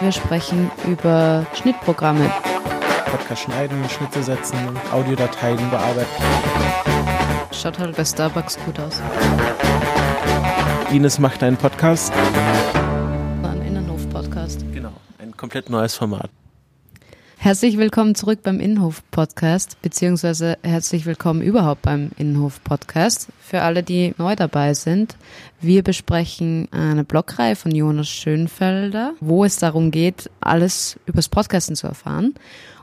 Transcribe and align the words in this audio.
Wir 0.00 0.12
sprechen 0.12 0.70
über 0.86 1.46
Schnittprogramme. 1.54 2.32
Podcast 3.10 3.42
schneiden, 3.42 3.86
Schnitte 3.90 4.22
setzen, 4.22 4.56
Audiodateien 4.92 5.58
bearbeiten. 5.68 6.08
Schaut 7.52 7.78
halt 7.78 7.96
bei 7.96 8.04
Starbucks 8.04 8.58
gut 8.64 8.80
aus. 8.80 9.02
Ines 10.90 11.18
macht 11.18 11.42
einen 11.42 11.58
Podcast. 11.58 12.14
Ein 13.42 13.60
Innenhof-Podcast. 13.60 14.64
Genau, 14.72 14.92
ein 15.18 15.36
komplett 15.36 15.68
neues 15.68 15.94
Format. 15.94 16.30
Herzlich 17.42 17.78
willkommen 17.78 18.14
zurück 18.14 18.40
beim 18.42 18.60
Innenhof-Podcast, 18.60 19.80
beziehungsweise 19.80 20.58
herzlich 20.62 21.06
willkommen 21.06 21.40
überhaupt 21.40 21.80
beim 21.80 22.10
Innenhof-Podcast. 22.18 23.28
Für 23.40 23.62
alle, 23.62 23.82
die 23.82 24.14
neu 24.18 24.36
dabei 24.36 24.74
sind, 24.74 25.16
wir 25.58 25.82
besprechen 25.82 26.68
eine 26.70 27.02
Blogreihe 27.02 27.56
von 27.56 27.74
Jonas 27.74 28.10
Schönfelder, 28.10 29.14
wo 29.20 29.46
es 29.46 29.56
darum 29.56 29.90
geht, 29.90 30.28
alles 30.40 31.00
übers 31.06 31.30
Podcasten 31.30 31.76
zu 31.76 31.86
erfahren. 31.86 32.34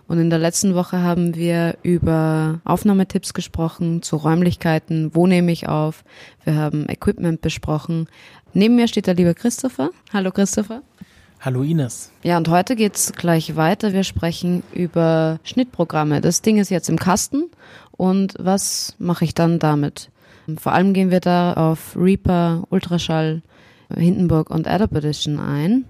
Und 0.07 0.17
in 0.17 0.31
der 0.31 0.39
letzten 0.39 0.73
Woche 0.73 1.03
haben 1.03 1.35
wir 1.35 1.77
über 1.83 2.59
Aufnahmetipps 2.63 3.35
gesprochen, 3.35 4.02
zu 4.02 4.16
Räumlichkeiten, 4.16 5.13
wo 5.13 5.27
nehme 5.27 5.52
ich 5.52 5.67
auf. 5.67 6.03
Wir 6.45 6.55
haben 6.55 6.89
Equipment 6.89 7.41
besprochen. 7.41 8.08
Neben 8.53 8.75
mir 8.75 8.88
steht 8.88 9.05
der 9.05 9.13
liebe 9.13 9.35
Christopher. 9.35 9.91
Hallo 10.11 10.31
Christopher. 10.31 10.81
Hallo 11.47 11.63
Ines. 11.63 12.11
Ja, 12.23 12.35
und 12.35 12.49
heute 12.49 12.75
geht's 12.75 13.13
gleich 13.13 13.55
weiter. 13.55 13.93
Wir 13.93 14.03
sprechen 14.03 14.63
über 14.73 15.39
Schnittprogramme. 15.45 16.19
Das 16.19 16.41
Ding 16.41 16.57
ist 16.57 16.69
jetzt 16.69 16.89
im 16.89 16.99
Kasten. 16.99 17.45
Und 17.93 18.33
was 18.38 18.97
mache 18.99 19.23
ich 19.23 19.33
dann 19.33 19.57
damit? 19.57 20.09
Vor 20.57 20.73
allem 20.73 20.91
gehen 20.91 21.09
wir 21.09 21.21
da 21.21 21.53
auf 21.53 21.95
Reaper, 21.95 22.63
Ultraschall, 22.69 23.43
Hindenburg 23.95 24.49
und 24.49 24.67
Adobe 24.67 24.97
Edition 24.97 25.39
ein. 25.39 25.85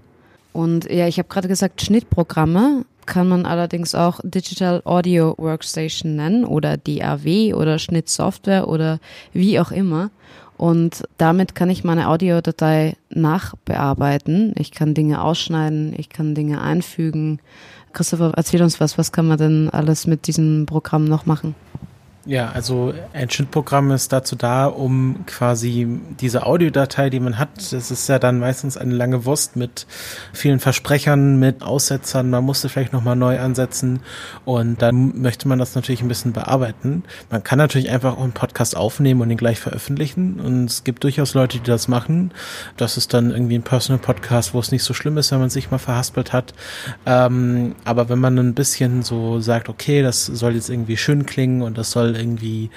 Und 0.52 0.88
ja, 0.88 1.08
ich 1.08 1.18
habe 1.18 1.28
gerade 1.28 1.48
gesagt, 1.48 1.82
Schnittprogramme 1.82 2.84
kann 3.04 3.26
man 3.26 3.44
allerdings 3.44 3.96
auch 3.96 4.20
Digital 4.22 4.82
Audio 4.84 5.34
Workstation 5.38 6.14
nennen 6.14 6.44
oder 6.44 6.76
DAW 6.76 7.54
oder 7.54 7.80
Schnittsoftware 7.80 8.68
oder 8.68 9.00
wie 9.32 9.58
auch 9.58 9.72
immer. 9.72 10.10
Und 10.58 11.04
damit 11.18 11.54
kann 11.54 11.70
ich 11.70 11.84
meine 11.84 12.08
Audiodatei 12.08 12.96
nachbearbeiten. 13.10 14.52
Ich 14.58 14.72
kann 14.72 14.92
Dinge 14.92 15.22
ausschneiden, 15.22 15.94
ich 15.96 16.08
kann 16.08 16.34
Dinge 16.34 16.60
einfügen. 16.60 17.38
Christopher, 17.92 18.32
erzähl 18.36 18.62
uns 18.62 18.80
was. 18.80 18.98
Was 18.98 19.12
kann 19.12 19.28
man 19.28 19.38
denn 19.38 19.70
alles 19.70 20.08
mit 20.08 20.26
diesem 20.26 20.66
Programm 20.66 21.04
noch 21.04 21.26
machen? 21.26 21.54
Ja, 22.28 22.50
also 22.50 22.92
ein 23.14 23.30
Schnittprogramm 23.30 23.90
ist 23.90 24.12
dazu 24.12 24.36
da, 24.36 24.66
um 24.66 25.24
quasi 25.24 25.88
diese 26.20 26.44
Audiodatei, 26.44 27.08
die 27.08 27.20
man 27.20 27.38
hat, 27.38 27.72
das 27.72 27.90
ist 27.90 28.06
ja 28.06 28.18
dann 28.18 28.38
meistens 28.38 28.76
eine 28.76 28.94
lange 28.94 29.24
Wurst 29.24 29.56
mit 29.56 29.86
vielen 30.34 30.60
Versprechern, 30.60 31.38
mit 31.38 31.62
Aussetzern, 31.62 32.28
man 32.28 32.44
musste 32.44 32.68
vielleicht 32.68 32.92
nochmal 32.92 33.16
neu 33.16 33.40
ansetzen 33.40 34.00
und 34.44 34.82
dann 34.82 35.18
möchte 35.22 35.48
man 35.48 35.58
das 35.58 35.74
natürlich 35.74 36.02
ein 36.02 36.08
bisschen 36.08 36.34
bearbeiten. 36.34 37.04
Man 37.30 37.42
kann 37.44 37.56
natürlich 37.56 37.88
einfach 37.88 38.18
auch 38.18 38.22
einen 38.22 38.32
Podcast 38.32 38.76
aufnehmen 38.76 39.22
und 39.22 39.30
ihn 39.30 39.38
gleich 39.38 39.58
veröffentlichen 39.58 40.38
und 40.38 40.66
es 40.66 40.84
gibt 40.84 41.04
durchaus 41.04 41.32
Leute, 41.32 41.56
die 41.56 41.64
das 41.64 41.88
machen. 41.88 42.32
Das 42.76 42.98
ist 42.98 43.14
dann 43.14 43.30
irgendwie 43.30 43.54
ein 43.54 43.62
Personal 43.62 44.02
Podcast, 44.02 44.52
wo 44.52 44.60
es 44.60 44.70
nicht 44.70 44.82
so 44.82 44.92
schlimm 44.92 45.16
ist, 45.16 45.32
wenn 45.32 45.40
man 45.40 45.48
sich 45.48 45.70
mal 45.70 45.78
verhaspelt 45.78 46.34
hat. 46.34 46.52
Ähm, 47.06 47.74
aber 47.86 48.10
wenn 48.10 48.18
man 48.18 48.38
ein 48.38 48.52
bisschen 48.52 49.02
so 49.02 49.40
sagt, 49.40 49.70
okay, 49.70 50.02
das 50.02 50.26
soll 50.26 50.56
jetzt 50.56 50.68
irgendwie 50.68 50.98
schön 50.98 51.24
klingen 51.24 51.62
und 51.62 51.78
das 51.78 51.90
soll 51.90 52.17
irgendwie 52.18 52.70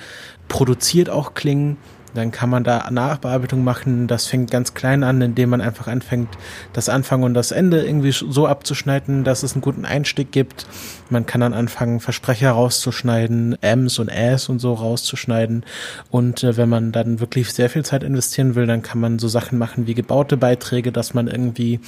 produziert 0.48 1.10
auch 1.10 1.34
klingen. 1.34 1.78
Dann 2.14 2.32
kann 2.32 2.50
man 2.50 2.64
da 2.64 2.90
Nachbearbeitung 2.92 3.64
machen. 3.64 4.08
Das 4.08 4.28
fängt 4.28 4.52
ganz 4.52 4.74
klein 4.74 5.04
an, 5.04 5.22
indem 5.22 5.50
man 5.50 5.62
einfach 5.62 5.88
anfängt, 5.88 6.30
das 6.74 6.90
Anfang 6.90 7.24
und 7.24 7.34
das 7.34 7.52
Ende 7.52 7.86
irgendwie 7.86 8.12
so 8.12 8.48
abzuschneiden, 8.48 9.24
dass 9.24 9.44
es 9.44 9.54
einen 9.54 9.62
guten 9.62 9.86
Einstieg 9.86 10.32
gibt. 10.32 10.66
Man 11.10 11.26
kann 11.26 11.42
dann 11.42 11.54
anfangen, 11.54 12.00
Versprecher 12.00 12.52
rauszuschneiden, 12.52 13.58
Ms 13.62 14.00
und 14.00 14.10
Äs 14.10 14.50
und 14.50 14.60
so 14.60 14.74
rauszuschneiden. 14.74 15.66
Und 16.10 16.44
äh, 16.44 16.58
wenn 16.58 16.70
man 16.70 16.92
dann 16.92 17.20
wirklich 17.20 17.54
sehr 17.54 17.70
viel 17.70 17.86
Zeit 17.86 18.04
investieren 18.04 18.56
will, 18.56 18.68
dann 18.68 18.82
kann 18.82 19.00
man 19.00 19.20
so 19.20 19.28
Sachen 19.28 19.58
machen 19.58 19.88
wie 19.88 19.94
gebaute 19.94 20.36
Beiträge, 20.36 20.92
dass 20.92 21.14
man 21.14 21.28
irgendwie 21.28 21.80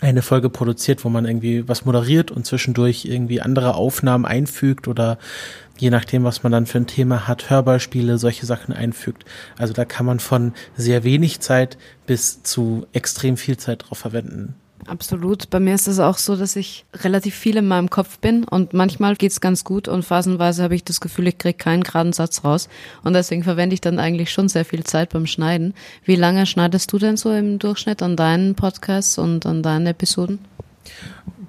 eine 0.00 0.22
Folge 0.22 0.48
produziert, 0.48 1.04
wo 1.04 1.08
man 1.08 1.24
irgendwie 1.24 1.68
was 1.68 1.84
moderiert 1.84 2.30
und 2.30 2.46
zwischendurch 2.46 3.04
irgendwie 3.04 3.40
andere 3.40 3.74
Aufnahmen 3.74 4.24
einfügt 4.24 4.86
oder 4.86 5.18
je 5.76 5.90
nachdem, 5.90 6.24
was 6.24 6.42
man 6.42 6.52
dann 6.52 6.66
für 6.66 6.78
ein 6.78 6.86
Thema 6.86 7.26
hat, 7.26 7.50
Hörbeispiele, 7.50 8.18
solche 8.18 8.46
Sachen 8.46 8.74
einfügt. 8.74 9.24
Also 9.56 9.72
da 9.72 9.84
kann 9.84 10.06
man 10.06 10.20
von 10.20 10.52
sehr 10.76 11.04
wenig 11.04 11.40
Zeit 11.40 11.78
bis 12.06 12.42
zu 12.42 12.86
extrem 12.92 13.36
viel 13.36 13.56
Zeit 13.56 13.84
drauf 13.88 13.98
verwenden. 13.98 14.54
Absolut. 14.88 15.50
Bei 15.50 15.60
mir 15.60 15.74
ist 15.74 15.86
es 15.86 16.00
auch 16.00 16.16
so, 16.16 16.34
dass 16.34 16.56
ich 16.56 16.86
relativ 16.94 17.34
viel 17.34 17.58
in 17.58 17.68
meinem 17.68 17.90
Kopf 17.90 18.18
bin 18.18 18.44
und 18.44 18.72
manchmal 18.72 19.16
geht's 19.16 19.40
ganz 19.40 19.62
gut 19.62 19.86
und 19.86 20.02
phasenweise 20.02 20.62
habe 20.62 20.74
ich 20.74 20.82
das 20.82 21.00
Gefühl, 21.00 21.28
ich 21.28 21.36
kriege 21.36 21.58
keinen 21.58 21.82
geraden 21.82 22.14
Satz 22.14 22.42
raus 22.42 22.70
und 23.04 23.12
deswegen 23.12 23.44
verwende 23.44 23.74
ich 23.74 23.82
dann 23.82 23.98
eigentlich 23.98 24.32
schon 24.32 24.48
sehr 24.48 24.64
viel 24.64 24.84
Zeit 24.84 25.10
beim 25.10 25.26
Schneiden. 25.26 25.74
Wie 26.04 26.16
lange 26.16 26.46
schneidest 26.46 26.90
du 26.90 26.98
denn 26.98 27.18
so 27.18 27.30
im 27.32 27.58
Durchschnitt 27.58 28.02
an 28.02 28.16
deinen 28.16 28.54
Podcasts 28.54 29.18
und 29.18 29.44
an 29.44 29.62
deinen 29.62 29.86
Episoden? 29.86 30.38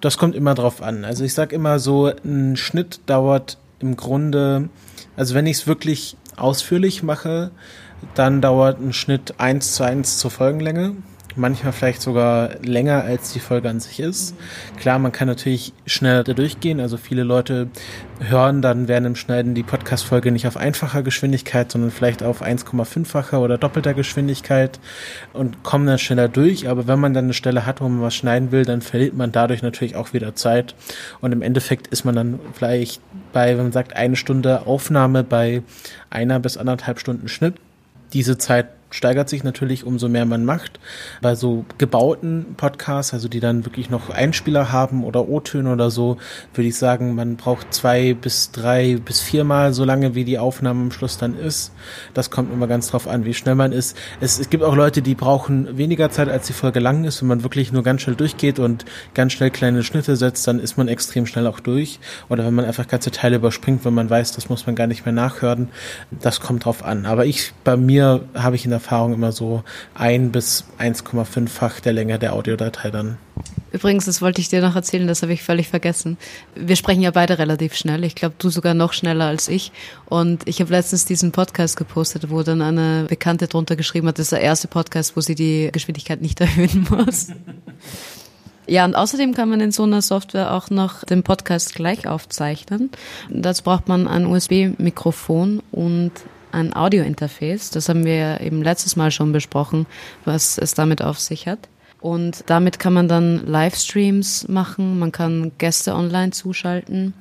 Das 0.02 0.18
kommt 0.18 0.36
immer 0.36 0.54
drauf 0.54 0.82
an. 0.82 1.06
Also 1.06 1.24
ich 1.24 1.34
sag 1.34 1.54
immer 1.54 1.80
so, 1.80 2.08
ein 2.08 2.58
Schnitt 2.58 3.00
dauert 3.06 3.58
im 3.80 3.96
Grunde, 3.96 4.68
also 5.16 5.34
wenn 5.34 5.48
ich 5.48 5.58
es 5.58 5.68
wirklich 5.68 6.18
ausführlich 6.36 7.04
mache, 7.04 7.52
dann 8.16 8.42
dauert 8.42 8.82
ein 8.82 8.92
Schnitt 8.92 9.36
eins 9.40 9.76
zu 9.76 9.84
eins 9.84 10.18
zur 10.18 10.30
Folgenlänge 10.32 10.96
manchmal 11.36 11.74
vielleicht 11.74 12.02
sogar 12.02 12.56
länger 12.64 13.04
als 13.04 13.34
die 13.34 13.40
Folge 13.40 13.70
an 13.70 13.80
sich 13.80 14.00
ist. 14.00 14.36
Klar, 14.78 15.00
man 15.00 15.12
kann 15.12 15.28
natürlich 15.28 15.74
schneller 15.86 16.24
da 16.24 16.34
durchgehen. 16.34 16.80
Also 16.80 16.98
viele 16.98 17.24
Leute 17.24 17.70
hören 18.20 18.62
dann 18.62 18.88
während 18.88 19.06
dem 19.06 19.16
Schneiden 19.16 19.56
die 19.56 19.64
Podcast-Folge 19.64 20.32
nicht 20.32 20.48
auf 20.48 20.58
einfacher 20.58 21.04
Geschwindigkeit, 21.04 21.72
sondern 21.72 21.92
vielleicht 21.92 22.24
auf 22.24 22.42
1,5-facher 22.42 23.40
oder 23.40 23.58
doppelter 23.58 23.94
Geschwindigkeit 23.94 24.80
und 25.34 25.64
kommen 25.64 25.88
dann 25.88 26.00
schneller 26.00 26.28
durch. 26.28 26.68
Aber 26.68 26.88
wenn 26.88 27.00
man 27.00 27.14
dann 27.14 27.26
eine 27.26 27.34
Stelle 27.34 27.66
hat, 27.66 27.82
wo 27.82 27.88
man 27.88 28.02
was 28.02 28.16
schneiden 28.16 28.52
will, 28.52 28.66
dann 28.66 28.82
verliert 28.82 29.16
man 29.16 29.32
dadurch 29.32 29.62
natürlich 29.62 29.96
auch 29.96 30.14
wieder 30.14 30.36
Zeit. 30.36 30.76
Und 31.22 31.32
im 31.32 31.42
Endeffekt 31.42 31.88
ist 31.88 32.06
man 32.06 32.16
dann 32.16 32.40
vielleicht 32.54 33.02
bei, 33.32 33.56
wenn 33.56 33.64
man 33.66 33.72
sagt, 33.72 33.96
eine 33.96 34.16
Stunde 34.16 34.66
Aufnahme 34.66 35.24
bei 35.24 35.64
einer 36.10 36.40
bis 36.40 36.58
anderthalb 36.58 37.00
Stunden 37.00 37.28
Schnitt. 37.28 37.56
Diese 38.14 38.38
Zeit 38.38 38.68
steigert 38.90 39.30
sich 39.30 39.44
natürlich, 39.44 39.86
umso 39.86 40.10
mehr 40.10 40.26
man 40.26 40.46
macht. 40.46 40.80
Bei 41.22 41.36
so 41.36 41.66
gebauten 41.78 42.56
Podcasts, 42.58 43.14
also 43.14 43.28
die 43.28 43.40
dann 43.40 43.66
wirklich 43.66 43.90
noch 43.90 44.10
Einspieler 44.10 44.72
haben 44.72 45.04
oder 45.04 45.28
O-Töne 45.30 45.72
oder 45.72 45.92
so, 45.92 46.18
würde 46.54 46.68
ich 46.68 46.76
sagen, 46.76 47.16
man 47.16 47.36
braucht 47.36 47.74
zwei 47.74 48.14
bis 48.14 48.52
drei 48.52 48.98
bis 49.04 49.22
viermal 49.22 49.74
so 49.74 49.86
lange, 49.86 50.16
wie 50.16 50.26
die 50.26 50.40
Aufnahme 50.40 50.82
am 50.82 50.92
Schluss 50.92 51.18
dann 51.18 51.38
ist. 51.38 51.72
Das 52.14 52.32
kommt 52.32 52.52
immer 52.52 52.68
ganz 52.68 52.90
drauf 52.90 53.08
an, 53.08 53.26
wie 53.26 53.34
schnell 53.34 53.56
man 53.56 53.72
ist. 53.72 53.96
Es, 54.20 54.40
es 54.40 54.50
gibt 54.50 54.64
auch 54.64 54.76
Leute, 54.76 55.02
die 55.02 55.16
brauchen 55.16 55.78
weniger 55.78 56.10
Zeit, 56.10 56.30
als 56.30 56.48
die 56.48 56.54
Folge 56.54 56.80
lang 56.80 57.04
ist. 57.04 57.22
Wenn 57.22 57.28
man 57.28 57.44
wirklich 57.44 57.72
nur 57.72 57.84
ganz 57.84 58.02
schnell 58.02 58.16
durchgeht 58.16 58.60
und 58.60 58.86
ganz 59.14 59.34
schnell 59.34 59.52
kleine 59.52 59.84
Schnitte 59.84 60.16
setzt, 60.16 60.48
dann 60.48 60.60
ist 60.60 60.78
man 60.78 60.88
extrem 60.88 61.26
schnell 61.26 61.48
auch 61.48 61.60
durch. 61.60 62.00
Oder 62.30 62.46
wenn 62.46 62.54
man 62.54 62.66
einfach 62.66 62.88
ganze 62.88 63.12
Teile 63.12 63.38
überspringt, 63.38 63.86
wenn 63.86 63.94
man 63.94 64.10
weiß, 64.10 64.32
das 64.34 64.50
muss 64.50 64.66
man 64.66 64.76
gar 64.76 64.88
nicht 64.88 65.06
mehr 65.06 65.14
nachhören. 65.14 65.70
Das 66.12 66.40
kommt 66.40 66.66
drauf 66.66 66.84
an. 66.84 67.06
Aber 67.06 67.26
ich, 67.26 67.54
bei 67.64 67.78
mir 67.78 68.22
habe 68.34 68.56
ich 68.56 68.66
in 68.66 68.72
der 68.72 68.79
Erfahrung 68.80 69.14
immer 69.14 69.32
so 69.32 69.64
ein 69.94 70.32
bis 70.32 70.66
1,5-fach 70.80 71.80
der 71.80 71.94
Länge 71.94 72.18
der 72.18 72.34
Audiodatei 72.34 72.90
dann. 72.90 73.18
Übrigens, 73.72 74.06
das 74.06 74.22
wollte 74.22 74.42
ich 74.42 74.50
dir 74.50 74.62
noch 74.62 74.76
erzählen, 74.76 75.08
das 75.08 75.22
habe 75.22 75.34
ich 75.34 75.44
völlig 75.44 75.68
vergessen. 75.68 76.18
Wir 76.56 76.76
sprechen 76.76 77.02
ja 77.02 77.12
beide 77.12 77.38
relativ 77.38 77.76
schnell. 77.76 78.04
Ich 78.04 78.16
glaube, 78.16 78.36
du 78.38 78.50
sogar 78.50 78.74
noch 78.74 78.94
schneller 78.94 79.26
als 79.26 79.48
ich. 79.48 79.72
Und 80.08 80.48
ich 80.48 80.60
habe 80.60 80.72
letztens 80.72 81.06
diesen 81.06 81.32
Podcast 81.32 81.78
gepostet, 81.78 82.32
wo 82.32 82.42
dann 82.42 82.62
eine 82.62 83.06
Bekannte 83.08 83.48
drunter 83.48 83.76
geschrieben 83.76 84.08
hat, 84.08 84.18
das 84.18 84.28
ist 84.28 84.32
der 84.32 84.42
erste 84.42 84.68
Podcast, 84.68 85.16
wo 85.16 85.22
sie 85.22 85.36
die 85.36 85.70
Geschwindigkeit 85.72 86.22
nicht 86.22 86.42
erhöhen 86.42 86.88
muss. 86.90 87.28
Ja, 88.66 88.86
und 88.86 88.96
außerdem 88.96 89.34
kann 89.34 89.50
man 89.50 89.62
in 89.62 89.72
so 89.72 89.84
einer 89.84 90.02
Software 90.02 90.54
auch 90.54 90.70
noch 90.70 91.04
den 91.04 91.24
Podcast 91.24 91.74
gleich 91.74 92.08
aufzeichnen. 92.08 92.92
Dazu 93.30 93.64
braucht 93.64 93.88
man 93.88 94.08
ein 94.08 94.26
USB-Mikrofon 94.26 95.62
und 95.72 96.12
ein 96.52 96.76
Audio-Interface. 96.76 97.70
Das 97.72 97.90
haben 97.90 98.06
wir 98.06 98.42
eben 98.42 98.62
letztes 98.62 98.96
Mal 98.96 99.12
schon 99.12 99.32
besprochen, 99.32 99.86
was 100.26 100.58
es 100.58 100.74
damit 100.74 101.02
auf 101.02 101.20
sich 101.20 101.48
hat. 101.48 101.70
Und 102.02 102.44
damit 102.46 102.80
kann 102.80 102.94
man 102.94 103.08
dann 103.08 103.46
Livestreams 103.46 104.48
machen, 104.48 105.00
man 105.00 105.12
kann 105.12 105.52
Gäste 105.58 105.94
online 105.94 106.32
zuschalten. 106.32 107.14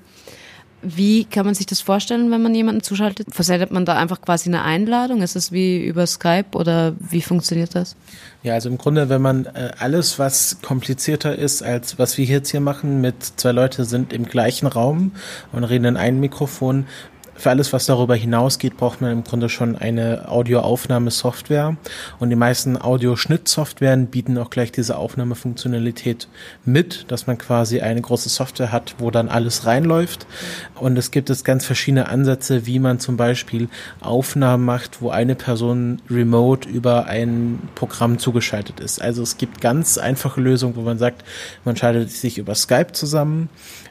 Wie 0.80 1.24
kann 1.24 1.44
man 1.44 1.56
sich 1.56 1.66
das 1.66 1.80
vorstellen, 1.80 2.30
wenn 2.30 2.40
man 2.40 2.54
jemanden 2.54 2.84
zuschaltet? 2.84 3.34
Versendet 3.34 3.72
man 3.72 3.84
da 3.84 3.96
einfach 3.96 4.20
quasi 4.20 4.48
eine 4.48 4.62
Einladung? 4.62 5.22
Ist 5.22 5.34
es 5.34 5.50
wie 5.50 5.84
über 5.84 6.06
Skype 6.06 6.50
oder 6.54 6.94
wie 7.00 7.20
funktioniert 7.20 7.74
das? 7.74 7.96
Ja, 8.44 8.54
also 8.54 8.68
im 8.68 8.78
Grunde, 8.78 9.08
wenn 9.08 9.20
man 9.20 9.46
äh, 9.46 9.72
alles, 9.80 10.20
was 10.20 10.58
komplizierter 10.62 11.34
ist, 11.34 11.64
als 11.64 11.98
was 11.98 12.16
wir 12.16 12.26
jetzt 12.26 12.50
hier 12.50 12.60
machen, 12.60 13.00
mit 13.00 13.24
zwei 13.24 13.50
Leute 13.50 13.84
sind 13.84 14.12
im 14.12 14.26
gleichen 14.26 14.68
Raum 14.68 15.10
und 15.50 15.64
reden 15.64 15.84
in 15.84 15.96
einem 15.96 16.20
Mikrofon, 16.20 16.86
Für 17.38 17.50
alles, 17.50 17.72
was 17.72 17.86
darüber 17.86 18.16
hinausgeht, 18.16 18.76
braucht 18.76 19.00
man 19.00 19.12
im 19.12 19.22
Grunde 19.22 19.48
schon 19.48 19.76
eine 19.76 20.28
Audioaufnahmesoftware. 20.28 21.76
Und 22.18 22.30
die 22.30 22.36
meisten 22.36 22.76
Audioschnittsoftwaren 22.76 24.08
bieten 24.08 24.36
auch 24.38 24.50
gleich 24.50 24.72
diese 24.72 24.96
Aufnahmefunktionalität 24.96 26.26
mit, 26.64 27.04
dass 27.12 27.28
man 27.28 27.38
quasi 27.38 27.80
eine 27.80 28.00
große 28.00 28.28
Software 28.28 28.72
hat, 28.72 28.96
wo 28.98 29.12
dann 29.12 29.28
alles 29.28 29.66
reinläuft. 29.66 30.26
Und 30.74 30.98
es 30.98 31.12
gibt 31.12 31.30
es 31.30 31.44
ganz 31.44 31.64
verschiedene 31.64 32.08
Ansätze, 32.08 32.66
wie 32.66 32.80
man 32.80 32.98
zum 32.98 33.16
Beispiel 33.16 33.68
Aufnahmen 34.00 34.64
macht, 34.64 35.00
wo 35.00 35.10
eine 35.10 35.36
Person 35.36 36.02
remote 36.10 36.68
über 36.68 37.06
ein 37.06 37.60
Programm 37.76 38.18
zugeschaltet 38.18 38.80
ist. 38.80 39.00
Also 39.00 39.22
es 39.22 39.36
gibt 39.36 39.60
ganz 39.60 39.96
einfache 39.96 40.40
Lösungen, 40.40 40.74
wo 40.74 40.80
man 40.80 40.98
sagt, 40.98 41.22
man 41.64 41.76
schaltet 41.76 42.10
sich 42.10 42.38
über 42.38 42.56
Skype 42.56 42.90
zusammen 42.94 43.48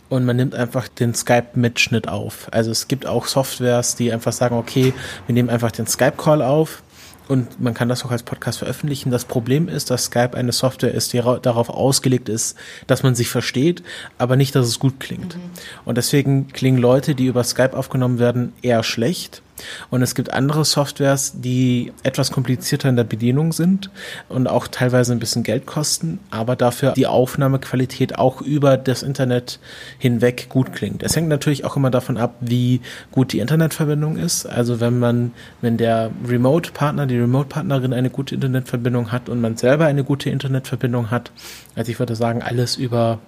und 0.09 0.25
man 0.25 0.35
nimmt 0.35 0.55
einfach 0.55 0.87
den 0.87 1.13
Skype-Mitschnitt 1.13 2.07
auf. 2.07 2.47
Also 2.51 2.71
es 2.71 2.87
gibt 2.87 3.05
auch 3.05 3.27
Softwares, 3.27 3.95
die 3.95 4.11
einfach 4.11 4.33
sagen, 4.33 4.55
okay, 4.55 4.93
wir 5.25 5.33
nehmen 5.33 5.49
einfach 5.49 5.71
den 5.71 5.87
Skype-Call 5.87 6.41
auf 6.41 6.83
und 7.27 7.59
man 7.59 7.73
kann 7.73 7.89
das 7.89 8.05
auch 8.05 8.11
als 8.11 8.23
Podcast 8.23 8.59
veröffentlichen. 8.59 9.11
Das 9.11 9.25
Problem 9.25 9.67
ist, 9.67 9.89
dass 9.89 10.05
Skype 10.05 10.35
eine 10.35 10.51
Software 10.51 10.93
ist, 10.93 11.13
die 11.13 11.21
darauf 11.41 11.69
ausgelegt 11.69 12.29
ist, 12.29 12.57
dass 12.87 13.03
man 13.03 13.15
sich 13.15 13.29
versteht, 13.29 13.83
aber 14.17 14.35
nicht, 14.35 14.55
dass 14.55 14.65
es 14.65 14.79
gut 14.79 14.99
klingt. 14.99 15.35
Mhm. 15.35 15.41
Und 15.85 15.97
deswegen 15.97 16.47
klingen 16.47 16.77
Leute, 16.77 17.15
die 17.15 17.25
über 17.25 17.43
Skype 17.43 17.75
aufgenommen 17.75 18.19
werden, 18.19 18.53
eher 18.61 18.83
schlecht 18.83 19.41
und 19.89 20.01
es 20.01 20.15
gibt 20.15 20.33
andere 20.33 20.65
Softwares, 20.65 21.33
die 21.35 21.91
etwas 22.03 22.31
komplizierter 22.31 22.89
in 22.89 22.95
der 22.95 23.03
Bedienung 23.03 23.51
sind 23.51 23.89
und 24.29 24.47
auch 24.47 24.67
teilweise 24.67 25.11
ein 25.13 25.19
bisschen 25.19 25.43
Geld 25.43 25.65
kosten, 25.65 26.19
aber 26.31 26.55
dafür 26.55 26.93
die 26.93 27.07
Aufnahmequalität 27.07 28.17
auch 28.17 28.41
über 28.41 28.77
das 28.77 29.03
Internet 29.03 29.59
hinweg 29.97 30.47
gut 30.49 30.73
klingt. 30.73 31.03
Es 31.03 31.15
hängt 31.15 31.29
natürlich 31.29 31.65
auch 31.65 31.75
immer 31.75 31.91
davon 31.91 32.17
ab, 32.17 32.35
wie 32.39 32.81
gut 33.11 33.33
die 33.33 33.39
Internetverbindung 33.39 34.17
ist. 34.17 34.45
Also 34.45 34.79
wenn 34.79 34.99
man, 34.99 35.31
wenn 35.61 35.77
der 35.77 36.11
Remote-Partner, 36.27 37.07
die 37.07 37.17
Remote-Partnerin 37.17 37.93
eine 37.93 38.09
gute 38.09 38.35
Internetverbindung 38.35 39.11
hat 39.11 39.29
und 39.29 39.41
man 39.41 39.57
selber 39.57 39.85
eine 39.85 40.03
gute 40.03 40.29
Internetverbindung 40.29 41.11
hat, 41.11 41.31
also 41.75 41.91
ich 41.91 41.99
würde 41.99 42.15
sagen, 42.15 42.41
alles 42.41 42.75
über 42.75 43.19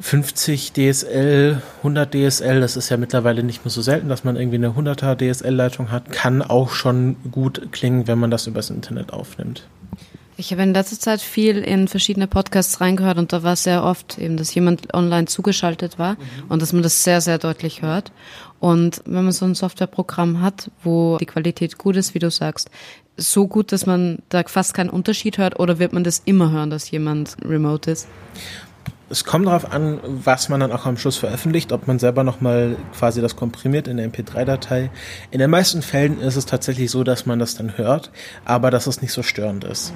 50 0.00 0.72
DSL, 0.72 1.62
100 1.78 2.14
DSL, 2.14 2.60
das 2.60 2.76
ist 2.76 2.88
ja 2.88 2.96
mittlerweile 2.96 3.42
nicht 3.42 3.64
mehr 3.64 3.70
so 3.70 3.82
selten, 3.82 4.08
dass 4.08 4.24
man 4.24 4.36
irgendwie 4.36 4.56
eine 4.56 4.70
100er 4.70 5.16
DSL-Leitung 5.16 5.90
hat, 5.90 6.12
kann 6.12 6.42
auch 6.42 6.70
schon 6.70 7.16
gut 7.30 7.72
klingen, 7.72 8.06
wenn 8.06 8.18
man 8.18 8.30
das 8.30 8.46
übers 8.46 8.70
Internet 8.70 9.12
aufnimmt. 9.12 9.66
Ich 10.40 10.52
habe 10.52 10.62
in 10.62 10.72
letzter 10.72 11.00
Zeit 11.00 11.20
viel 11.20 11.58
in 11.58 11.88
verschiedene 11.88 12.28
Podcasts 12.28 12.80
reingehört 12.80 13.18
und 13.18 13.32
da 13.32 13.42
war 13.42 13.56
sehr 13.56 13.82
oft 13.82 14.18
eben, 14.18 14.36
dass 14.36 14.54
jemand 14.54 14.94
online 14.94 15.26
zugeschaltet 15.26 15.98
war 15.98 16.12
mhm. 16.12 16.18
und 16.48 16.62
dass 16.62 16.72
man 16.72 16.84
das 16.84 17.02
sehr, 17.02 17.20
sehr 17.20 17.38
deutlich 17.38 17.82
hört. 17.82 18.12
Und 18.60 19.02
wenn 19.04 19.24
man 19.24 19.32
so 19.32 19.44
ein 19.46 19.56
Softwareprogramm 19.56 20.40
hat, 20.40 20.70
wo 20.84 21.16
die 21.18 21.26
Qualität 21.26 21.76
gut 21.76 21.96
ist, 21.96 22.14
wie 22.14 22.20
du 22.20 22.30
sagst, 22.30 22.70
so 23.16 23.48
gut, 23.48 23.72
dass 23.72 23.84
man 23.84 24.20
da 24.28 24.44
fast 24.46 24.74
keinen 24.74 24.90
Unterschied 24.90 25.38
hört 25.38 25.58
oder 25.58 25.80
wird 25.80 25.92
man 25.92 26.04
das 26.04 26.22
immer 26.24 26.52
hören, 26.52 26.70
dass 26.70 26.88
jemand 26.88 27.36
remote 27.44 27.90
ist? 27.90 28.06
Es 29.10 29.24
kommt 29.24 29.46
darauf 29.46 29.72
an, 29.72 30.00
was 30.04 30.48
man 30.48 30.60
dann 30.60 30.70
auch 30.70 30.84
am 30.84 30.98
Schluss 30.98 31.16
veröffentlicht, 31.16 31.72
ob 31.72 31.86
man 31.86 31.98
selber 31.98 32.24
nochmal 32.24 32.76
quasi 32.96 33.22
das 33.22 33.36
komprimiert 33.36 33.88
in 33.88 33.96
der 33.96 34.10
MP3-Datei. 34.10 34.90
In 35.30 35.38
den 35.38 35.50
meisten 35.50 35.80
Fällen 35.80 36.20
ist 36.20 36.36
es 36.36 36.44
tatsächlich 36.44 36.90
so, 36.90 37.04
dass 37.04 37.24
man 37.24 37.38
das 37.38 37.54
dann 37.54 37.78
hört, 37.78 38.10
aber 38.44 38.70
dass 38.70 38.86
es 38.86 39.00
nicht 39.00 39.12
so 39.12 39.22
störend 39.22 39.64
ist. 39.64 39.94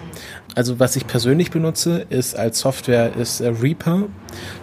Also 0.54 0.78
was 0.78 0.96
ich 0.96 1.06
persönlich 1.06 1.50
benutze, 1.50 2.06
ist 2.08 2.36
als 2.36 2.60
Software 2.60 3.14
ist 3.16 3.40
äh, 3.40 3.48
Reaper. 3.48 4.04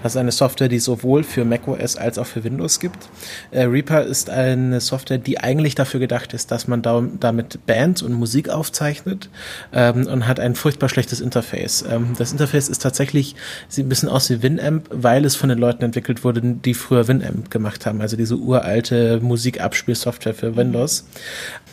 Das 0.02 0.14
ist 0.14 0.18
eine 0.18 0.32
Software, 0.32 0.68
die 0.68 0.80
sowohl 0.80 1.24
für 1.24 1.46
macOS 1.46 1.96
als 1.96 2.18
auch 2.18 2.26
für 2.26 2.44
Windows 2.44 2.80
gibt. 2.80 3.08
Äh, 3.52 3.64
Reaper 3.64 4.04
ist 4.04 4.30
eine 4.30 4.82
Software, 4.82 5.20
die 5.20 5.40
eigentlich 5.40 5.76
dafür 5.76 6.00
gedacht 6.00 6.34
ist, 6.34 6.52
dass 6.52 6.68
man 6.68 6.82
da, 6.82 7.04
damit 7.20 7.66
Bands 7.68 8.02
und 8.02 8.14
Musik 8.14 8.50
aufzeichnet 8.50 9.30
ähm, 9.74 10.08
und 10.08 10.28
hat 10.28 10.40
ein 10.40 10.56
furchtbar 10.56 10.90
schlechtes 10.90 11.22
Interface. 11.22 11.86
Ähm, 11.88 12.14
das 12.18 12.32
Interface 12.32 12.68
ist 12.70 12.82
tatsächlich, 12.82 13.36
sieht 13.68 13.86
ein 13.86 13.90
bisschen 13.90 14.10
aus 14.10 14.30
wie 14.30 14.39
Winamp, 14.42 14.88
weil 14.92 15.26
es 15.26 15.36
von 15.36 15.50
den 15.50 15.58
Leuten 15.58 15.84
entwickelt 15.84 16.24
wurde, 16.24 16.42
die 16.42 16.74
früher 16.74 17.08
Winamp 17.08 17.52
gemacht 17.52 17.86
haben, 17.86 18.02
also 18.02 18.18
diese 18.18 18.36
uralte 18.36 19.20
Musikabspielsoftware 19.22 20.34
für 20.34 20.56
Windows. 20.56 21.06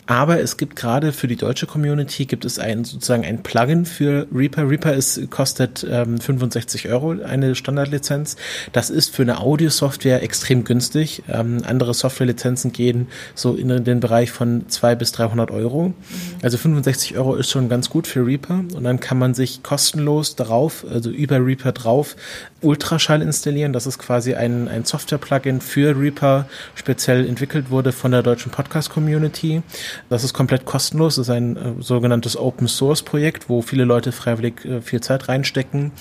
Aber 0.07 0.39
es 0.39 0.55
gibt 0.55 0.77
gerade 0.77 1.11
für 1.11 1.27
die 1.27 1.35
deutsche 1.35 1.67
Community 1.67 2.25
gibt 2.25 2.45
es 2.45 2.59
ein 2.59 2.85
sozusagen 2.85 3.25
ein 3.25 3.43
Plugin 3.43 3.85
für 3.85 4.25
Reaper. 4.33 4.69
Reaper 4.69 4.93
ist 4.93 5.29
kostet 5.29 5.85
ähm, 5.89 6.19
65 6.19 6.87
Euro 6.87 7.11
eine 7.11 7.55
Standardlizenz. 7.55 8.37
Das 8.71 8.89
ist 8.89 9.13
für 9.13 9.23
eine 9.23 9.39
Audiosoftware 9.41 10.23
extrem 10.23 10.63
günstig. 10.63 11.23
Ähm, 11.27 11.61
andere 11.65 11.93
Softwarelizenzen 11.93 12.71
gehen 12.71 13.07
so 13.35 13.55
in 13.55 13.83
den 13.83 13.99
Bereich 13.99 14.31
von 14.31 14.69
200 14.69 14.97
bis 14.97 15.11
300 15.11 15.51
Euro. 15.51 15.93
Also 16.41 16.57
65 16.57 17.17
Euro 17.17 17.35
ist 17.35 17.51
schon 17.51 17.67
ganz 17.67 17.89
gut 17.89 18.07
für 18.07 18.25
Reaper 18.25 18.63
und 18.73 18.85
dann 18.85 19.01
kann 19.01 19.17
man 19.17 19.33
sich 19.33 19.61
kostenlos 19.61 20.37
darauf, 20.37 20.85
also 20.89 21.09
über 21.09 21.45
Reaper 21.45 21.73
drauf, 21.73 22.15
Ultraschall 22.61 23.21
installieren. 23.21 23.73
Das 23.73 23.85
ist 23.85 23.99
quasi 23.99 24.35
ein, 24.35 24.69
ein 24.69 24.85
Software-Plugin 24.85 25.59
für 25.59 25.99
Reaper, 25.99 26.47
speziell 26.75 27.27
entwickelt 27.27 27.69
wurde 27.69 27.91
von 27.91 28.11
der 28.11 28.23
deutschen 28.23 28.51
Podcast-Community. 28.51 29.63
Das 30.09 30.23
ist 30.23 30.33
komplett 30.33 30.65
kostenlos. 30.65 31.15
Das 31.15 31.27
ist 31.27 31.33
ein 31.33 31.57
äh, 31.57 31.59
sogenanntes 31.79 32.37
Open-Source-Projekt, 32.37 33.49
wo 33.49 33.61
viele 33.61 33.83
Leute 33.85 34.11
freiwillig 34.11 34.65
äh, 34.65 34.81
viel 34.81 35.01
Zeit 35.01 35.27
reinstecken. 35.29 35.91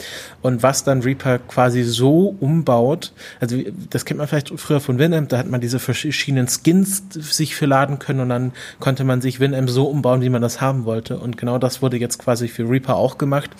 Und 0.43 0.63
was 0.63 0.85
dann 0.85 1.03
Reaper 1.03 1.39
quasi 1.39 1.83
so 1.83 2.37
umbaut, 2.41 3.13
also 3.41 3.57
das 3.91 4.05
kennt 4.05 4.19
man 4.19 4.29
vielleicht 4.29 4.53
früher 4.59 4.81
von 4.81 4.99
Winamp, 4.99 5.29
da 5.29 5.39
hat 5.39 5.49
man 5.49 5.61
diese 5.61 5.79
verschiedenen 5.79 6.49
Skins 6.49 7.03
sich 7.11 7.55
für 7.57 7.67
laden 7.67 7.99
können 7.99 8.21
und 8.21 8.29
dann 8.29 8.53
konnte 8.81 9.05
man 9.05 9.21
sich 9.21 9.41
Winamp 9.41 9.71
so 9.71 9.87
umbauen, 9.87 10.23
wie 10.23 10.31
man 10.31 10.43
das 10.43 10.61
haben 10.61 10.85
wollte. 10.85 11.19
Und 11.19 11.37
genau 11.37 11.59
das 11.59 11.83
wurde 11.83 11.97
jetzt 11.97 12.19
quasi 12.19 12.49
für 12.49 12.69
Reaper 12.69 12.97
auch 12.97 13.19
gemacht. 13.19 13.51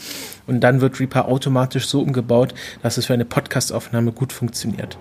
Und 0.47 0.61
dann 0.61 0.81
wird 0.81 1.01
Reaper 1.01 1.27
automatisch 1.27 1.87
so 1.89 2.01
umgebaut, 2.01 2.55
dass 2.83 2.97
es 2.97 3.07
für 3.07 3.15
eine 3.15 3.25
Podcastaufnahme 3.25 4.13
gut 4.13 4.33
funktioniert. 4.33 4.97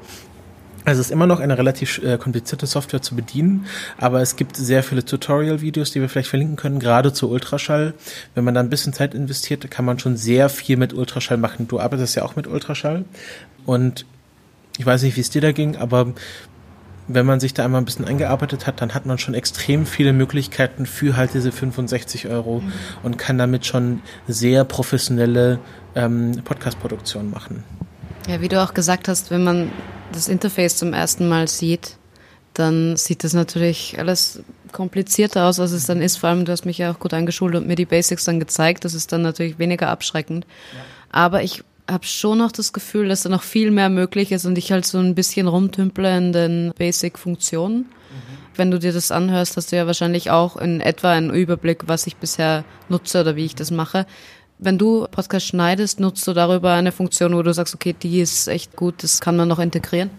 Also 0.86 1.02
es 1.02 1.08
ist 1.08 1.12
immer 1.12 1.26
noch 1.26 1.40
eine 1.40 1.58
relativ 1.58 2.02
äh, 2.04 2.18
komplizierte 2.18 2.68
Software 2.68 3.02
zu 3.02 3.16
bedienen, 3.16 3.66
aber 3.98 4.22
es 4.22 4.36
gibt 4.36 4.56
sehr 4.56 4.84
viele 4.84 5.04
Tutorial-Videos, 5.04 5.92
die 5.92 6.00
wir 6.00 6.10
vielleicht 6.10 6.30
verlinken 6.30 6.56
können, 6.58 6.80
gerade 6.80 7.12
zu 7.12 7.30
Ultraschall. 7.30 7.96
Wenn 8.36 8.44
man 8.44 8.54
da 8.54 8.60
ein 8.60 8.70
bisschen 8.70 8.94
Zeit 8.94 9.16
investiert, 9.16 9.70
kann 9.72 9.84
man 9.84 9.98
schon 9.98 10.16
sehr 10.16 10.48
viel 10.48 10.78
mit 10.78 10.94
Ultraschall 10.94 11.38
machen. 11.38 11.68
Du 11.68 11.80
arbeitest 11.80 12.16
ja 12.16 12.24
auch 12.24 12.36
mit 12.36 12.46
Ultraschall 12.46 13.04
und 13.66 14.06
ich 14.78 14.86
weiß 14.86 15.02
nicht, 15.04 15.16
wie 15.16 15.22
es 15.22 15.32
dir 15.32 15.42
da 15.42 15.52
ging, 15.52 15.76
aber 15.76 16.14
wenn 17.08 17.26
man 17.26 17.40
sich 17.40 17.54
da 17.54 17.66
einmal 17.66 17.82
ein 17.82 17.86
bisschen 17.86 18.06
eingearbeitet 18.06 18.68
hat, 18.68 18.82
dann 18.82 18.94
hat 18.94 19.06
man 19.06 19.18
schon 19.18 19.34
extrem 19.34 19.86
viele 19.86 20.14
Möglichkeiten 20.14 20.86
für 20.86 21.16
halt 21.16 21.34
diese 21.34 21.52
65 21.52 22.28
Euro 22.28 22.62
mhm. 22.62 22.74
und 23.04 23.18
kann 23.18 23.38
damit 23.38 23.66
schon 23.66 24.02
sehr 24.28 24.64
professionelle 24.64 25.60
ähm, 25.96 26.42
Podcast-Produktion 26.44 27.30
machen. 27.30 27.64
Ja, 28.28 28.42
wie 28.42 28.48
du 28.48 28.62
auch 28.62 28.74
gesagt 28.74 29.08
hast, 29.08 29.30
wenn 29.30 29.44
man 29.44 29.72
das 30.16 30.28
Interface 30.28 30.78
zum 30.78 30.94
ersten 30.94 31.28
Mal 31.28 31.48
sieht, 31.48 31.98
dann 32.54 32.96
sieht 32.96 33.24
das 33.24 33.34
natürlich 33.34 34.00
alles 34.00 34.42
komplizierter 34.72 35.46
aus, 35.46 35.60
als 35.60 35.72
es 35.72 35.86
dann 35.86 36.02
ist. 36.02 36.18
Vor 36.18 36.30
allem, 36.30 36.46
du 36.46 36.52
hast 36.52 36.66
mich 36.66 36.78
ja 36.78 36.92
auch 36.92 37.00
gut 37.00 37.14
angeschult 37.14 37.56
und 37.56 37.68
mir 37.68 37.76
die 37.76 37.86
Basics 37.86 38.26
dann 38.26 38.40
gezeigt. 38.40 38.86
Das 38.86 38.94
ist 38.94 39.12
dann 39.12 39.22
natürlich 39.22 39.60
weniger 39.60 39.90
abschreckend. 39.90 40.46
Ja. 40.74 40.80
Aber 41.12 41.44
ich 41.44 41.64
habe 41.90 42.06
schon 42.06 42.40
noch 42.40 42.52
das 42.52 42.74
Gefühl, 42.74 43.10
dass 43.10 43.24
da 43.24 43.30
noch 43.30 43.44
viel 43.44 43.72
mehr 43.72 43.90
möglich 43.90 44.32
ist 44.32 44.46
und 44.46 44.58
ich 44.58 44.72
halt 44.72 44.86
so 44.86 44.98
ein 44.98 45.16
bisschen 45.16 45.48
rumtümple 45.48 46.18
in 46.18 46.34
den 46.34 46.74
Basic-Funktionen. 46.78 47.78
Mhm. 47.78 47.86
Wenn 48.56 48.72
du 48.72 48.80
dir 48.80 48.94
das 48.94 49.12
anhörst, 49.12 49.58
hast 49.58 49.72
du 49.72 49.76
ja 49.76 49.86
wahrscheinlich 49.86 50.32
auch 50.32 50.58
in 50.58 50.82
etwa 50.82 51.12
einen 51.12 51.30
Überblick, 51.30 51.88
was 51.88 52.08
ich 52.08 52.16
bisher 52.16 52.64
nutze 52.90 53.22
oder 53.22 53.36
wie 53.36 53.46
ich 53.46 53.56
das 53.56 53.70
mache. 53.70 54.06
Wenn 54.58 54.78
du 54.78 55.06
Podcast 55.12 55.48
schneidest, 55.48 56.00
nutzt 56.00 56.26
du 56.28 56.34
darüber 56.34 56.74
eine 56.74 56.94
Funktion, 56.94 57.36
wo 57.36 57.44
du 57.44 57.54
sagst, 57.54 57.76
okay, 57.76 57.94
die 57.94 58.22
ist 58.22 58.48
echt 58.48 58.76
gut, 58.76 59.04
das 59.04 59.20
kann 59.20 59.36
man 59.36 59.48
noch 59.48 59.60
integrieren? 59.60 60.10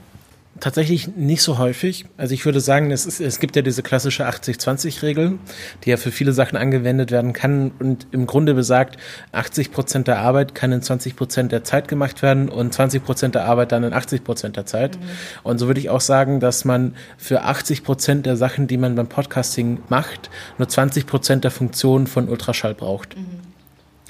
Tatsächlich 0.60 1.16
nicht 1.16 1.42
so 1.42 1.58
häufig. 1.58 2.06
Also 2.16 2.32
ich 2.32 2.46
würde 2.46 2.60
sagen, 2.60 2.90
es, 2.90 3.04
ist, 3.04 3.20
es 3.20 3.40
gibt 3.40 3.56
ja 3.56 3.62
diese 3.62 3.82
klassische 3.82 4.26
80-20-Regel, 4.26 5.38
die 5.84 5.90
ja 5.90 5.98
für 5.98 6.10
viele 6.10 6.32
Sachen 6.32 6.56
angewendet 6.56 7.10
werden 7.10 7.34
kann 7.34 7.72
und 7.78 8.06
im 8.10 8.26
Grunde 8.26 8.54
besagt, 8.54 8.96
80 9.32 9.70
Prozent 9.70 10.08
der 10.08 10.18
Arbeit 10.18 10.54
kann 10.54 10.72
in 10.72 10.80
20 10.80 11.14
Prozent 11.14 11.52
der 11.52 11.64
Zeit 11.64 11.88
gemacht 11.88 12.22
werden 12.22 12.48
und 12.48 12.72
20 12.72 13.04
Prozent 13.04 13.34
der 13.34 13.44
Arbeit 13.44 13.72
dann 13.72 13.84
in 13.84 13.92
80 13.92 14.24
Prozent 14.24 14.56
der 14.56 14.64
Zeit. 14.64 14.98
Mhm. 14.98 15.04
Und 15.42 15.58
so 15.58 15.66
würde 15.66 15.80
ich 15.80 15.90
auch 15.90 16.00
sagen, 16.00 16.40
dass 16.40 16.64
man 16.64 16.94
für 17.18 17.42
80 17.42 17.84
Prozent 17.84 18.24
der 18.24 18.38
Sachen, 18.38 18.66
die 18.66 18.78
man 18.78 18.94
beim 18.94 19.08
Podcasting 19.08 19.80
macht, 19.90 20.30
nur 20.56 20.68
20 20.68 21.06
Prozent 21.06 21.44
der 21.44 21.50
Funktionen 21.50 22.06
von 22.06 22.30
Ultraschall 22.30 22.74
braucht. 22.74 23.14
Mhm. 23.14 23.45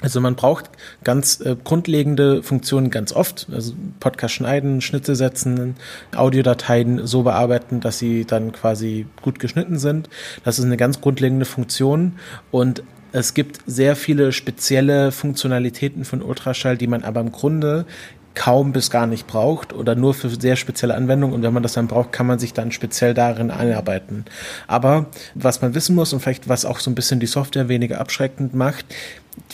Also 0.01 0.21
man 0.21 0.35
braucht 0.35 0.69
ganz 1.03 1.41
äh, 1.41 1.55
grundlegende 1.63 2.43
Funktionen 2.43 2.91
ganz 2.91 3.13
oft. 3.13 3.47
Also 3.51 3.73
Podcast 3.99 4.35
schneiden, 4.35 4.81
Schnitte 4.81 5.15
setzen, 5.15 5.75
Audiodateien 6.15 7.07
so 7.07 7.23
bearbeiten, 7.23 7.79
dass 7.79 7.97
sie 7.97 8.25
dann 8.25 8.51
quasi 8.51 9.07
gut 9.23 9.39
geschnitten 9.39 9.79
sind. 9.79 10.07
Das 10.43 10.59
ist 10.59 10.65
eine 10.65 10.77
ganz 10.77 11.01
grundlegende 11.01 11.45
Funktion. 11.45 12.13
Und 12.51 12.83
es 13.11 13.33
gibt 13.33 13.59
sehr 13.65 13.95
viele 13.95 14.33
spezielle 14.33 15.11
Funktionalitäten 15.11 16.05
von 16.05 16.21
Ultraschall, 16.21 16.77
die 16.77 16.87
man 16.87 17.03
aber 17.03 17.21
im 17.21 17.31
Grunde 17.31 17.85
kaum 18.35 18.71
bis 18.71 18.91
gar 18.91 19.07
nicht 19.07 19.25
braucht 19.25 19.73
oder 19.73 19.95
nur 19.95 20.13
für 20.13 20.29
sehr 20.29 20.57
spezielle 20.57 20.93
Anwendungen. 20.93 21.33
Und 21.35 21.41
wenn 21.41 21.53
man 21.53 21.63
das 21.63 21.73
dann 21.73 21.87
braucht, 21.87 22.11
kann 22.11 22.27
man 22.27 22.37
sich 22.37 22.53
dann 22.53 22.71
speziell 22.71 23.15
darin 23.15 23.49
einarbeiten. 23.49 24.25
Aber 24.67 25.07
was 25.33 25.63
man 25.63 25.73
wissen 25.73 25.95
muss 25.95 26.13
und 26.13 26.19
vielleicht 26.19 26.47
was 26.47 26.63
auch 26.63 26.79
so 26.79 26.91
ein 26.91 26.95
bisschen 26.95 27.19
die 27.19 27.25
Software 27.25 27.67
weniger 27.67 27.99
abschreckend 27.99 28.53
macht, 28.53 28.85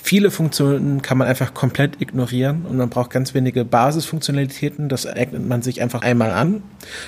viele 0.01 0.31
Funktionen 0.31 1.01
kann 1.01 1.17
man 1.17 1.27
einfach 1.27 1.53
komplett 1.53 2.01
ignorieren 2.01 2.65
und 2.67 2.77
man 2.77 2.89
braucht 2.89 3.09
ganz 3.09 3.33
wenige 3.33 3.65
Basisfunktionalitäten. 3.65 4.89
Das 4.89 5.05
eignet 5.05 5.47
man 5.47 5.61
sich 5.61 5.81
einfach 5.81 6.01
einmal 6.01 6.31
an 6.31 6.63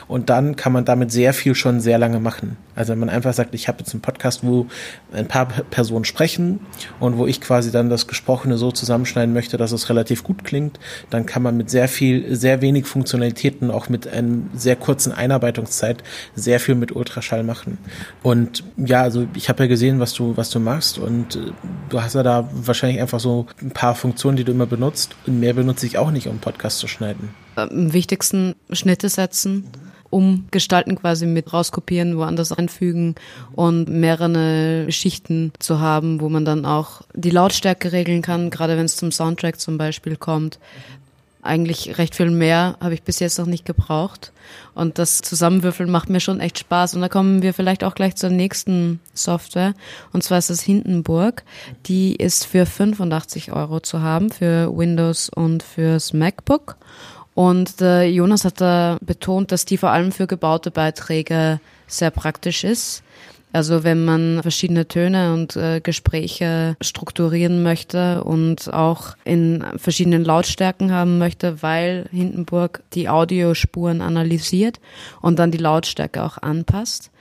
und 0.07 0.29
dann 0.29 0.55
kann 0.55 0.71
man 0.71 0.85
damit 0.85 1.11
sehr 1.11 1.33
viel 1.33 1.55
schon 1.55 1.79
sehr 1.81 1.97
lange 1.97 2.19
machen. 2.19 2.57
Also 2.75 2.91
wenn 2.91 2.99
man 2.99 3.09
einfach 3.09 3.33
sagt, 3.33 3.55
ich 3.55 3.67
habe 3.67 3.79
jetzt 3.79 3.93
einen 3.93 4.01
Podcast, 4.01 4.43
wo 4.43 4.67
ein 5.13 5.27
paar 5.27 5.45
Personen 5.45 6.05
sprechen 6.05 6.59
und 6.99 7.17
wo 7.17 7.25
ich 7.25 7.41
quasi 7.41 7.71
dann 7.71 7.89
das 7.89 8.07
Gesprochene 8.07 8.57
so 8.57 8.71
zusammenschneiden 8.71 9.33
möchte, 9.33 9.57
dass 9.57 9.71
es 9.71 9.89
relativ 9.89 10.23
gut 10.23 10.43
klingt, 10.43 10.79
dann 11.09 11.25
kann 11.25 11.41
man 11.41 11.55
mit 11.57 11.69
sehr 11.69 11.87
viel, 11.87 12.35
sehr 12.35 12.61
wenig 12.61 12.85
Funktionalitäten, 12.85 13.71
auch 13.71 13.89
mit 13.89 14.07
einem 14.07 14.49
sehr 14.53 14.75
kurzen 14.75 15.11
Einarbeitungszeit, 15.11 16.03
sehr 16.35 16.59
viel 16.59 16.75
mit 16.75 16.93
Ultraschall 16.93 17.43
machen. 17.43 17.77
Und 18.23 18.63
ja, 18.77 19.01
also 19.01 19.27
ich 19.35 19.47
habe 19.49 19.63
ja 19.63 19.69
gesehen, 19.69 19.99
was 19.99 20.13
du, 20.13 20.35
was 20.35 20.49
du 20.49 20.59
machst 20.59 20.97
und 20.97 21.35
äh, 21.35 21.39
du 21.89 22.01
hast 22.01 22.15
ja 22.15 22.23
da 22.23 22.49
wahrscheinlich 22.67 23.01
einfach 23.01 23.19
so 23.19 23.47
ein 23.61 23.71
paar 23.71 23.95
Funktionen, 23.95 24.37
die 24.37 24.43
du 24.43 24.51
immer 24.51 24.65
benutzt. 24.65 25.15
Und 25.25 25.39
mehr 25.39 25.53
benutze 25.53 25.85
ich 25.85 25.97
auch 25.97 26.11
nicht, 26.11 26.27
um 26.27 26.39
Podcast 26.39 26.79
zu 26.79 26.87
schneiden. 26.87 27.29
Am 27.55 27.93
wichtigsten 27.93 28.55
Schnitte 28.71 29.09
setzen, 29.09 29.65
umgestalten 30.09 30.95
quasi 30.95 31.25
mit 31.25 31.51
rauskopieren, 31.51 32.17
woanders 32.17 32.51
einfügen 32.51 33.15
und 33.53 33.89
mehrere 33.89 34.91
Schichten 34.91 35.51
zu 35.59 35.79
haben, 35.79 36.21
wo 36.21 36.29
man 36.29 36.45
dann 36.45 36.65
auch 36.65 37.01
die 37.13 37.31
Lautstärke 37.31 37.91
regeln 37.91 38.21
kann, 38.21 38.49
gerade 38.49 38.77
wenn 38.77 38.85
es 38.85 38.95
zum 38.95 39.11
Soundtrack 39.11 39.59
zum 39.59 39.77
Beispiel 39.77 40.15
kommt 40.15 40.59
eigentlich 41.45 41.97
recht 41.97 42.15
viel 42.15 42.31
mehr 42.31 42.77
habe 42.81 42.93
ich 42.93 43.03
bis 43.03 43.19
jetzt 43.19 43.39
noch 43.39 43.45
nicht 43.45 43.65
gebraucht. 43.65 44.31
Und 44.73 44.99
das 44.99 45.21
Zusammenwürfeln 45.21 45.89
macht 45.89 46.09
mir 46.09 46.19
schon 46.19 46.39
echt 46.39 46.59
Spaß. 46.59 46.95
Und 46.95 47.01
da 47.01 47.09
kommen 47.09 47.41
wir 47.41 47.53
vielleicht 47.53 47.83
auch 47.83 47.95
gleich 47.95 48.15
zur 48.15 48.29
nächsten 48.29 48.99
Software. 49.13 49.73
Und 50.11 50.23
zwar 50.23 50.37
ist 50.37 50.49
es 50.49 50.61
Hindenburg. 50.61 51.43
Die 51.85 52.15
ist 52.15 52.45
für 52.45 52.65
85 52.65 53.51
Euro 53.51 53.79
zu 53.79 54.01
haben 54.01 54.29
für 54.29 54.75
Windows 54.75 55.29
und 55.29 55.63
fürs 55.63 56.13
MacBook. 56.13 56.77
Und 57.33 57.81
der 57.81 58.09
Jonas 58.11 58.45
hat 58.45 58.61
da 58.61 58.97
betont, 59.01 59.51
dass 59.51 59.65
die 59.65 59.77
vor 59.77 59.89
allem 59.89 60.11
für 60.11 60.27
gebaute 60.27 60.71
Beiträge 60.71 61.59
sehr 61.87 62.11
praktisch 62.11 62.63
ist. 62.63 63.03
Also 63.55 63.85
wenn 63.85 64.03
man 64.03 64.41
verschiedene 64.41 64.85
Töne 64.85 65.33
und 65.33 65.55
äh, 65.55 65.79
Gespräche 65.79 66.75
strukturieren 66.81 67.63
möchte 67.63 68.21
und 68.25 68.73
auch 68.73 69.15
in 69.23 69.63
verschiedenen 69.77 70.25
Lautstärken 70.25 70.91
haben 70.91 71.19
möchte, 71.19 71.61
weil 71.63 72.09
Hindenburg 72.11 72.83
die 72.93 73.07
Audiospuren 73.07 74.01
analysiert 74.01 74.81
und 75.21 75.39
dann 75.39 75.51
die 75.51 75.57
Lautstärke 75.57 76.21
auch 76.21 76.37
anpasst. 76.37 77.11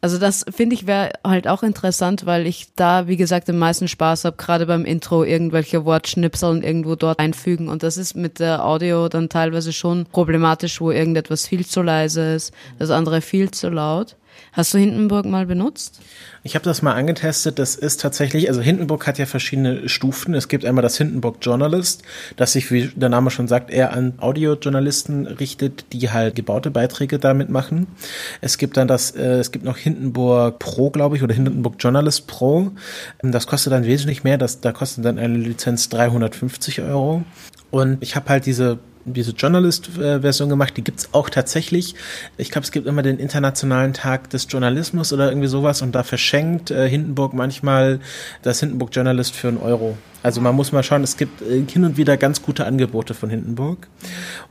Also 0.00 0.16
das 0.16 0.46
finde 0.50 0.74
ich 0.74 0.86
wäre 0.86 1.12
halt 1.22 1.48
auch 1.48 1.62
interessant, 1.62 2.24
weil 2.24 2.46
ich 2.46 2.68
da, 2.76 3.06
wie 3.06 3.18
gesagt, 3.18 3.48
den 3.48 3.58
meisten 3.58 3.88
Spaß 3.88 4.24
habe, 4.24 4.38
gerade 4.38 4.64
beim 4.64 4.86
Intro 4.86 5.22
irgendwelche 5.22 5.84
Wortschnipseln 5.84 6.62
irgendwo 6.62 6.94
dort 6.94 7.18
einfügen. 7.18 7.68
Und 7.68 7.82
das 7.82 7.98
ist 7.98 8.14
mit 8.14 8.38
der 8.38 8.64
Audio 8.64 9.10
dann 9.10 9.28
teilweise 9.28 9.74
schon 9.74 10.06
problematisch, 10.06 10.80
wo 10.80 10.90
irgendetwas 10.90 11.46
viel 11.46 11.66
zu 11.66 11.82
leise 11.82 12.34
ist, 12.34 12.54
das 12.78 12.90
andere 12.90 13.20
viel 13.20 13.50
zu 13.50 13.68
laut. 13.68 14.16
Hast 14.52 14.72
du 14.72 14.78
Hindenburg 14.78 15.26
mal 15.26 15.46
benutzt? 15.46 16.00
Ich 16.44 16.54
habe 16.54 16.64
das 16.64 16.80
mal 16.80 16.92
angetestet. 16.92 17.58
Das 17.58 17.74
ist 17.74 18.00
tatsächlich, 18.00 18.48
also 18.48 18.60
Hindenburg 18.60 19.06
hat 19.06 19.18
ja 19.18 19.26
verschiedene 19.26 19.88
Stufen. 19.88 20.32
Es 20.34 20.46
gibt 20.46 20.64
einmal 20.64 20.82
das 20.82 20.96
Hindenburg 20.96 21.38
Journalist, 21.42 22.02
das 22.36 22.52
sich, 22.52 22.70
wie 22.70 22.88
der 22.88 23.08
Name 23.08 23.30
schon 23.30 23.48
sagt, 23.48 23.70
eher 23.70 23.92
an 23.92 24.14
Audiojournalisten 24.18 25.26
richtet, 25.26 25.86
die 25.92 26.10
halt 26.10 26.36
gebaute 26.36 26.70
Beiträge 26.70 27.18
damit 27.18 27.48
machen. 27.48 27.88
Es 28.40 28.56
gibt 28.58 28.76
dann 28.76 28.86
das, 28.86 29.10
äh, 29.10 29.38
es 29.38 29.50
gibt 29.50 29.64
noch 29.64 29.76
Hindenburg 29.76 30.58
Pro, 30.60 30.90
glaube 30.90 31.16
ich, 31.16 31.22
oder 31.22 31.34
Hindenburg 31.34 31.74
Journalist 31.80 32.26
Pro. 32.28 32.70
Das 33.22 33.46
kostet 33.46 33.72
dann 33.72 33.84
wesentlich 33.84 34.22
mehr. 34.22 34.38
Das, 34.38 34.60
da 34.60 34.70
kostet 34.72 35.04
dann 35.04 35.18
eine 35.18 35.36
Lizenz 35.36 35.88
350 35.88 36.80
Euro. 36.82 37.24
Und 37.70 37.98
ich 38.02 38.14
habe 38.14 38.28
halt 38.28 38.46
diese 38.46 38.78
diese 39.04 39.32
Journalist-Version 39.32 40.48
gemacht, 40.48 40.76
die 40.76 40.84
gibt's 40.84 41.08
auch 41.12 41.30
tatsächlich. 41.30 41.94
Ich 42.36 42.50
glaube, 42.50 42.64
es 42.64 42.72
gibt 42.72 42.86
immer 42.86 43.02
den 43.02 43.18
Internationalen 43.18 43.92
Tag 43.92 44.30
des 44.30 44.46
Journalismus 44.48 45.12
oder 45.12 45.28
irgendwie 45.28 45.48
sowas 45.48 45.82
und 45.82 45.94
da 45.94 46.02
verschenkt 46.02 46.70
äh, 46.70 46.88
Hindenburg 46.88 47.34
manchmal 47.34 48.00
das 48.42 48.60
Hindenburg 48.60 48.90
Journalist 48.94 49.34
für 49.34 49.48
einen 49.48 49.58
Euro. 49.58 49.96
Also 50.22 50.40
man 50.40 50.54
muss 50.54 50.72
mal 50.72 50.82
schauen, 50.82 51.02
es 51.02 51.18
gibt 51.18 51.42
äh, 51.42 51.62
hin 51.70 51.84
und 51.84 51.98
wieder 51.98 52.16
ganz 52.16 52.40
gute 52.40 52.64
Angebote 52.64 53.12
von 53.12 53.28
Hindenburg. 53.28 53.88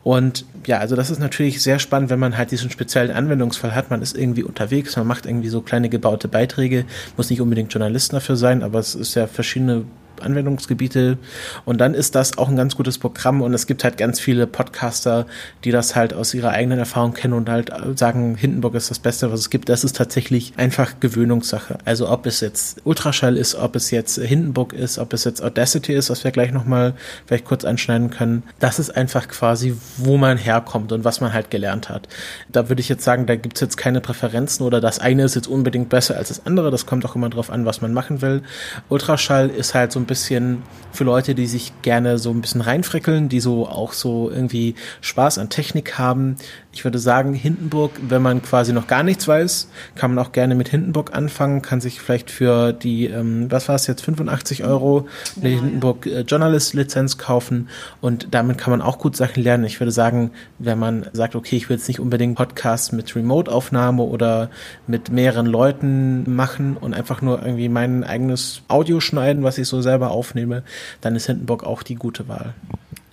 Und 0.04 0.46
ja, 0.68 0.78
also 0.78 0.96
das 0.96 1.10
ist 1.10 1.20
natürlich 1.20 1.64
sehr 1.64 1.80
spannend, 1.80 2.12
wenn 2.12 2.20
man 2.20 2.38
halt 2.38 2.52
diesen 2.52 2.70
speziellen 2.70 3.10
Anwendungsfall 3.10 3.74
hat. 3.74 3.90
Man 3.90 4.04
ist 4.04 4.16
irgendwie 4.16 4.44
unterwegs, 4.44 4.96
man 4.96 5.08
macht 5.08 5.26
irgendwie 5.26 5.50
so 5.50 5.62
kleine 5.62 5.90
gebaute 5.90 6.28
Beiträge, 6.28 6.86
muss 7.18 7.32
nicht 7.32 7.42
unbedingt 7.42 7.74
Journalist 7.74 8.14
dafür 8.14 8.36
sein, 8.36 8.62
aber 8.62 8.78
es 8.78 8.94
ist 8.94 9.16
ja 9.16 9.26
verschiedene 9.26 9.86
Anwendungsgebiete. 10.22 11.18
Und 11.66 11.80
dann 11.80 11.94
ist 11.94 12.16
das 12.16 12.38
auch 12.38 12.50
ein 12.50 12.56
ganz 12.56 12.76
gutes 12.76 12.98
Programm 12.98 13.42
und 13.42 13.54
es 13.54 13.68
gibt 13.68 13.84
halt 13.84 13.98
ganz 13.98 14.20
viele 14.20 14.48
Podcaster, 14.48 15.26
die 15.64 15.72
das 15.72 15.96
halt 15.96 16.14
aus 16.14 16.34
ihrer 16.34 16.52
eigenen 16.52 16.80
Erfahrung 16.80 17.14
kennen 17.14 17.34
und 17.34 17.50
halt 17.50 17.72
sagen, 17.96 18.36
Hindenburg 18.36 18.76
ist 18.76 18.90
das 18.90 19.00
Beste, 19.00 19.32
was 19.32 19.40
es 19.40 19.50
gibt. 19.50 19.70
Das 19.70 19.84
ist 19.84 19.96
tatsächlich 19.96 20.54
einfach 20.58 21.00
Gewöhnungssache. 21.00 21.78
Also 21.86 22.10
ob 22.10 22.26
es 22.26 22.42
jetzt 22.42 22.82
Ultraschall 22.84 23.38
ist, 23.38 23.56
ob 23.56 23.76
es 23.76 23.92
jetzt 23.92 24.18
Hindenburg 24.20 24.74
ist, 24.74 25.00
ob 25.00 25.14
es 25.14 25.24
jetzt 25.24 25.42
Audacity 25.42 25.94
ist, 25.94 26.10
was 26.10 26.24
wir 26.24 26.32
gleich 26.32 26.52
nochmal 26.52 26.94
vielleicht 27.26 27.46
kurz 27.46 27.66
anschneiden 27.66 28.10
können. 28.10 28.44
Das 28.60 28.80
ist 28.80 28.96
einfach 28.96 29.28
quasi, 29.28 29.76
wo 29.98 30.18
man 30.18 30.38
herkommt 30.38 30.92
und 30.92 31.04
was 31.04 31.22
man 31.22 31.34
halt 31.34 31.50
gelernt 31.50 31.90
hat. 31.90 32.08
Da 32.52 32.70
würde 32.70 32.82
ich 32.82 32.90
jetzt 32.90 33.04
sagen, 33.04 33.26
da 33.26 33.36
gibt 33.36 33.58
es 33.58 33.62
jetzt 33.62 33.78
keine 33.78 34.02
Präferenzen 34.02 34.66
oder 34.66 34.82
das 34.82 35.00
eine 35.00 35.24
ist 35.24 35.36
jetzt 35.36 35.48
unbedingt 35.48 35.90
besser 35.90 36.18
als 36.18 36.30
das 36.30 36.46
andere. 36.46 36.72
Das 36.72 36.86
kommt 36.86 37.06
auch 37.06 37.16
immer 37.16 37.30
drauf 37.30 37.50
an, 37.50 37.66
was 37.66 37.82
man 37.82 37.94
machen 37.94 38.22
will. 38.22 38.44
Ultraschall 38.90 39.50
ist 39.50 39.74
halt 39.74 39.92
so 39.92 40.00
ein 40.04 40.08
bisschen 40.08 40.62
für 40.94 41.04
Leute, 41.04 41.34
die 41.34 41.48
sich 41.48 41.74
gerne 41.82 42.20
so 42.20 42.30
ein 42.30 42.42
bisschen 42.42 42.62
reinfrickeln, 42.62 43.28
die 43.28 43.40
so 43.40 43.68
auch 43.68 43.94
so 43.94 44.30
irgendwie 44.30 44.76
Spaß 45.02 45.40
an 45.40 45.50
Technik 45.50 45.98
haben. 45.98 46.36
Ich 46.72 46.84
würde 46.84 47.00
sagen, 47.00 47.34
Hindenburg, 47.34 47.92
wenn 48.08 48.22
man 48.22 48.42
quasi 48.44 48.74
noch 48.74 48.88
gar 48.88 49.02
nichts 49.02 49.28
weiß, 49.28 49.70
kann 49.96 50.14
man 50.14 50.24
auch 50.24 50.32
gerne 50.32 50.54
mit 50.56 50.70
Hindenburg 50.70 51.16
anfangen, 51.16 51.62
kann 51.64 51.82
sich 51.82 52.00
vielleicht 52.00 52.30
für 52.30 52.74
die, 52.74 53.08
ähm, 53.08 53.52
was 53.52 53.68
war 53.70 53.76
es 53.76 53.88
jetzt, 53.88 54.04
85 54.04 54.64
Euro 54.64 55.08
eine 55.40 55.50
ja, 55.50 55.56
Hindenburg 55.60 56.06
äh, 56.06 56.22
Journalist 56.22 56.74
Lizenz 56.76 57.18
kaufen 57.18 57.70
und 58.02 58.28
damit 58.32 58.60
kann 58.60 58.72
man 58.72 58.82
auch 58.82 59.00
gut 59.00 59.16
Sachen 59.16 59.42
lernen. 59.42 59.66
Ich 59.66 59.80
würde 59.80 59.92
sagen, 59.92 60.32
wenn 60.60 60.78
man 60.78 61.08
sagt, 61.14 61.36
okay, 61.36 61.56
ich 61.56 61.70
will 61.70 61.78
jetzt 61.78 61.88
nicht 61.88 62.00
unbedingt 62.00 62.36
Podcasts 62.36 62.92
mit 62.92 63.16
Remote-Aufnahme 63.16 64.04
oder 64.04 64.50
mit 64.86 65.12
mehreren 65.12 65.48
Leuten 65.48 66.36
machen 66.36 66.78
und 66.78 66.94
einfach 66.94 67.22
nur 67.22 67.44
irgendwie 67.44 67.70
mein 67.70 68.04
eigenes 68.04 68.62
Audio 68.68 69.00
schneiden, 69.00 69.44
was 69.44 69.58
ich 69.58 69.68
so 69.68 69.82
selber 69.82 69.93
aufnehme, 70.02 70.64
dann 71.02 71.16
ist 71.16 71.28
Hindenburg 71.28 71.64
auch 71.64 71.84
die 71.84 71.96
gute 71.96 72.28
Wahl. 72.28 72.54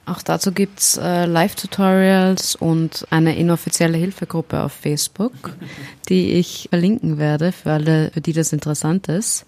Auch 0.06 0.22
dazu 0.22 0.50
gibt's 0.50 0.96
äh, 0.96 1.26
Live-Tutorials 1.26 2.56
und 2.56 3.06
eine 3.10 3.36
inoffizielle 3.36 3.96
Hilfegruppe 3.96 4.60
auf 4.62 4.72
Facebook, 4.72 5.32
die 6.08 6.32
ich 6.32 6.66
verlinken 6.70 7.18
werde 7.18 7.52
für 7.52 7.72
alle, 7.72 8.10
für 8.10 8.20
die 8.20 8.32
das 8.32 8.52
interessant 8.52 9.08
ist. 9.08 9.46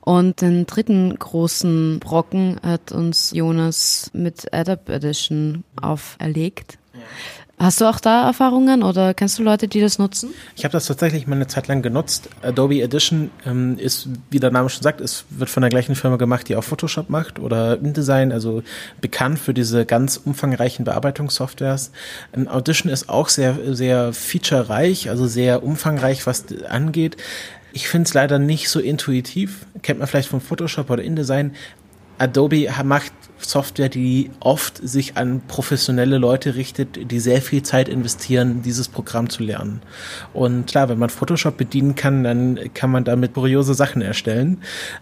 Und 0.00 0.40
den 0.40 0.66
dritten 0.66 1.18
großen 1.18 1.98
Brocken 1.98 2.60
hat 2.62 2.92
uns 2.92 3.32
Jonas 3.32 4.10
mit 4.12 4.52
Adapt 4.52 4.88
Edition 4.88 5.64
auferlegt. 5.80 6.78
Hast 7.58 7.80
du 7.80 7.86
auch 7.86 8.00
da 8.00 8.26
Erfahrungen 8.26 8.82
oder 8.82 9.14
kennst 9.14 9.38
du 9.38 9.42
Leute, 9.42 9.66
die 9.66 9.80
das 9.80 9.98
nutzen? 9.98 10.34
Ich 10.56 10.64
habe 10.64 10.72
das 10.72 10.86
tatsächlich 10.86 11.26
mal 11.26 11.36
eine 11.36 11.46
Zeit 11.46 11.68
lang 11.68 11.80
genutzt. 11.80 12.28
Adobe 12.42 12.82
Edition 12.82 13.30
ähm, 13.46 13.78
ist, 13.78 14.10
wie 14.30 14.40
der 14.40 14.50
Name 14.50 14.68
schon 14.68 14.82
sagt, 14.82 15.00
es 15.00 15.24
wird 15.30 15.48
von 15.48 15.62
der 15.62 15.70
gleichen 15.70 15.94
Firma 15.94 16.16
gemacht, 16.16 16.50
die 16.50 16.56
auch 16.56 16.64
Photoshop 16.64 17.08
macht 17.08 17.38
oder 17.38 17.78
InDesign, 17.78 18.30
also 18.30 18.62
bekannt 19.00 19.38
für 19.38 19.54
diese 19.54 19.86
ganz 19.86 20.18
umfangreichen 20.22 20.84
Bearbeitungssoftwares. 20.84 21.92
Ähm, 22.34 22.46
Audition 22.46 22.92
ist 22.92 23.08
auch 23.08 23.30
sehr, 23.30 23.56
sehr 23.74 24.12
featurereich, 24.12 25.08
also 25.08 25.26
sehr 25.26 25.62
umfangreich, 25.62 26.26
was 26.26 26.44
angeht. 26.68 27.16
Ich 27.72 27.88
finde 27.88 28.06
es 28.06 28.12
leider 28.12 28.38
nicht 28.38 28.68
so 28.68 28.80
intuitiv. 28.80 29.64
Kennt 29.80 29.98
man 29.98 30.08
vielleicht 30.08 30.28
von 30.28 30.42
Photoshop 30.42 30.90
oder 30.90 31.02
InDesign. 31.02 31.54
Adobe 32.18 32.68
macht 32.84 33.12
Software, 33.38 33.88
die 33.88 34.30
oft 34.40 34.76
sich 34.76 35.16
an 35.16 35.42
professionelle 35.46 36.18
Leute 36.18 36.54
richtet, 36.54 37.10
die 37.10 37.20
sehr 37.20 37.42
viel 37.42 37.62
Zeit 37.62 37.88
investieren, 37.88 38.62
dieses 38.62 38.88
Programm 38.88 39.28
zu 39.28 39.42
lernen. 39.42 39.80
Und 40.32 40.66
klar, 40.66 40.88
wenn 40.88 40.98
man 40.98 41.10
Photoshop 41.10 41.56
bedienen 41.56 41.94
kann, 41.94 42.24
dann 42.24 42.58
kann 42.74 42.90
man 42.90 43.04
damit 43.04 43.34
kuriose 43.34 43.74
Sachen 43.74 44.02
erstellen. 44.02 44.58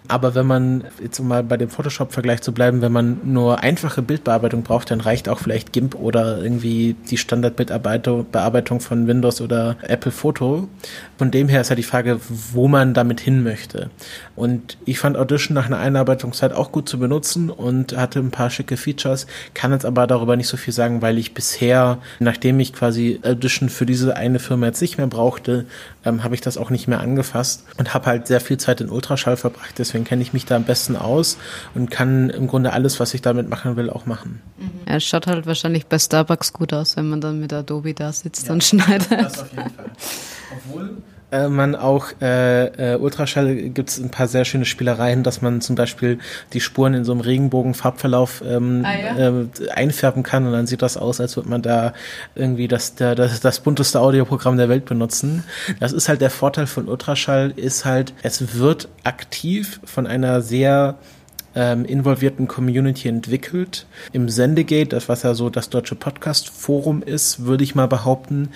Aber 0.08 0.34
wenn 0.34 0.46
man, 0.46 0.84
jetzt 1.02 1.20
um 1.20 1.28
mal 1.28 1.42
bei 1.42 1.56
dem 1.56 1.70
Photoshop-Vergleich 1.70 2.42
zu 2.42 2.52
bleiben, 2.52 2.82
wenn 2.82 2.92
man 2.92 3.20
nur 3.24 3.62
einfache 3.62 4.02
Bildbearbeitung 4.02 4.62
braucht, 4.62 4.90
dann 4.90 5.00
reicht 5.00 5.28
auch 5.28 5.38
vielleicht 5.38 5.72
GIMP 5.72 5.94
oder 5.94 6.42
irgendwie 6.42 6.96
die 7.10 7.18
Standardbildbearbeitung 7.18 8.80
von 8.80 9.06
Windows 9.06 9.40
oder 9.40 9.76
Apple 9.82 10.12
Photo. 10.12 10.68
Von 11.18 11.30
dem 11.30 11.48
her 11.48 11.60
ist 11.60 11.70
ja 11.70 11.76
die 11.76 11.82
Frage, 11.82 12.20
wo 12.52 12.68
man 12.68 12.94
damit 12.94 13.20
hin 13.20 13.42
möchte. 13.42 13.90
Und 14.36 14.78
ich 14.84 14.98
fand 14.98 15.16
Audition 15.16 15.54
nach 15.54 15.66
einer 15.66 15.78
Einarbeitungszeit 15.78 16.52
auch 16.52 16.72
gut 16.72 16.88
zu 16.88 16.98
benutzen 16.98 17.50
und 17.50 17.96
hatte 17.96 18.18
ein 18.18 18.30
paar 18.30 18.50
schicke 18.50 18.76
Features, 18.76 19.26
kann 19.54 19.72
jetzt 19.72 19.84
aber 19.84 20.06
darüber 20.06 20.36
nicht 20.36 20.48
so 20.48 20.56
viel 20.56 20.74
sagen, 20.74 21.02
weil 21.02 21.18
ich 21.18 21.34
bisher, 21.34 21.98
nachdem 22.18 22.58
ich 22.58 22.72
quasi 22.72 23.20
Audition 23.22 23.68
für 23.68 23.86
diese 23.86 24.16
eine 24.16 24.40
Firma 24.40 24.66
jetzt 24.66 24.80
nicht 24.80 24.98
mehr 24.98 25.06
brauchte, 25.06 25.66
ähm, 26.04 26.24
habe 26.24 26.34
ich 26.34 26.40
das 26.40 26.58
auch 26.58 26.70
nicht 26.70 26.88
mehr 26.88 27.00
angefasst 27.00 27.64
und 27.78 27.94
habe 27.94 28.06
halt 28.06 28.26
sehr 28.26 28.40
viel 28.40 28.58
Zeit 28.58 28.80
in 28.80 28.90
Ultraschall 28.90 29.36
verbracht. 29.36 29.78
Deswegen 29.78 30.04
kenne 30.04 30.22
ich 30.22 30.32
mich 30.32 30.46
da 30.46 30.56
am 30.56 30.64
besten 30.64 30.96
aus 30.96 31.38
und 31.74 31.90
kann 31.90 32.30
im 32.30 32.48
Grunde 32.48 32.72
alles, 32.72 32.98
was 32.98 33.14
ich 33.14 33.22
damit 33.22 33.48
machen 33.48 33.76
will, 33.76 33.88
auch 33.88 34.06
machen. 34.06 34.40
Mhm. 34.58 34.70
Ja, 34.88 34.96
es 34.96 35.04
schaut 35.04 35.26
halt 35.26 35.46
wahrscheinlich 35.46 35.86
bei 35.86 35.98
Starbucks 35.98 36.52
gut 36.52 36.72
aus, 36.72 36.96
wenn 36.96 37.08
man 37.08 37.20
dann 37.20 37.40
mit 37.40 37.52
Adobe 37.52 37.94
da 37.94 38.12
sitzt 38.12 38.48
ja, 38.48 38.52
und 38.52 38.64
schneidet. 38.64 39.10
Das 39.10 39.42
auf 39.42 39.50
jeden 39.52 39.70
Fall. 39.70 39.90
Obwohl 40.56 40.96
äh, 41.34 41.48
man 41.48 41.74
auch 41.74 42.08
äh, 42.22 42.94
äh, 42.94 42.96
Ultraschall 42.96 43.56
gibt 43.70 43.90
es 43.90 43.98
ein 43.98 44.10
paar 44.10 44.28
sehr 44.28 44.44
schöne 44.44 44.64
Spielereien, 44.64 45.24
dass 45.24 45.42
man 45.42 45.60
zum 45.60 45.74
Beispiel 45.74 46.18
die 46.52 46.60
Spuren 46.60 46.94
in 46.94 47.04
so 47.04 47.12
einem 47.12 47.20
Regenbogen-Farbverlauf 47.20 48.42
ähm, 48.46 48.84
ah, 48.84 48.96
ja? 48.96 49.30
äh, 49.30 49.70
einfärben 49.70 50.22
kann 50.22 50.46
und 50.46 50.52
dann 50.52 50.66
sieht 50.66 50.82
das 50.82 50.96
aus, 50.96 51.20
als 51.20 51.36
würde 51.36 51.48
man 51.48 51.62
da 51.62 51.92
irgendwie 52.34 52.68
das, 52.68 52.94
der, 52.94 53.14
das, 53.14 53.40
das 53.40 53.60
bunteste 53.60 54.00
Audioprogramm 54.00 54.56
der 54.56 54.68
Welt 54.68 54.84
benutzen. 54.84 55.44
Das 55.80 55.92
ist 55.92 56.08
halt 56.08 56.20
der 56.20 56.30
Vorteil 56.30 56.66
von 56.66 56.88
Ultraschall, 56.88 57.52
ist 57.56 57.84
halt, 57.84 58.14
es 58.22 58.56
wird 58.56 58.88
aktiv 59.02 59.80
von 59.84 60.06
einer 60.06 60.40
sehr 60.40 60.96
ähm, 61.54 61.84
involvierten 61.84 62.48
Community 62.48 63.08
entwickelt. 63.08 63.86
Im 64.12 64.28
Sendegate, 64.28 64.88
das 64.88 65.08
was 65.08 65.22
ja 65.22 65.34
so 65.34 65.50
das 65.50 65.70
deutsche 65.70 65.94
Podcast-Forum 65.94 67.02
ist, 67.02 67.44
würde 67.44 67.64
ich 67.64 67.74
mal 67.74 67.88
behaupten, 67.88 68.50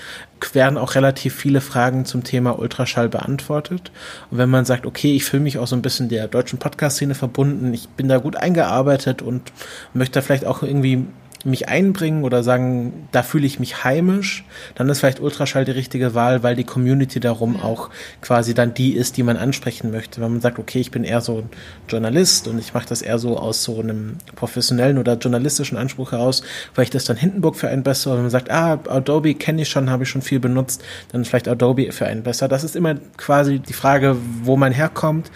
werden 0.53 0.79
auch 0.79 0.95
relativ 0.95 1.35
viele 1.35 1.61
Fragen 1.61 2.05
zum 2.05 2.25
Thema 2.25 2.59
Ultraschall 2.59 3.09
beantwortet. 3.09 3.91
Und 4.31 4.39
wenn 4.39 4.51
man 4.51 4.65
sagt, 4.65 4.87
okay, 4.87 5.15
ich 5.15 5.25
fühle 5.25 5.43
mich 5.43 5.59
auch 5.59 5.67
so 5.67 5.77
ein 5.77 5.83
bisschen 5.83 6.09
der 6.09 6.29
deutschen 6.29 6.59
Podcast-Szene 6.59 7.15
verbunden, 7.15 7.73
ich 7.75 7.89
bin 7.89 8.09
da 8.09 8.19
gut 8.19 8.37
eingearbeitet 8.37 9.23
und 9.23 9.53
möchte 9.95 10.15
da 10.15 10.23
vielleicht 10.23 10.45
auch 10.45 10.63
irgendwie 10.63 11.07
mich 11.49 11.69
einbringen 11.69 12.25
oder 12.25 12.43
sagen, 12.43 13.09
da 13.13 13.23
fühle 13.23 13.47
ich 13.47 13.59
mich 13.59 13.85
heimisch, 13.85 14.45
dann 14.75 14.89
ist 14.89 15.01
vielleicht 15.01 15.21
Ultraschall 15.21 15.65
die 15.65 15.73
richtige 15.73 16.15
Wahl, 16.15 16.43
weil 16.43 16.57
die 16.57 16.65
Community 16.65 17.21
darum 17.21 17.61
auch 17.61 17.91
quasi 18.21 18.55
dann 18.55 18.75
die 18.75 18.95
ist, 18.95 19.17
die 19.17 19.23
man 19.23 19.37
ansprechen 19.37 19.91
möchte. 19.91 20.21
Wenn 20.21 20.33
man 20.33 20.41
sagt, 20.41 20.59
okay, 20.59 20.81
ich 20.81 20.91
bin 20.91 21.05
eher 21.05 21.21
so 21.21 21.39
ein 21.39 21.51
Journalist 21.89 22.49
und 22.49 22.59
ich 22.59 22.75
mache 22.75 22.89
das 22.89 23.03
eher 23.03 23.19
so 23.19 23.39
aus 23.39 23.65
so 23.65 23.81
einem 23.81 24.19
professionellen 24.37 24.99
oder 24.99 25.15
journalistischen 25.15 25.77
Anspruch 25.79 26.13
heraus, 26.13 26.43
vielleicht 26.73 26.95
ist 26.95 27.09
dann 27.09 27.17
Hindenburg 27.17 27.57
für 27.57 27.69
einen 27.69 27.83
besser. 27.83 28.15
Wenn 28.15 28.23
man 28.23 28.31
sagt, 28.31 28.51
ah, 28.51 28.79
Adobe 28.89 29.35
kenne 29.35 29.63
ich 29.63 29.69
schon, 29.69 29.91
habe 29.91 30.05
ich 30.05 30.09
schon 30.09 30.23
viel 30.23 30.41
benutzt, 30.41 30.83
dann 31.13 31.23
ist 31.23 31.29
vielleicht 31.29 31.49
Adobe 31.49 31.93
für 31.93 32.07
einen 32.07 32.23
besser. 32.23 32.49
Das 32.49 32.65
ist 32.65 32.77
immer 32.77 32.97
quasi 33.17 33.59
die 33.59 33.73
Frage, 33.73 34.17
wo 34.43 34.57
man 34.57 34.73
herkommt, 34.73 35.31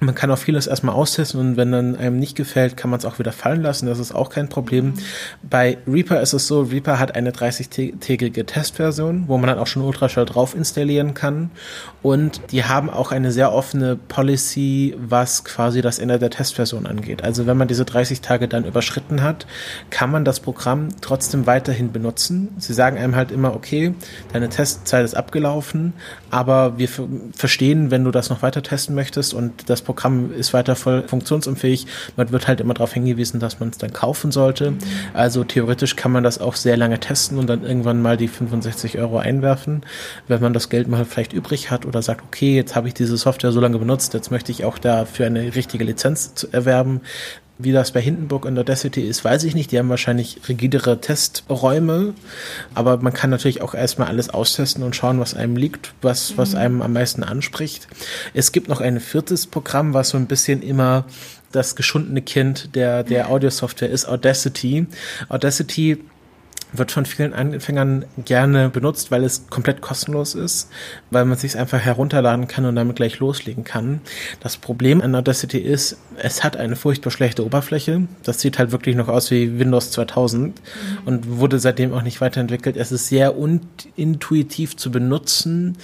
man 0.00 0.14
kann 0.14 0.30
auch 0.30 0.38
vieles 0.38 0.66
erstmal 0.66 0.94
austesten 0.94 1.40
und 1.40 1.56
wenn 1.56 1.72
dann 1.72 1.96
einem 1.96 2.18
nicht 2.18 2.36
gefällt, 2.36 2.76
kann 2.76 2.90
man 2.90 2.98
es 2.98 3.04
auch 3.04 3.18
wieder 3.18 3.32
fallen 3.32 3.62
lassen. 3.62 3.86
Das 3.86 3.98
ist 3.98 4.14
auch 4.14 4.30
kein 4.30 4.48
Problem. 4.48 4.94
Bei 5.42 5.78
Reaper 5.86 6.20
ist 6.20 6.32
es 6.32 6.46
so, 6.46 6.62
Reaper 6.62 6.98
hat 6.98 7.16
eine 7.16 7.32
30-tägige 7.32 8.46
Testversion, 8.46 9.24
wo 9.26 9.38
man 9.38 9.48
dann 9.48 9.58
auch 9.58 9.66
schon 9.66 9.82
Ultraschall 9.82 10.24
drauf 10.24 10.54
installieren 10.54 11.14
kann. 11.14 11.50
Und 12.02 12.40
die 12.52 12.64
haben 12.64 12.90
auch 12.90 13.10
eine 13.10 13.32
sehr 13.32 13.52
offene 13.52 13.96
Policy, 13.96 14.94
was 14.98 15.44
quasi 15.44 15.82
das 15.82 15.98
Ende 15.98 16.18
der 16.18 16.30
Testversion 16.30 16.86
angeht. 16.86 17.24
Also 17.24 17.46
wenn 17.46 17.56
man 17.56 17.66
diese 17.66 17.84
30 17.84 18.20
Tage 18.20 18.46
dann 18.46 18.64
überschritten 18.64 19.22
hat, 19.22 19.46
kann 19.90 20.10
man 20.10 20.24
das 20.24 20.38
Programm 20.40 20.88
trotzdem 21.00 21.46
weiterhin 21.46 21.90
benutzen. 21.90 22.48
Sie 22.58 22.72
sagen 22.72 22.98
einem 22.98 23.16
halt 23.16 23.32
immer, 23.32 23.54
okay, 23.54 23.94
deine 24.32 24.48
Testzeit 24.48 25.04
ist 25.04 25.14
abgelaufen, 25.14 25.92
aber 26.30 26.78
wir 26.78 26.88
verstehen, 27.34 27.90
wenn 27.90 28.04
du 28.04 28.10
das 28.12 28.30
noch 28.30 28.42
weiter 28.42 28.62
testen 28.62 28.94
möchtest 28.94 29.34
und 29.34 29.68
das 29.68 29.82
Programm 29.88 30.34
ist 30.34 30.52
weiter 30.52 30.76
voll 30.76 31.02
funktionsunfähig. 31.08 31.86
Man 32.14 32.30
wird 32.30 32.46
halt 32.46 32.60
immer 32.60 32.74
darauf 32.74 32.92
hingewiesen, 32.92 33.40
dass 33.40 33.58
man 33.58 33.70
es 33.70 33.78
dann 33.78 33.90
kaufen 33.90 34.32
sollte. 34.32 34.74
Also 35.14 35.44
theoretisch 35.44 35.96
kann 35.96 36.12
man 36.12 36.22
das 36.22 36.38
auch 36.42 36.56
sehr 36.56 36.76
lange 36.76 37.00
testen 37.00 37.38
und 37.38 37.46
dann 37.46 37.64
irgendwann 37.64 38.02
mal 38.02 38.18
die 38.18 38.28
65 38.28 38.98
Euro 38.98 39.16
einwerfen, 39.16 39.80
wenn 40.26 40.42
man 40.42 40.52
das 40.52 40.68
Geld 40.68 40.88
mal 40.88 41.06
vielleicht 41.06 41.32
übrig 41.32 41.70
hat 41.70 41.86
oder 41.86 42.02
sagt, 42.02 42.22
okay, 42.22 42.54
jetzt 42.54 42.76
habe 42.76 42.88
ich 42.88 42.92
diese 42.92 43.16
Software 43.16 43.50
so 43.50 43.60
lange 43.60 43.78
benutzt, 43.78 44.12
jetzt 44.12 44.30
möchte 44.30 44.52
ich 44.52 44.66
auch 44.66 44.76
dafür 44.76 45.24
eine 45.24 45.54
richtige 45.54 45.84
Lizenz 45.84 46.46
erwerben 46.52 47.00
wie 47.58 47.72
das 47.72 47.92
bei 47.92 48.00
Hindenburg 48.00 48.44
und 48.44 48.58
Audacity 48.58 49.02
ist, 49.02 49.24
weiß 49.24 49.44
ich 49.44 49.54
nicht. 49.54 49.72
Die 49.72 49.78
haben 49.78 49.88
wahrscheinlich 49.88 50.40
rigidere 50.48 51.00
Testräume. 51.00 52.14
Aber 52.74 52.98
man 52.98 53.12
kann 53.12 53.30
natürlich 53.30 53.62
auch 53.62 53.74
erstmal 53.74 54.08
alles 54.08 54.30
austesten 54.30 54.84
und 54.84 54.94
schauen, 54.94 55.18
was 55.18 55.34
einem 55.34 55.56
liegt, 55.56 55.92
was, 56.00 56.36
was 56.38 56.52
mhm. 56.52 56.58
einem 56.58 56.82
am 56.82 56.92
meisten 56.92 57.24
anspricht. 57.24 57.88
Es 58.32 58.52
gibt 58.52 58.68
noch 58.68 58.80
ein 58.80 59.00
viertes 59.00 59.46
Programm, 59.46 59.92
was 59.92 60.10
so 60.10 60.18
ein 60.18 60.26
bisschen 60.26 60.62
immer 60.62 61.04
das 61.50 61.76
geschundene 61.76 62.22
Kind 62.22 62.74
der, 62.74 63.02
der 63.02 63.30
Audio-Software 63.30 63.90
ist, 63.90 64.06
Audacity. 64.06 64.86
Audacity 65.28 65.98
wird 66.72 66.92
von 66.92 67.06
vielen 67.06 67.32
Anfängern 67.32 68.04
gerne 68.24 68.68
benutzt, 68.68 69.10
weil 69.10 69.24
es 69.24 69.46
komplett 69.48 69.80
kostenlos 69.80 70.34
ist, 70.34 70.68
weil 71.10 71.24
man 71.24 71.38
sich 71.38 71.56
einfach 71.58 71.80
herunterladen 71.80 72.46
kann 72.46 72.64
und 72.64 72.76
damit 72.76 72.96
gleich 72.96 73.18
loslegen 73.18 73.64
kann. 73.64 74.00
Das 74.40 74.56
Problem 74.56 75.00
an 75.00 75.14
Audacity 75.14 75.58
ist, 75.58 75.96
es 76.16 76.44
hat 76.44 76.56
eine 76.56 76.76
furchtbar 76.76 77.10
schlechte 77.10 77.44
Oberfläche. 77.44 78.02
Das 78.22 78.40
sieht 78.40 78.58
halt 78.58 78.72
wirklich 78.72 78.96
noch 78.96 79.08
aus 79.08 79.30
wie 79.30 79.58
Windows 79.58 79.90
2000 79.92 80.42
mhm. 80.42 81.06
und 81.06 81.38
wurde 81.38 81.58
seitdem 81.58 81.92
auch 81.94 82.02
nicht 82.02 82.20
weiterentwickelt. 82.20 82.76
Es 82.76 82.92
ist 82.92 83.08
sehr 83.08 83.36
unintuitiv 83.36 84.76
zu 84.76 84.90
benutzen 84.90 85.76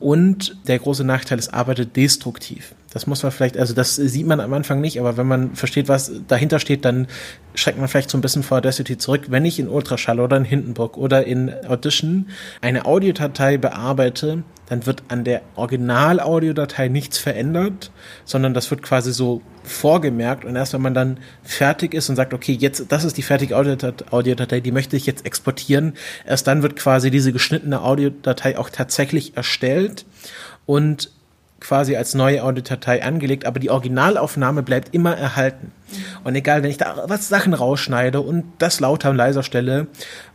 und 0.00 0.56
der 0.66 0.78
große 0.78 1.04
Nachteil, 1.04 1.38
es 1.38 1.48
arbeitet 1.48 1.96
destruktiv. 1.96 2.74
Das 2.92 3.06
muss 3.06 3.22
man 3.22 3.32
vielleicht, 3.32 3.56
also 3.56 3.74
das 3.74 3.96
sieht 3.96 4.26
man 4.26 4.40
am 4.40 4.52
Anfang 4.52 4.80
nicht, 4.80 5.00
aber 5.00 5.16
wenn 5.16 5.26
man 5.26 5.54
versteht, 5.54 5.88
was 5.88 6.12
dahinter 6.28 6.58
steht, 6.58 6.84
dann 6.84 7.06
schreckt 7.54 7.78
man 7.78 7.88
vielleicht 7.88 8.10
so 8.10 8.18
ein 8.18 8.20
bisschen 8.20 8.42
vor 8.42 8.58
Audacity 8.58 8.98
zurück. 8.98 9.26
Wenn 9.28 9.44
ich 9.44 9.58
in 9.58 9.68
Ultraschall 9.68 10.20
oder 10.20 10.36
in 10.36 10.44
Hindenburg 10.44 10.98
oder 10.98 11.26
in 11.26 11.52
Audition 11.66 12.28
eine 12.60 12.84
Audiodatei 12.84 13.56
bearbeite, 13.56 14.44
dann 14.66 14.86
wird 14.86 15.02
an 15.08 15.24
der 15.24 15.42
Original-Audiodatei 15.56 16.88
nichts 16.88 17.18
verändert, 17.18 17.90
sondern 18.24 18.54
das 18.54 18.70
wird 18.70 18.82
quasi 18.82 19.12
so 19.12 19.42
vorgemerkt 19.64 20.44
und 20.44 20.56
erst 20.56 20.72
wenn 20.72 20.82
man 20.82 20.94
dann 20.94 21.18
fertig 21.42 21.94
ist 21.94 22.08
und 22.08 22.16
sagt, 22.16 22.34
okay, 22.34 22.52
jetzt, 22.52 22.90
das 22.90 23.04
ist 23.04 23.16
die 23.16 23.22
fertige 23.22 23.56
Audiodatei, 23.56 24.60
die 24.60 24.72
möchte 24.72 24.96
ich 24.96 25.06
jetzt 25.06 25.24
exportieren, 25.24 25.94
erst 26.26 26.46
dann 26.46 26.62
wird 26.62 26.76
quasi 26.76 27.10
diese 27.10 27.32
geschnittene 27.32 27.82
Audiodatei 27.82 28.58
auch 28.58 28.70
tatsächlich 28.70 29.36
erstellt 29.36 30.04
und 30.66 31.10
quasi 31.62 31.96
als 31.96 32.14
neue 32.14 32.42
Audiodatei 32.42 33.02
angelegt, 33.02 33.46
aber 33.46 33.60
die 33.60 33.70
Originalaufnahme 33.70 34.62
bleibt 34.62 34.94
immer 34.94 35.16
erhalten. 35.16 35.72
Und 36.24 36.34
egal, 36.34 36.62
wenn 36.62 36.70
ich 36.70 36.78
da 36.78 37.04
was 37.06 37.28
Sachen 37.28 37.54
rausschneide 37.54 38.20
und 38.20 38.44
das 38.58 38.80
lauter 38.80 39.10
und 39.10 39.16
leiser 39.16 39.42
stelle, 39.42 39.86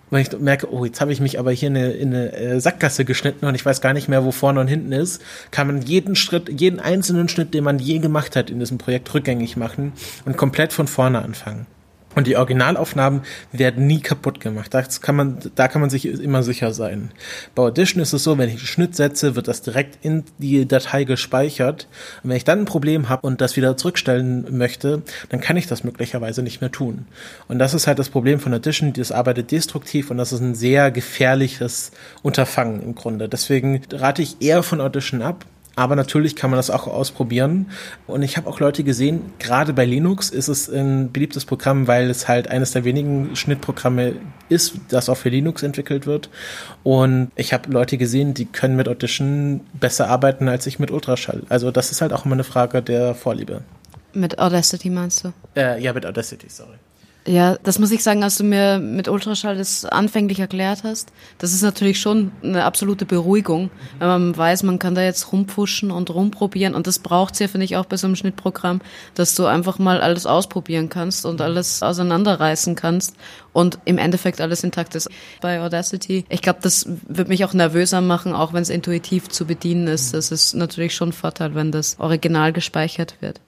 wenn 0.10 0.22
ich 0.22 0.40
merke, 0.40 0.72
oh, 0.72 0.86
jetzt 0.86 1.02
habe 1.02 1.12
ich 1.12 1.20
mich 1.20 1.38
aber 1.38 1.52
hier 1.52 1.68
in 1.68 1.78
eine, 1.78 1.92
in 1.92 2.14
eine 2.14 2.34
äh, 2.34 2.60
Sackgasse 2.62 3.04
geschnitten 3.04 3.46
und 3.46 3.56
ich 3.56 3.66
weiß 3.66 3.82
gar 3.82 3.94
nicht 3.94 4.08
mehr, 4.08 4.24
wo 4.24 4.32
vorne 4.32 4.62
und 4.62 4.68
hinten 4.68 4.94
ist, 4.94 5.22
kann 5.52 5.68
man 5.68 5.82
jeden 5.82 6.16
Schritt, 6.16 6.50
jeden 6.60 6.80
einzelnen 6.80 7.28
Schnitt, 7.28 7.54
den 7.54 7.64
man 7.64 7.80
je 7.80 8.00
gemacht 8.00 8.36
hat 8.36 8.50
in 8.50 8.60
diesem 8.60 8.78
Projekt, 8.78 9.14
rückgängig 9.14 9.58
machen 9.58 9.92
und 10.26 10.38
komplett 10.38 10.72
von 10.72 10.88
vorne 10.88 11.22
anfangen. 11.22 11.66
Und 12.18 12.26
die 12.26 12.36
Originalaufnahmen 12.36 13.22
werden 13.52 13.86
nie 13.86 14.00
kaputt 14.00 14.40
gemacht. 14.40 14.74
Das 14.74 15.02
kann 15.02 15.16
man, 15.16 15.38
da 15.54 15.68
kann 15.68 15.82
man 15.82 15.92
sich 15.92 16.08
immer 16.08 16.42
sicher 16.42 16.74
sein. 16.74 17.12
Bei 17.54 17.62
Audition 17.62 18.02
ist 18.02 18.12
es 18.12 18.24
so, 18.24 18.40
wenn 18.40 18.50
ich 18.50 18.56
einen 18.56 18.66
Schnitt 18.66 18.96
setze, 18.96 19.36
wird 19.36 19.48
das 19.48 19.62
direkt 19.62 20.04
in 20.04 20.24
die 20.40 20.68
Datei 20.68 21.04
gespeichert. 21.04 21.88
Und 22.24 22.32
wenn 22.32 22.38
ich 22.38 22.44
dann 22.44 22.62
ein 22.62 22.66
Problem 22.66 23.08
habe 23.08 23.28
und 23.28 23.40
das 23.40 23.56
wieder 23.56 23.78
zurückstellen 23.78 24.58
möchte, 24.58 25.04
dann 25.30 25.42
kann 25.42 25.58
ich 25.58 25.68
das 25.68 25.84
möglicherweise 25.84 26.42
nicht 26.42 26.60
mehr 26.60 26.72
tun. 26.72 27.06
Und 27.50 27.60
das 27.60 27.76
ist 27.76 27.86
halt 27.86 28.00
das 28.00 28.10
Problem 28.10 28.40
von 28.40 28.52
Audition. 28.52 28.94
Das 28.94 29.12
arbeitet 29.12 29.52
destruktiv 29.52 30.10
und 30.10 30.18
das 30.18 30.34
ist 30.34 30.40
ein 30.40 30.56
sehr 30.56 30.90
gefährliches 30.90 31.92
Unterfangen 32.24 32.82
im 32.82 32.96
Grunde. 32.96 33.30
Deswegen 33.30 33.84
rate 33.92 34.24
ich 34.24 34.42
eher 34.42 34.64
von 34.64 34.82
Audition 34.82 35.22
ab. 35.22 35.46
Aber 35.78 35.96
natürlich 35.96 36.36
kann 36.36 36.50
man 36.50 36.58
das 36.58 36.72
auch 36.72 36.88
ausprobieren. 36.88 37.70
Und 38.08 38.24
ich 38.24 38.36
habe 38.36 38.50
auch 38.50 38.60
Leute 38.60 38.84
gesehen, 38.84 39.22
gerade 39.38 39.74
bei 39.74 39.86
Linux 39.86 40.32
ist 40.32 40.48
es 40.48 40.68
ein 40.68 41.12
beliebtes 41.12 41.46
Programm, 41.46 41.88
weil 41.88 42.10
es 42.10 42.28
halt 42.28 42.48
eines 42.48 42.72
der 42.72 42.84
wenigen 42.84 43.36
Schnittprogramme 43.36 44.16
ist, 44.50 44.74
das 44.90 45.08
auch 45.08 45.18
für 45.18 45.30
Linux 45.30 45.62
entwickelt 45.62 46.08
wird. 46.08 46.32
Und 46.82 47.32
ich 47.36 47.54
habe 47.54 47.72
Leute 47.72 48.00
gesehen, 48.00 48.34
die 48.34 48.46
können 48.46 48.76
mit 48.76 48.90
Audition 48.90 49.62
besser 49.74 50.10
arbeiten 50.10 50.50
als 50.50 50.66
ich 50.66 50.80
mit 50.80 50.90
Ultraschall. 50.90 51.44
Also 51.48 51.70
das 51.70 51.92
ist 51.92 52.02
halt 52.02 52.12
auch 52.12 52.26
immer 52.26 52.34
eine 52.34 52.44
Frage 52.44 52.82
der 52.82 53.14
Vorliebe. 53.14 53.62
Mit 54.14 54.40
Audacity 54.40 54.90
meinst 54.90 55.26
du? 55.26 55.34
Äh, 55.56 55.80
ja, 55.80 55.94
mit 55.94 56.08
Audacity, 56.08 56.50
sorry. 56.50 56.78
Ja, 57.28 57.58
das 57.62 57.78
muss 57.78 57.92
ich 57.92 58.04
sagen, 58.04 58.24
als 58.24 58.38
du 58.38 58.46
mir 58.46 58.80
mit 58.80 59.10
Ultraschall 59.10 59.58
das 59.58 59.84
anfänglich 59.84 60.40
erklärt 60.40 60.86
hast. 60.86 61.12
Das 61.40 61.52
ist 61.52 61.62
natürlich 61.62 62.00
schon 62.00 62.32
eine 62.42 62.64
absolute 62.64 63.06
Beruhigung, 63.06 63.70
wenn 64.00 64.08
man 64.08 64.38
weiß, 64.38 64.64
man 64.64 64.80
kann 64.80 64.96
da 64.96 65.02
jetzt 65.02 65.34
rumpfuschen 65.34 65.92
und 65.92 66.10
rumprobieren. 66.10 66.74
Und 66.74 66.88
das 66.88 67.00
braucht's 67.00 67.40
ja, 67.40 67.50
finde 67.50 67.66
ich, 67.66 67.76
auch 67.76 67.86
bei 67.86 67.98
so 67.98 68.08
einem 68.08 68.16
Schnittprogramm, 68.16 68.80
dass 69.14 69.36
du 69.36 69.46
einfach 69.46 69.78
mal 69.78 70.00
alles 70.00 70.26
ausprobieren 70.26 70.88
kannst 70.88 71.26
und 71.26 71.42
alles 71.42 71.84
auseinanderreißen 71.84 72.76
kannst 72.76 73.18
und 73.52 73.78
im 73.84 73.98
Endeffekt 73.98 74.40
alles 74.40 74.64
intakt 74.64 74.96
ist. 74.96 75.10
Bei 75.42 75.60
Audacity, 75.60 76.24
ich 76.30 76.42
glaube, 76.42 76.60
das 76.62 76.86
wird 77.10 77.28
mich 77.28 77.44
auch 77.44 77.54
nervöser 77.54 78.00
machen, 78.00 78.32
auch 78.32 78.54
wenn 78.54 78.62
es 78.62 78.70
intuitiv 78.70 79.28
zu 79.28 79.46
bedienen 79.46 79.88
ist. 79.88 80.14
Das 80.14 80.32
ist 80.32 80.54
natürlich 80.54 80.96
schon 80.96 81.10
ein 81.10 81.14
Vorteil, 81.14 81.56
wenn 81.56 81.74
das 81.74 82.00
original 82.00 82.54
gespeichert 82.54 83.16
wird. 83.20 83.42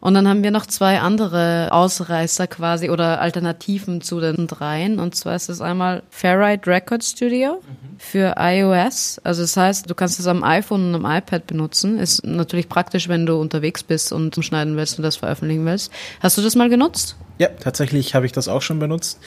Und 0.00 0.14
dann 0.14 0.26
haben 0.26 0.42
wir 0.42 0.50
noch 0.50 0.66
zwei 0.66 0.98
andere 0.98 1.68
Ausreißer 1.70 2.48
quasi 2.48 2.90
oder 2.90 3.20
Alternativen 3.20 4.00
zu 4.00 4.20
den 4.20 4.48
dreien. 4.48 4.98
Und 4.98 5.14
zwar 5.14 5.36
ist 5.36 5.48
es 5.48 5.60
einmal 5.60 6.02
Ferrite 6.10 6.68
Record 6.68 7.04
Studio 7.04 7.62
für 7.98 8.34
iOS. 8.36 9.20
Also 9.22 9.42
das 9.42 9.56
heißt, 9.56 9.88
du 9.88 9.94
kannst 9.94 10.18
es 10.18 10.26
am 10.26 10.42
iPhone 10.42 10.92
und 10.92 11.04
am 11.04 11.16
iPad 11.16 11.46
benutzen. 11.46 12.00
Ist 12.00 12.26
natürlich 12.26 12.68
praktisch, 12.68 13.08
wenn 13.08 13.26
du 13.26 13.36
unterwegs 13.36 13.84
bist 13.84 14.12
und 14.12 14.36
umschneiden 14.36 14.76
willst 14.76 14.98
und 14.98 15.04
das 15.04 15.16
veröffentlichen 15.16 15.64
willst. 15.64 15.92
Hast 16.20 16.36
du 16.36 16.42
das 16.42 16.56
mal 16.56 16.68
genutzt? 16.68 17.16
Ja, 17.38 17.48
tatsächlich 17.48 18.14
habe 18.14 18.26
ich 18.26 18.32
das 18.32 18.48
auch 18.48 18.62
schon 18.62 18.78
benutzt. 18.78 19.18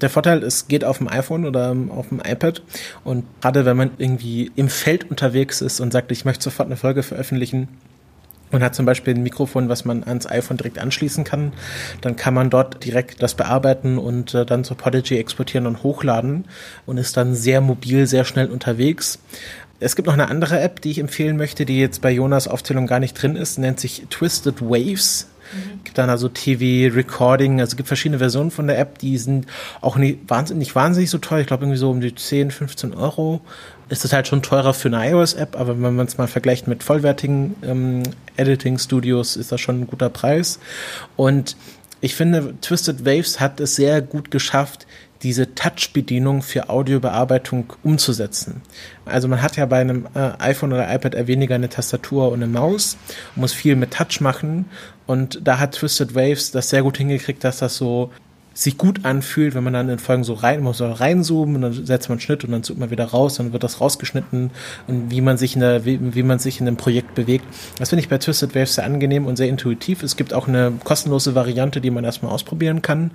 Der 0.00 0.10
Vorteil, 0.10 0.42
es 0.42 0.68
geht 0.68 0.84
auf 0.84 0.98
dem 0.98 1.08
iPhone 1.08 1.46
oder 1.46 1.76
auf 1.90 2.08
dem 2.08 2.20
iPad 2.24 2.62
und 3.04 3.24
gerade 3.40 3.64
wenn 3.64 3.76
man 3.76 3.90
irgendwie 3.98 4.50
im 4.56 4.68
Feld 4.68 5.10
unterwegs 5.10 5.60
ist 5.60 5.80
und 5.80 5.92
sagt, 5.92 6.12
ich 6.12 6.24
möchte 6.24 6.44
sofort 6.44 6.66
eine 6.66 6.76
Folge 6.76 7.02
veröffentlichen, 7.02 7.68
und 8.54 8.62
hat 8.62 8.74
zum 8.74 8.86
Beispiel 8.86 9.14
ein 9.14 9.22
Mikrofon, 9.22 9.68
was 9.68 9.84
man 9.84 10.04
ans 10.04 10.26
iPhone 10.26 10.56
direkt 10.56 10.78
anschließen 10.78 11.24
kann. 11.24 11.52
Dann 12.00 12.16
kann 12.16 12.34
man 12.34 12.50
dort 12.50 12.84
direkt 12.84 13.22
das 13.22 13.34
bearbeiten 13.34 13.98
und 13.98 14.32
äh, 14.32 14.46
dann 14.46 14.64
zu 14.64 14.74
Podigy 14.74 15.18
exportieren 15.18 15.66
und 15.66 15.82
hochladen 15.82 16.44
und 16.86 16.98
ist 16.98 17.16
dann 17.16 17.34
sehr 17.34 17.60
mobil, 17.60 18.06
sehr 18.06 18.24
schnell 18.24 18.46
unterwegs. 18.50 19.18
Es 19.80 19.96
gibt 19.96 20.06
noch 20.06 20.14
eine 20.14 20.28
andere 20.28 20.60
App, 20.60 20.80
die 20.80 20.92
ich 20.92 20.98
empfehlen 20.98 21.36
möchte, 21.36 21.66
die 21.66 21.78
jetzt 21.78 22.00
bei 22.00 22.12
Jonas 22.12 22.46
Aufzählung 22.46 22.86
gar 22.86 23.00
nicht 23.00 23.20
drin 23.20 23.34
ist, 23.34 23.58
nennt 23.58 23.80
sich 23.80 24.06
Twisted 24.08 24.62
Waves. 24.62 25.26
Mhm. 25.52 25.84
Gibt 25.84 25.98
dann 25.98 26.10
also 26.10 26.28
TV, 26.28 26.94
Recording, 26.94 27.60
also 27.60 27.76
gibt 27.76 27.88
verschiedene 27.88 28.18
Versionen 28.18 28.50
von 28.50 28.66
der 28.66 28.78
App, 28.78 28.98
die 28.98 29.18
sind 29.18 29.46
auch 29.80 29.96
nicht 29.96 30.18
wahnsinnig, 30.28 30.68
nicht 30.68 30.76
wahnsinnig 30.76 31.10
so 31.10 31.18
teuer. 31.18 31.40
Ich 31.40 31.46
glaube 31.48 31.64
irgendwie 31.64 31.78
so 31.78 31.90
um 31.90 32.00
die 32.00 32.14
10, 32.14 32.52
15 32.52 32.94
Euro. 32.94 33.40
Ist 33.88 34.04
es 34.04 34.12
halt 34.12 34.26
schon 34.26 34.42
teurer 34.42 34.74
für 34.74 34.88
eine 34.88 35.10
iOS-App, 35.10 35.58
aber 35.58 35.80
wenn 35.80 35.94
man 35.94 36.06
es 36.06 36.16
mal 36.16 36.26
vergleicht 36.26 36.66
mit 36.66 36.82
vollwertigen 36.82 37.54
ähm, 37.62 38.02
Editing-Studios, 38.36 39.36
ist 39.36 39.52
das 39.52 39.60
schon 39.60 39.82
ein 39.82 39.86
guter 39.86 40.08
Preis. 40.08 40.58
Und 41.16 41.56
ich 42.00 42.14
finde, 42.14 42.54
Twisted 42.60 43.04
Waves 43.04 43.40
hat 43.40 43.60
es 43.60 43.76
sehr 43.76 44.02
gut 44.02 44.30
geschafft, 44.30 44.86
diese 45.22 45.54
Touch-Bedienung 45.54 46.42
für 46.42 46.68
Audiobearbeitung 46.68 47.72
umzusetzen. 47.82 48.60
Also 49.06 49.26
man 49.26 49.40
hat 49.40 49.56
ja 49.56 49.64
bei 49.64 49.80
einem 49.80 50.06
äh, 50.14 50.32
iPhone 50.38 50.72
oder 50.74 50.94
iPad 50.94 51.14
eher 51.14 51.26
weniger 51.26 51.54
eine 51.54 51.70
Tastatur 51.70 52.28
und 52.28 52.42
eine 52.42 52.46
Maus, 52.46 52.98
muss 53.34 53.54
viel 53.54 53.74
mit 53.74 53.92
Touch 53.92 54.20
machen 54.20 54.66
und 55.06 55.40
da 55.42 55.58
hat 55.58 55.76
Twisted 55.76 56.14
Waves 56.14 56.50
das 56.50 56.68
sehr 56.68 56.82
gut 56.82 56.98
hingekriegt, 56.98 57.42
dass 57.42 57.58
das 57.58 57.76
so 57.76 58.10
sich 58.54 58.78
gut 58.78 59.04
anfühlt, 59.04 59.54
wenn 59.54 59.64
man 59.64 59.72
dann 59.72 59.88
in 59.88 59.98
Folgen 59.98 60.24
so 60.24 60.34
rein 60.34 60.60
muss, 60.60 60.78
so 60.78 60.90
reinzoomen 60.90 61.56
und 61.56 61.62
dann 61.62 61.86
setzt 61.86 62.08
man 62.08 62.20
Schnitt 62.20 62.44
und 62.44 62.52
dann 62.52 62.62
zoomt 62.62 62.78
man 62.78 62.90
wieder 62.90 63.04
raus, 63.04 63.34
dann 63.34 63.52
wird 63.52 63.64
das 63.64 63.80
rausgeschnitten 63.80 64.50
und 64.86 65.10
wie 65.10 65.20
man 65.20 65.36
sich 65.36 65.54
in 65.54 65.60
der, 65.60 65.84
wie, 65.84 66.14
wie 66.14 66.22
man 66.22 66.38
sich 66.38 66.60
in 66.60 66.66
dem 66.66 66.76
Projekt 66.76 67.14
bewegt. 67.14 67.44
Das 67.78 67.90
finde 67.90 68.00
ich 68.00 68.08
bei 68.08 68.18
Twisted 68.18 68.54
Waves 68.54 68.76
sehr 68.76 68.84
angenehm 68.84 69.26
und 69.26 69.36
sehr 69.36 69.48
intuitiv. 69.48 70.02
Es 70.02 70.16
gibt 70.16 70.32
auch 70.32 70.46
eine 70.46 70.72
kostenlose 70.84 71.34
Variante, 71.34 71.80
die 71.80 71.90
man 71.90 72.04
erstmal 72.04 72.32
ausprobieren 72.32 72.80
kann 72.80 73.10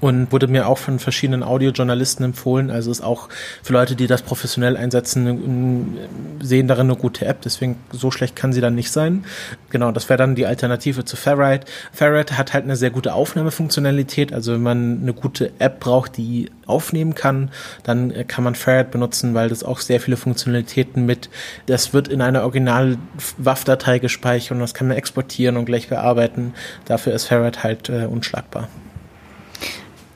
und 0.00 0.32
wurde 0.32 0.48
mir 0.48 0.66
auch 0.66 0.78
von 0.78 0.98
verschiedenen 0.98 1.42
Audiojournalisten 1.42 2.24
empfohlen. 2.24 2.70
Also 2.70 2.90
ist 2.90 3.02
auch 3.02 3.28
für 3.62 3.72
Leute, 3.72 3.96
die 3.96 4.06
das 4.06 4.22
professionell 4.22 4.76
einsetzen, 4.76 5.98
sehen 6.40 6.68
darin 6.68 6.86
eine 6.86 6.96
gute 6.96 7.26
App. 7.26 7.42
Deswegen 7.42 7.76
so 7.92 8.10
schlecht 8.10 8.36
kann 8.36 8.52
sie 8.52 8.60
dann 8.60 8.74
nicht 8.74 8.90
sein. 8.90 9.24
Genau, 9.70 9.92
das 9.92 10.08
wäre 10.08 10.16
dann 10.16 10.34
die 10.34 10.46
Alternative 10.46 11.04
zu 11.04 11.16
Ferrite. 11.16 11.66
Ferrite 11.92 12.38
hat 12.38 12.54
halt 12.54 12.64
eine 12.64 12.76
sehr 12.76 12.90
gute 12.90 13.14
Aufnahmefunktionalität. 13.14 14.32
Also 14.32 14.54
wenn 14.54 14.62
man 14.62 15.00
eine 15.02 15.12
gute 15.12 15.52
App 15.58 15.80
braucht, 15.80 16.16
die 16.16 16.50
aufnehmen 16.66 17.14
kann, 17.14 17.50
dann 17.82 18.26
kann 18.26 18.44
man 18.44 18.54
Ferrite 18.54 18.90
benutzen, 18.90 19.34
weil 19.34 19.48
das 19.48 19.64
auch 19.64 19.80
sehr 19.80 20.00
viele 20.00 20.16
Funktionalitäten 20.16 21.04
mit, 21.04 21.28
das 21.66 21.92
wird 21.92 22.08
in 22.08 22.22
einer 22.22 22.42
original 22.42 22.96
WAV-Datei 23.38 23.98
gespeichert 23.98 24.52
und 24.52 24.60
das 24.60 24.72
kann 24.74 24.88
man 24.88 24.96
exportieren 24.96 25.56
und 25.56 25.64
gleich 25.66 25.88
bearbeiten. 25.88 26.54
Dafür 26.84 27.12
ist 27.12 27.26
Ferrite 27.26 27.62
halt 27.62 27.88
äh, 27.88 28.06
unschlagbar. 28.06 28.68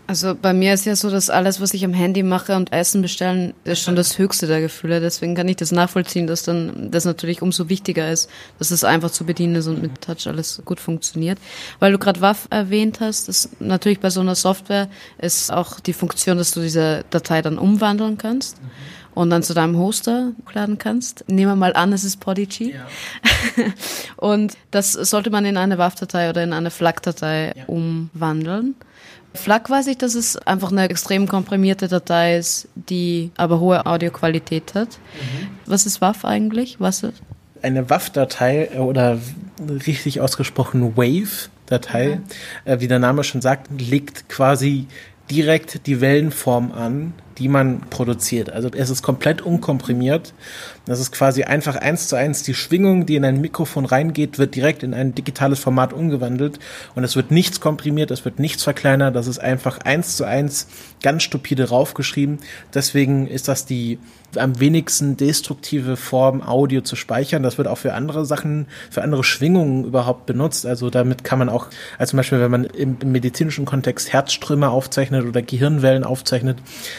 Also 0.07 0.35
bei 0.35 0.53
mir 0.53 0.75
ist 0.75 0.85
ja 0.85 0.95
so, 0.97 1.09
dass 1.11 1.31
alles, 1.31 1.61
was 1.61 1.73
ich 1.73 1.85
am 1.85 1.95
Handy 1.95 2.23
mache 2.23 2.57
und 2.57 2.73
Essen 2.73 3.01
bestellen, 3.01 3.55
ist 3.65 3.81
schon 3.81 3.97
das 3.97 4.19
höchste 4.19 4.47
der 4.47 4.61
Gefühle. 4.61 5.01
Deswegen 5.01 5.35
kann 5.35 5.49
ich 5.49 5.57
das 5.57 5.73
nachvollziehen, 5.73 6.27
dass 6.27 6.43
dann 6.43 6.91
das 6.91 7.05
natürlich 7.05 7.41
umso 7.41 7.69
wichtiger 7.69 8.11
ist, 8.11 8.29
dass 8.59 8.71
es 8.71 8.85
einfach 8.85 9.11
zu 9.11 9.25
bedienen 9.25 9.55
ist 9.55 9.67
und 9.67 9.81
mit 9.81 10.03
Touch 10.03 10.27
alles 10.27 10.61
gut 10.65 10.79
funktioniert. 10.79 11.39
Weil 11.79 11.93
du 11.93 11.99
gerade 11.99 12.21
WAF 12.21 12.49
erwähnt 12.51 13.01
hast, 13.01 13.29
ist 13.29 13.61
natürlich 13.61 14.01
bei 14.01 14.11
so 14.11 14.21
einer 14.21 14.35
Software 14.35 14.89
ist 15.19 15.51
auch 15.51 15.81
die 15.81 15.95
Funktion, 15.95 16.37
dass 16.37 16.51
du 16.51 16.61
diese 16.61 17.05
Datei 17.11 17.41
dann 17.41 17.57
umwandeln 17.57 18.19
kannst. 18.19 18.63
Mhm 18.63 18.71
und 19.15 19.31
dann 19.31 19.43
zu 19.43 19.55
deinem 19.55 19.79
Hoster 19.79 20.33
hochladen 20.45 20.79
kannst. 20.79 21.25
Nehmen 21.29 21.53
wir 21.53 21.57
mal 21.57 21.73
an, 21.75 21.93
es 21.93 22.05
ist 22.05 22.21
Podigy. 22.21 22.75
Ja. 22.75 22.87
und 24.17 24.57
das 24.71 24.93
sollte 24.93 25.31
man 25.31 25.45
in 25.45 25.57
eine 25.57 25.79
WAV-Datei 25.79 26.29
oder 26.31 26.43
in 26.43 26.53
eine 26.53 26.71
FLAC-Datei 26.71 27.53
ja. 27.57 27.65
umwandeln. 27.67 28.75
FLAC 29.35 29.69
weiß 29.69 29.89
ich, 29.89 29.99
dass 29.99 30.15
es 30.15 30.37
einfach 30.37 30.71
eine 30.71 30.89
extrem 30.89 31.27
komprimierte 31.27 31.89
Datei 31.89 32.37
ist, 32.37 32.69
die 32.75 33.33
aber 33.37 33.61
hohe 33.61 33.85
Audioqualität 33.85 34.75
hat. 34.75 34.89
Mhm. 34.89 35.49
Was 35.67 35.87
ist 35.87 36.01
WAV 36.01 36.25
eigentlich? 36.25 36.77
Was 36.79 37.03
ist? 37.03 37.21
Eine 37.61 37.91
WAV-Datei 37.91 38.71
äh, 38.75 38.79
oder 38.79 39.19
richtig 39.87 40.21
ausgesprochen 40.21 40.97
Wave-Datei, 40.97 42.17
mhm. 42.17 42.23
äh, 42.65 42.81
wie 42.81 42.89
der 42.89 43.01
Name 43.01 43.25
schon 43.25 43.41
sagt, 43.43 43.69
legt 43.81 44.29
quasi 44.29 44.87
direkt 45.31 45.87
die 45.87 46.01
Wellenform 46.01 46.73
an, 46.73 47.15
die 47.39 47.49
man 47.49 47.81
produziert. 47.91 48.51
Also 48.51 48.69
es 48.77 48.91
ist 48.91 49.03
komplett 49.03 49.41
unkomprimiert. 49.41 50.35
Das 50.85 51.01
ist 51.01 51.13
quasi 51.13 51.45
einfach 51.45 51.77
eins 51.77 52.09
zu 52.09 52.17
eins 52.17 52.43
die 52.43 52.55
Schwingung, 52.55 53.07
die 53.07 53.17
in 53.17 53.25
ein 53.25 53.41
Mikrofon 53.41 53.87
reingeht, 53.87 54.39
wird 54.39 54.55
direkt 54.55 54.83
in 54.83 54.95
ein 54.95 55.15
digitales 55.15 55.59
Format 55.59 55.93
umgewandelt 55.93 56.59
und 56.95 57.05
es 57.05 57.17
wird 57.17 57.31
nichts 57.31 57.61
komprimiert, 57.61 58.11
es 58.11 58.25
wird 58.25 58.39
nichts 58.39 58.63
verkleinert, 58.63 59.17
das 59.17 59.27
ist 59.27 59.39
einfach 59.39 59.79
eins 59.79 60.17
zu 60.17 60.25
eins 60.25 60.69
ganz 61.03 61.23
stupide 61.23 61.69
raufgeschrieben. 61.71 62.39
Deswegen 62.73 63.27
ist 63.27 63.49
das 63.49 63.67
die 63.67 63.99
am 64.39 64.61
wenigsten 64.61 65.17
destruktive 65.17 65.97
Form, 65.97 66.43
Audio 66.43 66.81
zu 66.81 66.97
speichern. 66.97 67.43
Das 67.43 67.59
wird 67.59 67.69
auch 67.69 67.79
für 67.79 67.95
andere 67.95 68.25
Sachen, 68.25 68.67
für 68.91 69.03
andere 69.03 69.25
Schwingungen 69.25 69.85
überhaupt 69.85 70.27
benutzt. 70.27 70.67
Also 70.67 70.91
damit 70.91 71.25
kann 71.25 71.39
man 71.39 71.49
auch, 71.49 71.69
also 71.99 72.11
zum 72.11 72.19
Beispiel, 72.19 72.41
wenn 72.41 72.51
man 72.51 72.65
im, 72.65 72.97
im 73.01 73.13
medizinischen 73.13 73.65
Kontext 73.65 74.13
Herzströme 74.13 74.71
aufzeichnet 74.71 75.27
oder 75.27 75.43
Gehirnwellen 75.43 76.05
aufzeichnet, 76.05 76.59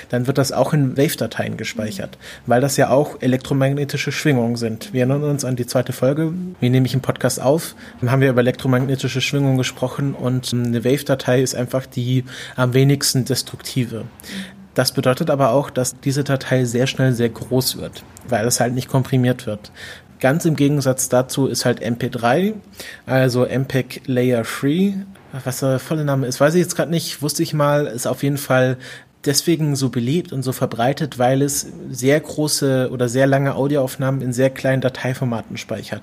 dann 0.10 0.28
wird 0.28 0.38
das 0.38 0.52
auch 0.52 0.74
in 0.74 0.98
Wave-Dateien 0.98 1.58
gespeichert, 1.58 2.18
weil 2.46 2.62
das 2.62 2.78
ja 2.78 2.90
auch 2.90 3.22
elektromagnetische 3.22 4.12
Schwingungen 4.12 4.56
sind. 4.56 4.94
Wir 4.94 5.02
erinnern 5.02 5.24
uns 5.24 5.46
an 5.46 5.56
die 5.56 5.66
zweite 5.66 5.94
Folge, 5.94 6.34
wie 6.60 6.70
nehme 6.70 6.86
ich 6.86 6.94
im 6.94 7.02
Podcast 7.02 7.42
auf, 7.42 7.76
dann 8.02 8.12
haben 8.12 8.22
wir 8.22 8.30
über 8.30 8.42
elektromagnetische 8.42 9.22
Schwingungen 9.22 9.58
gesprochen 9.58 10.14
und 10.14 10.54
eine 10.54 10.84
Wave-Datei 10.84 11.42
ist 11.42 11.56
einfach 11.56 11.86
die 11.86 12.24
am 12.56 12.74
wenigsten 12.74 13.26
destruktive. 13.26 14.06
Das 14.76 14.92
bedeutet 14.92 15.30
aber 15.30 15.52
auch, 15.52 15.70
dass 15.70 16.00
diese 16.02 16.24
Datei 16.24 16.66
sehr 16.66 16.86
schnell 16.86 17.14
sehr 17.14 17.30
groß 17.30 17.78
wird, 17.78 18.04
weil 18.28 18.46
es 18.46 18.60
halt 18.60 18.76
nicht 18.76 18.90
komprimiert 18.90 19.48
wird. 19.48 19.72
Ganz 20.20 20.46
im 20.46 20.56
Gegensatz 20.56 21.10
dazu 21.10 21.48
ist 21.48 21.66
halt 21.66 21.82
MP3, 21.82 22.54
also 23.06 23.46
MPEG 23.46 24.02
Layer 24.06 24.44
3. 24.44 24.96
Was 25.44 25.60
der 25.60 25.80
volle 25.80 26.06
Name 26.06 26.28
ist, 26.28 26.40
weiß 26.40 26.56
ich 26.56 26.62
jetzt 26.62 26.76
gerade 26.76 26.92
nicht, 26.92 27.22
wusste 27.22 27.44
ich 27.44 27.54
mal, 27.54 27.88
ist 27.88 28.08
auf 28.08 28.24
jeden 28.24 28.38
Fall 28.38 28.78
deswegen 29.26 29.76
so 29.76 29.90
beliebt 29.90 30.32
und 30.34 30.44
so 30.44 30.52
verbreitet, 30.52 31.18
weil 31.20 31.42
es 31.42 31.68
sehr 31.90 32.20
große 32.20 32.90
oder 32.92 33.10
sehr 33.10 33.28
lange 33.28 33.56
Audioaufnahmen 33.56 34.22
in 34.22 34.34
sehr 34.34 34.50
kleinen 34.50 34.82
Dateiformaten 34.82 35.58
speichert. 35.58 36.02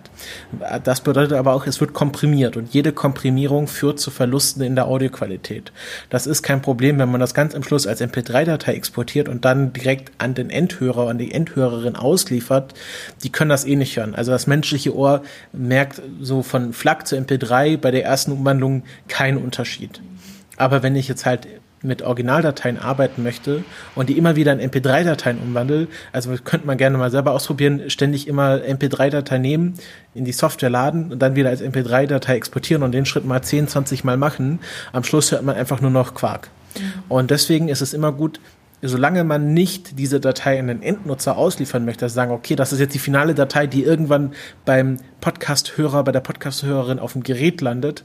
Das 0.84 1.00
bedeutet 1.00 1.34
aber 1.34 1.54
auch, 1.54 1.66
es 1.66 1.80
wird 1.80 1.92
komprimiert 1.92 2.56
und 2.56 2.72
jede 2.72 2.92
Komprimierung 2.92 3.68
führt 3.68 4.00
zu 4.00 4.10
Verlusten 4.10 4.62
in 4.62 4.74
der 4.74 4.86
Audioqualität. 4.86 5.72
Das 6.10 6.26
ist 6.26 6.42
kein 6.42 6.62
Problem, 6.62 6.98
wenn 6.98 7.10
man 7.10 7.20
das 7.20 7.34
ganz 7.34 7.54
am 7.54 7.62
Schluss 7.62 7.86
als 7.86 8.00
MP3-Datei 8.00 8.74
exportiert 8.74 9.28
und 9.28 9.44
dann 9.44 9.72
direkt 9.72 10.12
an 10.18 10.34
den 10.34 10.50
Endhörer, 10.50 11.08
an 11.08 11.18
die 11.18 11.32
Endhörerin 11.32 11.96
ausliefert. 11.96 12.74
Die 13.22 13.30
können 13.30 13.50
das 13.50 13.64
eh 13.64 13.76
nicht 13.76 13.96
hören. 13.96 14.14
Also 14.14 14.32
das 14.32 14.46
menschliche 14.46 14.94
Ohr 14.94 15.22
merkt 15.52 16.02
so 16.20 16.42
von 16.42 16.72
FLAC 16.72 17.06
zu 17.06 17.16
MP3 17.16 17.76
bei 17.76 17.90
der 17.90 18.04
ersten 18.04 18.32
Umwandlung 18.32 18.82
keinen 19.08 19.38
Unterschied. 19.38 20.00
Aber 20.56 20.82
wenn 20.82 20.96
ich 20.96 21.08
jetzt 21.08 21.26
halt 21.26 21.46
mit 21.82 22.02
Originaldateien 22.02 22.78
arbeiten 22.78 23.22
möchte 23.22 23.64
und 23.94 24.08
die 24.08 24.18
immer 24.18 24.36
wieder 24.36 24.52
in 24.52 24.70
MP3-Dateien 24.70 25.38
umwandle, 25.38 25.88
also 26.12 26.32
könnte 26.44 26.66
man 26.66 26.78
gerne 26.78 26.98
mal 26.98 27.10
selber 27.10 27.32
ausprobieren, 27.32 27.90
ständig 27.90 28.28
immer 28.28 28.56
MP3-Datei 28.56 29.38
nehmen, 29.38 29.74
in 30.14 30.24
die 30.24 30.32
Software 30.32 30.70
laden 30.70 31.12
und 31.12 31.20
dann 31.20 31.36
wieder 31.36 31.50
als 31.50 31.62
MP3-Datei 31.62 32.36
exportieren 32.36 32.82
und 32.82 32.92
den 32.92 33.06
Schritt 33.06 33.24
mal 33.24 33.42
10, 33.42 33.68
20 33.68 34.04
Mal 34.04 34.16
machen. 34.16 34.60
Am 34.92 35.04
Schluss 35.04 35.32
hört 35.32 35.42
man 35.42 35.56
einfach 35.56 35.80
nur 35.80 35.90
noch 35.90 36.14
Quark. 36.14 36.50
Mhm. 36.76 36.80
Und 37.08 37.30
deswegen 37.30 37.68
ist 37.68 37.80
es 37.80 37.94
immer 37.94 38.12
gut, 38.12 38.40
solange 38.82 39.22
man 39.22 39.54
nicht 39.54 39.98
diese 39.98 40.18
Datei 40.18 40.58
an 40.58 40.66
den 40.66 40.82
Endnutzer 40.82 41.36
ausliefern 41.36 41.84
möchte, 41.84 42.04
also 42.04 42.14
sagen, 42.14 42.32
okay, 42.32 42.56
das 42.56 42.72
ist 42.72 42.80
jetzt 42.80 42.94
die 42.94 42.98
finale 42.98 43.34
Datei, 43.34 43.68
die 43.68 43.84
irgendwann 43.84 44.32
beim 44.64 44.96
Podcast-Hörer, 45.20 46.02
bei 46.02 46.10
der 46.12 46.20
Podcast-Hörerin 46.20 46.98
auf 46.98 47.12
dem 47.12 47.22
Gerät 47.22 47.60
landet, 47.60 48.02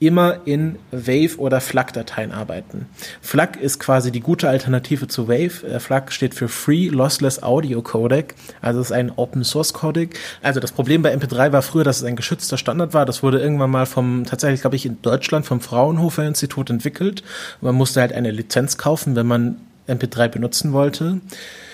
immer 0.00 0.38
in 0.46 0.76
Wave 0.90 1.38
oder 1.38 1.60
FLAC-Dateien 1.60 2.32
arbeiten. 2.32 2.86
FLAC 3.20 3.56
ist 3.60 3.78
quasi 3.78 4.10
die 4.10 4.20
gute 4.20 4.48
Alternative 4.48 5.06
zu 5.06 5.28
Wave. 5.28 5.66
Äh, 5.66 5.78
FLAC 5.78 6.10
steht 6.10 6.34
für 6.34 6.48
Free 6.48 6.88
Lossless 6.88 7.42
Audio 7.42 7.82
Codec, 7.82 8.34
also 8.62 8.80
ist 8.80 8.92
ein 8.92 9.12
Open 9.14 9.44
Source 9.44 9.74
Codec. 9.74 10.18
Also 10.42 10.58
das 10.58 10.72
Problem 10.72 11.02
bei 11.02 11.14
MP3 11.14 11.52
war 11.52 11.62
früher, 11.62 11.84
dass 11.84 11.98
es 11.98 12.04
ein 12.04 12.16
geschützter 12.16 12.56
Standard 12.56 12.94
war. 12.94 13.04
Das 13.04 13.22
wurde 13.22 13.40
irgendwann 13.40 13.70
mal 13.70 13.84
vom, 13.86 14.24
tatsächlich 14.24 14.62
glaube 14.62 14.76
ich 14.76 14.86
in 14.86 15.00
Deutschland 15.02 15.44
vom 15.44 15.60
Fraunhofer 15.60 16.26
Institut 16.26 16.70
entwickelt. 16.70 17.22
Man 17.60 17.74
musste 17.74 18.00
halt 18.00 18.14
eine 18.14 18.30
Lizenz 18.30 18.78
kaufen, 18.78 19.16
wenn 19.16 19.26
man 19.26 19.56
MP3 19.86 20.28
benutzen 20.28 20.72
wollte. 20.72 21.20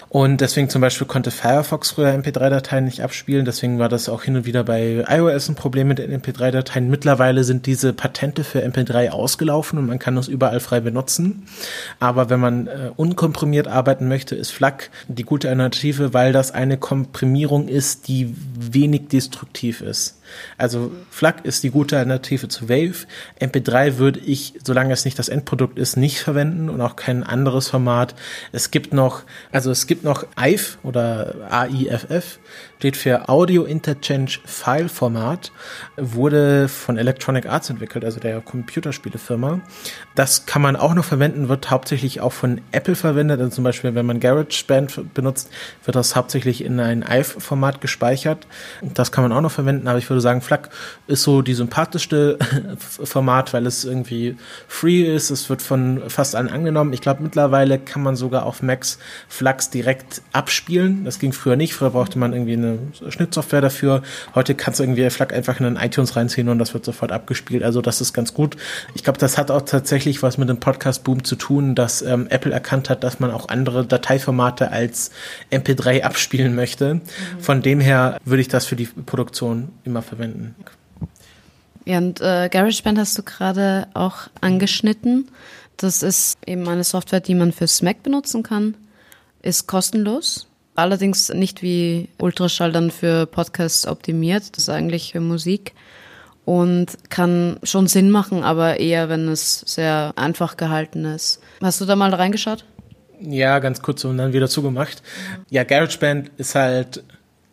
Und 0.09 0.41
deswegen 0.41 0.69
zum 0.69 0.81
Beispiel 0.81 1.07
konnte 1.07 1.31
Firefox 1.31 1.91
früher 1.91 2.11
MP3-Dateien 2.11 2.85
nicht 2.85 3.03
abspielen. 3.03 3.45
Deswegen 3.45 3.79
war 3.79 3.89
das 3.89 4.09
auch 4.09 4.23
hin 4.23 4.37
und 4.37 4.47
wieder 4.47 4.65
bei 4.65 5.05
iOS 5.09 5.49
ein 5.49 5.57
Problem 5.57 5.89
mit 5.89 5.99
den 5.99 6.13
MP3-Dateien. 6.23 6.89
Mittlerweile 6.89 7.43
sind 7.43 7.67
diese 7.67 7.93
Patente 7.93 8.45
für 8.45 8.65
MP3 8.65 9.11
ausgelaufen 9.11 9.79
und 9.79 9.87
man 9.87 9.99
kann 9.99 10.15
das 10.15 10.29
überall 10.29 10.61
frei 10.61 10.81
benutzen. 10.81 11.49
Aber 11.99 12.31
wenn 12.31 12.41
man 12.41 12.67
äh, 12.69 12.91
unkomprimiert 12.95 13.67
arbeiten 13.67 14.07
möchte, 14.07 14.37
ist 14.37 14.53
FLAC 14.53 14.91
die 15.09 15.25
gute 15.25 15.49
Alternative, 15.49 16.15
weil 16.15 16.33
das 16.33 16.53
eine 16.53 16.77
Komprimierung 16.77 17.67
ist, 17.67 18.07
die 18.07 18.35
wenig 18.59 19.09
destruktiv 19.09 19.81
ist. 19.81 20.21
Also 20.59 20.93
FLAC 21.11 21.45
ist 21.45 21.63
die 21.63 21.71
gute 21.71 21.99
Alternative 21.99 22.49
zu 22.49 22.69
Wave. 22.69 23.07
MP3 23.41 23.99
würde 23.99 24.21
ich, 24.21 24.55
solange 24.65 24.93
es 24.93 25.05
nicht 25.05 25.19
das 25.19 25.29
Endprodukt 25.29 25.79
ist, 25.79 25.97
nicht 25.97 26.21
verwenden 26.21 26.69
und 26.69 26.81
auch 26.81 26.97
kein 26.97 27.23
anderes 27.23 27.69
Format. 27.69 28.15
Es 28.53 28.71
gibt 28.71 28.93
noch, 28.93 29.23
also 29.53 29.71
es 29.71 29.87
gibt 29.87 30.05
noch 30.05 30.27
AIF 30.37 30.79
oder 30.83 31.35
AIFF, 31.51 32.39
steht 32.79 32.97
für 32.97 33.29
Audio 33.29 33.65
Interchange 33.65 34.39
File 34.45 34.89
Format, 34.89 35.53
wurde 35.97 36.69
von 36.69 36.99
Electronic 36.99 37.47
Arts 37.47 37.71
entwickelt, 37.71 38.05
also 38.05 38.21
der 38.21 38.41
Computerspielefirma. 38.41 39.61
Das 40.15 40.47
kann 40.47 40.63
man 40.63 40.77
auch 40.77 40.95
noch 40.95 41.05
verwenden, 41.05 41.49
wird 41.49 41.71
hauptsächlich 41.71 42.21
auch 42.21 42.33
von 42.33 42.61
Apple 42.73 42.95
verwendet. 42.95 43.41
Also 43.41 43.57
zum 43.57 43.65
Beispiel, 43.65 43.95
wenn 43.95 44.07
man 44.07 44.21
GarageBand 44.21 45.15
benutzt, 45.15 45.51
wird 45.85 45.95
das 45.95 46.17
hauptsächlich 46.17 46.63
in 46.65 46.81
ein 46.81 47.03
AIF-Format 47.03 47.81
gespeichert. 47.81 48.47
Das 48.83 49.13
kann 49.13 49.23
man 49.23 49.33
auch 49.33 49.41
noch 49.41 49.53
verwenden, 49.53 49.89
aber 49.89 49.99
ich 49.99 50.09
würde 50.11 50.16
sagen, 50.21 50.41
FLAC 50.41 50.71
ist 51.07 51.23
so 51.23 51.43
die 51.43 51.55
sympathischste 51.55 52.39
Format, 52.79 53.53
weil 53.53 53.67
es 53.67 53.85
irgendwie 53.85 54.37
free 54.69 55.03
ist. 55.03 55.31
Es 55.31 55.49
wird 55.51 55.63
von 55.63 56.03
fast 56.09 56.35
allen 56.35 56.49
angenommen. 56.49 56.93
Ich 56.93 57.01
glaube, 57.01 57.23
mittlerweile 57.23 57.79
kann 57.79 58.03
man 58.03 58.17
sogar 58.17 58.47
auf 58.47 58.63
Macs 58.63 58.99
FLACs 59.29 59.71
direkt 59.71 60.23
abspielen. 60.33 61.05
Das 61.05 61.19
ging 61.19 61.33
früher 61.33 61.57
nicht. 61.57 61.75
Früher 61.75 61.91
brauchte 61.91 62.19
man 62.19 62.33
irgendwie 62.33 62.55
eine 62.55 62.79
Schnittsoftware 63.09 63.61
dafür. 63.61 64.03
Heute 64.35 64.55
kannst 64.55 64.81
du 64.81 64.85
irgendwie 64.85 65.09
FLAC 65.09 65.33
einfach 65.33 65.61
in 65.61 65.67
einen 65.67 65.77
iTunes 65.77 66.17
reinziehen 66.17 66.49
und 66.49 66.59
das 66.59 66.75
wird 66.75 66.85
sofort 66.85 67.13
abgespielt. 67.13 67.63
Also 67.63 67.83
das 67.83 68.01
ist 68.01 68.13
ganz 68.13 68.35
gut. 68.35 68.57
Ich 68.95 69.05
glaube, 69.05 69.19
das 69.19 69.39
hat 69.39 69.51
auch 69.51 69.63
tatsächlich 69.63 70.23
was 70.23 70.39
mit 70.39 70.49
dem 70.49 70.59
Podcast-Boom 70.59 71.25
zu 71.25 71.37
tun, 71.37 71.75
dass 71.75 72.03
ähm, 72.03 72.27
Apple 72.31 72.53
erkannt 72.53 72.91
hat, 72.91 73.05
dass 73.05 73.21
man 73.21 73.31
auch 73.31 73.49
andere 73.49 73.87
Dateiformate 73.87 74.71
als 74.71 75.11
MP3 75.51 76.03
abspielen 76.03 76.55
möchte. 76.55 76.95
Mhm. 76.95 77.01
Von 77.39 77.63
dem 77.63 77.81
her 77.81 78.19
würde 78.25 78.41
ich 78.41 78.49
das 78.49 78.67
für 78.67 78.77
die 78.77 78.87
Produktion 78.87 79.71
immer 79.85 80.03
verwenden. 80.07 80.55
Ja, 81.85 81.99
und 81.99 82.21
äh, 82.21 82.49
GarageBand 82.51 82.99
hast 82.99 83.17
du 83.17 83.23
gerade 83.23 83.87
auch 83.95 84.29
angeschnitten. 84.41 85.29
Das 85.77 86.03
ist 86.03 86.39
eben 86.47 86.69
eine 86.69 86.85
Software, 86.85 87.21
die 87.21 87.35
man 87.35 87.53
fürs 87.53 87.83
Mac 87.83 88.03
benutzen 88.03 88.43
kann, 88.43 88.75
ist 89.43 89.67
kostenlos, 89.67 90.49
allerdings 90.75 91.29
nicht 91.29 91.63
wie 91.63 92.09
Ultraschall 92.19 92.73
dann 92.73 92.91
für 92.91 93.27
Podcasts 93.27 93.87
optimiert. 93.87 94.57
Das 94.57 94.65
ist 94.65 94.69
eigentlich 94.69 95.13
für 95.13 95.21
Musik 95.21 95.75
und 96.45 96.97
kann 97.11 97.59
schon 97.63 97.89
Sinn 97.89 98.11
machen, 98.11 98.43
aber 98.43 98.81
eher, 98.81 99.09
wenn 99.09 99.29
es 99.29 99.61
sehr 99.61 100.13
einfach 100.17 100.57
gehalten 100.57 101.05
ist. 101.05 101.41
Hast 101.63 101.81
du 101.81 101.85
da 101.85 101.95
mal 101.95 102.15
reingeschaut? 102.15 102.65
Ja, 103.21 103.59
ganz 103.59 103.83
kurz 103.83 104.05
und 104.05 104.19
dann 104.19 104.33
wieder 104.33 104.49
zugemacht. 104.49 105.03
Ja, 105.51 105.65
GarageBand 105.65 106.31
ist 106.37 106.55
halt 106.55 107.03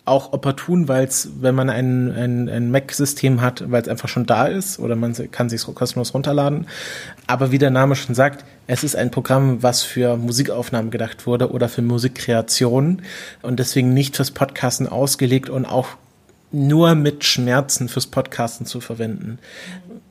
auch 0.06 0.34
opportun, 0.34 0.90
weil 0.90 1.06
es, 1.06 1.30
wenn 1.40 1.56
man 1.56 1.70
ein, 1.70 2.12
ein, 2.12 2.50
ein 2.50 2.72
Mac-System 2.72 3.42
hat, 3.42 3.72
weil 3.72 3.82
es 3.82 3.88
einfach 3.88 4.10
schon 4.10 4.26
da 4.26 4.48
ist 4.48 4.78
oder 4.80 4.98
man 4.98 5.14
kann 5.32 5.48
sich 5.50 5.64
kostenlos 5.64 6.14
runterladen. 6.14 6.68
Aber 7.26 7.52
wie 7.52 7.58
der 7.58 7.70
Name 7.70 7.96
schon 7.96 8.14
sagt, 8.14 8.44
es 8.68 8.84
ist 8.84 8.96
ein 8.98 9.12
Programm, 9.12 9.64
was 9.64 9.82
für 9.82 10.18
Musikaufnahmen 10.18 10.92
gedacht 10.92 11.26
wurde 11.26 11.52
oder 11.52 11.70
für 11.70 11.82
Musikkreation 11.82 13.02
und 13.42 13.60
deswegen 13.60 13.94
nicht 13.94 14.18
fürs 14.18 14.32
Podcasten 14.32 14.88
ausgelegt 14.88 15.50
und 15.50 15.66
auch 15.66 15.88
nur 16.54 16.96
mit 16.96 17.26
Schmerzen 17.26 17.90
fürs 17.90 18.08
Podcasten 18.08 18.66
zu 18.66 18.80
verwenden. 18.80 19.40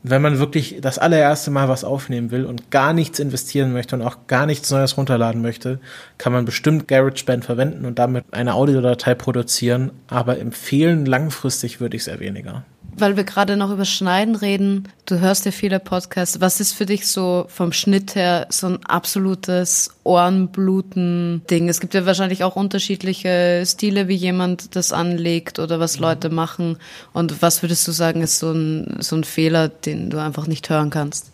Wenn 0.03 0.21
man 0.21 0.41
wirklich 0.41 0.79
das 0.81 0.99
allererste 0.99 1.53
Mal 1.53 1.69
was 1.69 1.85
aufnehmen 1.85 2.33
will 2.33 2.45
und 2.45 2.71
gar 2.73 2.93
nichts 2.93 3.21
investieren 3.21 3.73
möchte 3.73 3.95
und 3.95 4.03
auch 4.03 4.27
gar 4.27 4.47
nichts 4.47 4.71
Neues 4.71 4.97
runterladen 4.97 5.41
möchte, 5.41 5.79
kann 6.19 6.33
man 6.33 6.45
bestimmt 6.45 6.89
GarageBand 6.89 7.45
verwenden 7.45 7.85
und 7.85 8.01
damit 8.01 8.25
eine 8.33 8.55
Audiodatei 8.55 9.15
produzieren, 9.15 9.93
aber 10.09 10.41
empfehlen 10.41 11.07
langfristig 11.07 11.81
würde 11.81 11.97
ich 11.97 12.03
es 12.03 12.09
eher 12.09 12.21
weniger 12.21 12.65
weil 12.97 13.17
wir 13.17 13.25
gerade 13.25 13.57
noch 13.57 13.71
über 13.71 13.85
Schneiden 13.85 14.35
reden, 14.35 14.89
du 15.07 15.19
hörst 15.19 15.45
ja 15.45 15.51
viele 15.51 15.81
Podcasts. 15.81 16.41
Was 16.41 16.61
ist 16.61 16.73
für 16.73 16.87
dich 16.87 17.07
so 17.07 17.47
vom 17.49 17.73
Schnitt 17.73 18.15
her 18.15 18.47
so 18.51 18.67
ein 18.69 18.85
absolutes 18.85 19.91
Ohrenbluten-Ding? 20.05 21.69
Es 21.69 21.81
gibt 21.81 21.95
ja 21.95 22.07
wahrscheinlich 22.07 22.45
auch 22.45 22.57
unterschiedliche 22.57 23.65
Stile, 23.67 24.09
wie 24.09 24.15
jemand 24.15 24.77
das 24.77 24.93
anlegt 24.93 25.59
oder 25.59 25.81
was 25.81 25.97
mhm. 25.97 26.03
Leute 26.03 26.31
machen. 26.31 26.77
Und 27.13 27.43
was 27.43 27.63
würdest 27.63 27.87
du 27.89 27.93
sagen, 27.93 28.23
ist 28.23 28.39
so 28.39 28.53
ein, 28.53 28.97
so 29.01 29.17
ein 29.17 29.25
Fehler, 29.25 29.69
den 29.69 30.11
du 30.11 30.19
einfach 30.19 30.47
nicht 30.47 30.69
hören 30.69 30.91
kannst? 30.91 31.31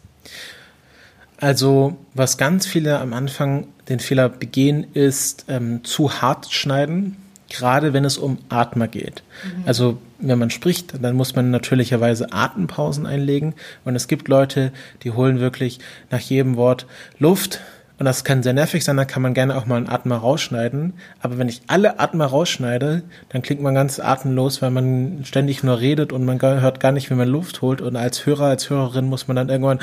Also, 1.41 1.97
was 2.15 2.37
ganz 2.37 2.67
viele 2.67 2.99
am 2.99 3.13
Anfang 3.13 3.69
den 3.89 4.01
Fehler 4.01 4.29
begehen, 4.29 4.87
ist 4.95 5.45
ähm, 5.49 5.85
zu 5.85 6.21
hart 6.21 6.53
schneiden 6.53 7.17
gerade 7.49 7.93
wenn 7.93 8.05
es 8.05 8.19
um 8.19 8.39
Atmer 8.49 8.89
geht. 8.89 9.23
Mhm. 9.45 9.63
Also 9.67 9.99
wenn 10.19 10.39
man 10.39 10.51
spricht, 10.51 11.03
dann 11.03 11.17
muss 11.17 11.35
man 11.35 11.51
natürlicherweise 11.51 12.33
Atempausen 12.33 13.07
einlegen. 13.07 13.55
Und 13.85 13.97
es 13.97 14.09
gibt 14.09 14.29
Leute, 14.29 14.73
die 15.03 15.13
holen 15.13 15.41
wirklich 15.41 15.79
nach 16.11 16.21
jedem 16.21 16.57
Wort 16.57 16.87
Luft. 17.19 17.61
Und 17.99 18.05
das 18.05 18.23
kann 18.23 18.45
sehr 18.45 18.53
nervig 18.53 18.85
sein, 18.85 18.97
da 18.97 19.05
kann 19.05 19.23
man 19.23 19.35
gerne 19.35 19.57
auch 19.57 19.67
mal 19.67 19.75
einen 19.75 19.89
Atmer 19.89 20.19
rausschneiden. 20.19 20.93
Aber 21.21 21.37
wenn 21.37 21.49
ich 21.49 21.63
alle 21.67 21.99
Atmer 21.99 22.27
rausschneide, 22.27 23.03
dann 23.29 23.43
klingt 23.43 23.61
man 23.61 23.75
ganz 23.75 23.99
atemlos, 23.99 24.63
weil 24.63 24.71
man 24.71 25.25
ständig 25.25 25.65
nur 25.65 25.81
redet 25.81 26.13
und 26.13 26.25
man 26.25 26.41
hört 26.41 26.79
gar 26.79 26.93
nicht, 26.93 27.11
wie 27.11 27.15
man 27.15 27.29
Luft 27.29 27.61
holt. 27.61 27.81
Und 27.81 27.97
als 27.97 28.25
Hörer, 28.25 28.47
als 28.47 28.71
Hörerin 28.71 29.07
muss 29.07 29.27
man 29.27 29.35
dann 29.35 29.49
irgendwann 29.49 29.81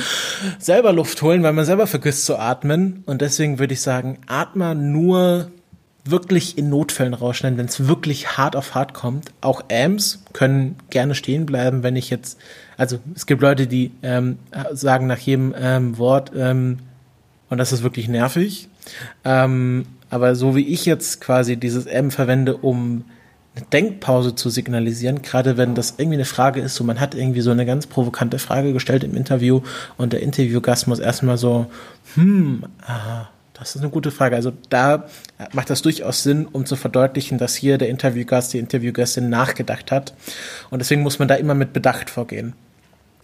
selber 0.60 0.94
Luft 0.94 1.22
holen, 1.22 1.44
weil 1.44 1.52
man 1.52 1.66
selber 1.66 1.88
vergisst 1.88 2.26
zu 2.26 2.38
atmen. 2.38 3.04
Und 3.06 3.22
deswegen 3.22 3.60
würde 3.60 3.74
ich 3.74 3.82
sagen, 3.82 4.18
Atmer 4.28 4.76
nur 4.76 5.52
wirklich 6.06 6.58
in 6.58 6.70
Notfällen 6.70 7.14
rausschneiden, 7.14 7.58
wenn 7.58 7.66
es 7.66 7.88
wirklich 7.88 8.38
hart 8.38 8.56
auf 8.56 8.76
hart 8.76 8.94
kommt. 8.94 9.32
Auch 9.42 9.64
Amps 9.72 10.24
können 10.34 10.76
gerne 10.92 11.16
stehen 11.16 11.46
bleiben, 11.46 11.82
wenn 11.84 11.96
ich 11.96 12.10
jetzt, 12.10 12.38
also 12.78 13.00
es 13.16 13.26
gibt 13.26 13.42
Leute, 13.42 13.66
die 13.66 13.92
ähm, 14.04 14.38
sagen 14.72 15.08
nach 15.08 15.18
jedem 15.18 15.54
ähm, 15.58 15.98
Wort, 15.98 16.32
ähm, 16.36 16.78
und 17.50 17.58
das 17.58 17.72
ist 17.72 17.84
wirklich 17.84 18.08
nervig. 18.08 18.70
Ähm, 19.24 19.86
aber 20.10 20.36
so 20.36 20.56
wie 20.56 20.68
ich 20.68 20.86
jetzt 20.86 21.22
quasi 21.22 21.58
dieses 21.58 21.86
M 21.86 22.12
verwende, 22.12 22.58
um 22.58 23.06
eine 23.56 23.66
Denkpause 23.66 24.36
zu 24.36 24.50
signalisieren, 24.50 25.22
gerade 25.22 25.58
wenn 25.58 25.76
das 25.76 25.96
irgendwie 25.98 26.18
eine 26.18 26.26
Frage 26.26 26.62
ist, 26.62 26.76
so 26.76 26.84
man 26.84 27.00
hat 27.00 27.16
irgendwie 27.16 27.42
so 27.42 27.52
eine 27.52 27.66
ganz 27.66 27.88
provokante 27.88 28.38
Frage 28.38 28.74
gestellt 28.74 29.04
im 29.04 29.16
Interview 29.16 29.62
und 29.98 30.14
der 30.14 30.22
Interviewgast 30.22 30.88
muss 30.88 31.00
erstmal 31.00 31.38
so, 31.38 31.68
hm, 32.16 32.66
aha, 32.86 33.30
das 33.58 33.76
ist 33.76 33.82
eine 33.82 33.90
gute 33.90 34.12
Frage. 34.12 34.36
Also 34.36 34.52
da 34.70 35.06
macht 35.54 35.70
das 35.70 35.82
durchaus 35.82 36.24
Sinn, 36.24 36.46
um 36.46 36.66
zu 36.66 36.76
verdeutlichen, 36.76 37.38
dass 37.38 37.56
hier 37.56 37.78
der 37.78 37.90
Interviewgast, 37.90 38.54
die 38.54 38.60
Interviewgästin 38.60 39.30
nachgedacht 39.30 39.92
hat. 39.92 40.14
Und 40.70 40.80
deswegen 40.80 41.02
muss 41.02 41.20
man 41.20 41.28
da 41.28 41.36
immer 41.36 41.56
mit 41.56 41.72
Bedacht 41.72 42.10
vorgehen. 42.10 42.54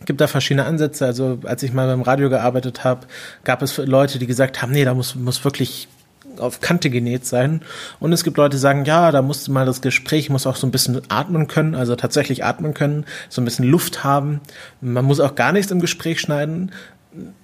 Gibt 0.06 0.22
da 0.22 0.28
verschiedene 0.28 0.65
Ansätze. 0.65 1.06
Also 1.06 1.39
als 1.44 1.63
ich 1.63 1.74
mal 1.74 1.88
beim 1.88 2.02
Radio 2.02 2.30
gearbeitet 2.30 2.84
habe, 2.84 3.08
gab 3.44 3.62
es 3.62 3.78
Leute, 3.78 4.20
die 4.20 4.28
gesagt 4.28 4.62
haben, 4.62 4.72
nee, 4.72 4.86
da 4.86 4.94
muss, 4.94 5.15
muss 5.15 5.44
wirklich 5.44 5.89
auf 6.38 6.62
Kante 6.62 6.89
genäht 6.89 7.26
sein. 7.26 7.62
Und 8.00 8.13
es 8.13 8.24
gibt 8.24 8.38
Leute, 8.38 8.56
die 8.56 8.62
sagen, 8.62 8.86
ja, 8.86 9.12
da 9.12 9.22
muss 9.22 9.50
mal 9.50 9.65
das 9.65 9.82
Gespräch 9.82 10.30
muss 10.30 10.48
auch 10.48 10.56
so 10.56 10.65
ein 10.65 10.72
bisschen 10.72 11.02
atmen 11.10 11.48
können, 11.48 11.76
also 11.76 11.96
tatsächlich 11.96 12.46
atmen 12.46 12.74
können, 12.74 13.06
so 13.28 13.41
ein 13.41 13.46
bisschen 13.46 13.65
Luft 13.65 14.06
haben. 14.06 14.39
Man 14.80 15.04
muss 15.04 15.20
auch 15.20 15.36
gar 15.36 15.52
nichts 15.52 15.72
im 15.72 15.82
Gespräch 15.82 16.22
schneiden. 16.22 16.72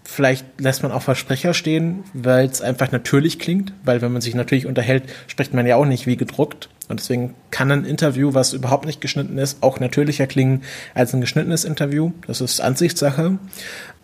Vielleicht 0.03 0.45
lässt 0.59 0.83
man 0.83 0.91
auch 0.91 1.01
Versprecher 1.01 1.53
stehen, 1.53 2.03
weil 2.13 2.45
es 2.45 2.61
einfach 2.61 2.91
natürlich 2.91 3.37
klingt, 3.39 3.73
weil 3.83 4.01
wenn 4.01 4.13
man 4.13 4.21
sich 4.21 4.33
natürlich 4.33 4.65
unterhält, 4.65 5.03
spricht 5.27 5.53
man 5.53 5.67
ja 5.67 5.75
auch 5.75 5.85
nicht 5.85 6.07
wie 6.07 6.15
gedruckt. 6.15 6.69
Und 6.87 7.01
deswegen 7.01 7.35
kann 7.51 7.71
ein 7.71 7.83
Interview, 7.83 8.33
was 8.33 8.53
überhaupt 8.53 8.85
nicht 8.85 9.01
geschnitten 9.01 9.37
ist, 9.37 9.61
auch 9.61 9.79
natürlicher 9.79 10.25
klingen 10.25 10.63
als 10.93 11.13
ein 11.13 11.19
geschnittenes 11.19 11.65
Interview. 11.65 12.11
Das 12.25 12.39
ist 12.39 12.61
Ansichtssache. 12.61 13.37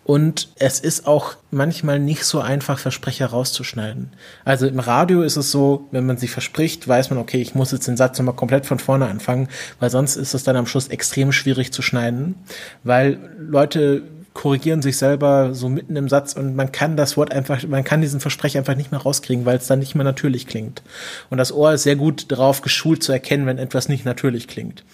Und 0.04 0.48
es 0.56 0.80
ist 0.80 1.06
auch 1.06 1.34
manchmal 1.50 1.98
nicht 1.98 2.24
so 2.24 2.40
einfach, 2.40 2.78
Versprecher 2.78 3.26
rauszuschneiden. 3.26 4.12
Also 4.44 4.66
im 4.66 4.78
Radio 4.78 5.22
ist 5.22 5.36
es 5.36 5.50
so, 5.50 5.88
wenn 5.92 6.04
man 6.04 6.18
sich 6.18 6.30
verspricht, 6.30 6.86
weiß 6.86 7.08
man, 7.08 7.18
okay, 7.18 7.40
ich 7.40 7.54
muss 7.54 7.72
jetzt 7.72 7.88
den 7.88 7.96
Satz 7.96 8.18
nochmal 8.18 8.36
komplett 8.36 8.66
von 8.66 8.78
vorne 8.78 9.06
anfangen, 9.06 9.48
weil 9.80 9.88
sonst 9.88 10.16
ist 10.16 10.34
es 10.34 10.44
dann 10.44 10.56
am 10.56 10.66
Schluss 10.66 10.88
extrem 10.88 11.32
schwierig 11.32 11.72
zu 11.72 11.80
schneiden, 11.80 12.34
weil 12.82 13.18
Leute 13.38 14.02
korrigieren 14.34 14.82
sich 14.82 14.98
selber 14.98 15.54
so 15.54 15.68
mitten 15.68 15.94
im 15.94 16.08
Satz 16.08 16.34
und 16.34 16.56
man 16.56 16.72
kann 16.72 16.96
das 16.96 17.16
Wort 17.16 17.32
einfach, 17.32 17.62
man 17.66 17.84
kann 17.84 18.00
diesen 18.00 18.18
Versprecher 18.18 18.58
einfach 18.58 18.74
nicht 18.74 18.90
mehr 18.90 19.00
rauskriegen, 19.00 19.46
weil 19.46 19.58
es 19.58 19.68
dann 19.68 19.78
nicht 19.78 19.94
mehr 19.94 20.04
natürlich 20.04 20.48
klingt. 20.48 20.82
Und 21.30 21.38
das 21.38 21.52
Ohr 21.52 21.72
ist 21.72 21.84
sehr 21.84 21.94
gut 21.94 22.32
darauf 22.32 22.60
geschult 22.60 23.02
zu 23.04 23.12
erkennen, 23.12 23.46
wenn 23.46 23.58
etwas 23.58 23.88
nicht 23.88 24.04
natürlich 24.04 24.48
klingt. 24.48 24.84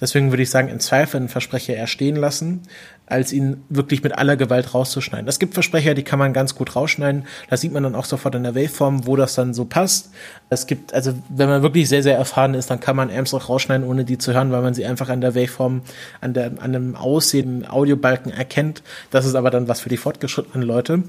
Deswegen 0.00 0.30
würde 0.30 0.42
ich 0.42 0.50
sagen, 0.50 0.68
in 0.68 0.80
Zweifel 0.80 1.18
einen 1.18 1.28
Versprecher 1.28 1.74
eher 1.74 1.86
stehen 1.86 2.16
lassen, 2.16 2.62
als 3.10 3.32
ihn 3.32 3.64
wirklich 3.68 4.02
mit 4.02 4.16
aller 4.16 4.36
Gewalt 4.36 4.74
rauszuschneiden. 4.74 5.28
Es 5.28 5.38
gibt 5.38 5.54
Versprecher, 5.54 5.94
die 5.94 6.02
kann 6.02 6.18
man 6.18 6.32
ganz 6.32 6.54
gut 6.54 6.76
rausschneiden. 6.76 7.24
Da 7.48 7.56
sieht 7.56 7.72
man 7.72 7.82
dann 7.82 7.94
auch 7.94 8.04
sofort 8.04 8.34
in 8.34 8.42
der 8.42 8.54
Waveform, 8.54 9.06
wo 9.06 9.16
das 9.16 9.34
dann 9.34 9.54
so 9.54 9.64
passt. 9.64 10.10
Es 10.50 10.66
gibt, 10.66 10.92
also 10.92 11.14
wenn 11.28 11.48
man 11.48 11.62
wirklich 11.62 11.88
sehr, 11.88 12.02
sehr 12.02 12.16
erfahren 12.16 12.54
ist, 12.54 12.70
dann 12.70 12.80
kann 12.80 12.96
man 12.96 13.10
Amps 13.10 13.34
auch 13.34 13.48
rausschneiden, 13.48 13.86
ohne 13.86 14.04
die 14.04 14.18
zu 14.18 14.34
hören, 14.34 14.52
weil 14.52 14.62
man 14.62 14.74
sie 14.74 14.84
einfach 14.84 15.08
an 15.08 15.20
der 15.20 15.34
Waveform, 15.34 15.82
an, 16.20 16.34
der, 16.34 16.52
an 16.60 16.72
dem 16.72 16.96
Aussehen, 16.96 17.66
Audiobalken 17.66 18.32
erkennt. 18.32 18.82
Das 19.10 19.24
ist 19.24 19.34
aber 19.34 19.50
dann 19.50 19.68
was 19.68 19.80
für 19.80 19.88
die 19.88 19.96
fortgeschrittenen 19.96 20.66
Leute. 20.66 21.02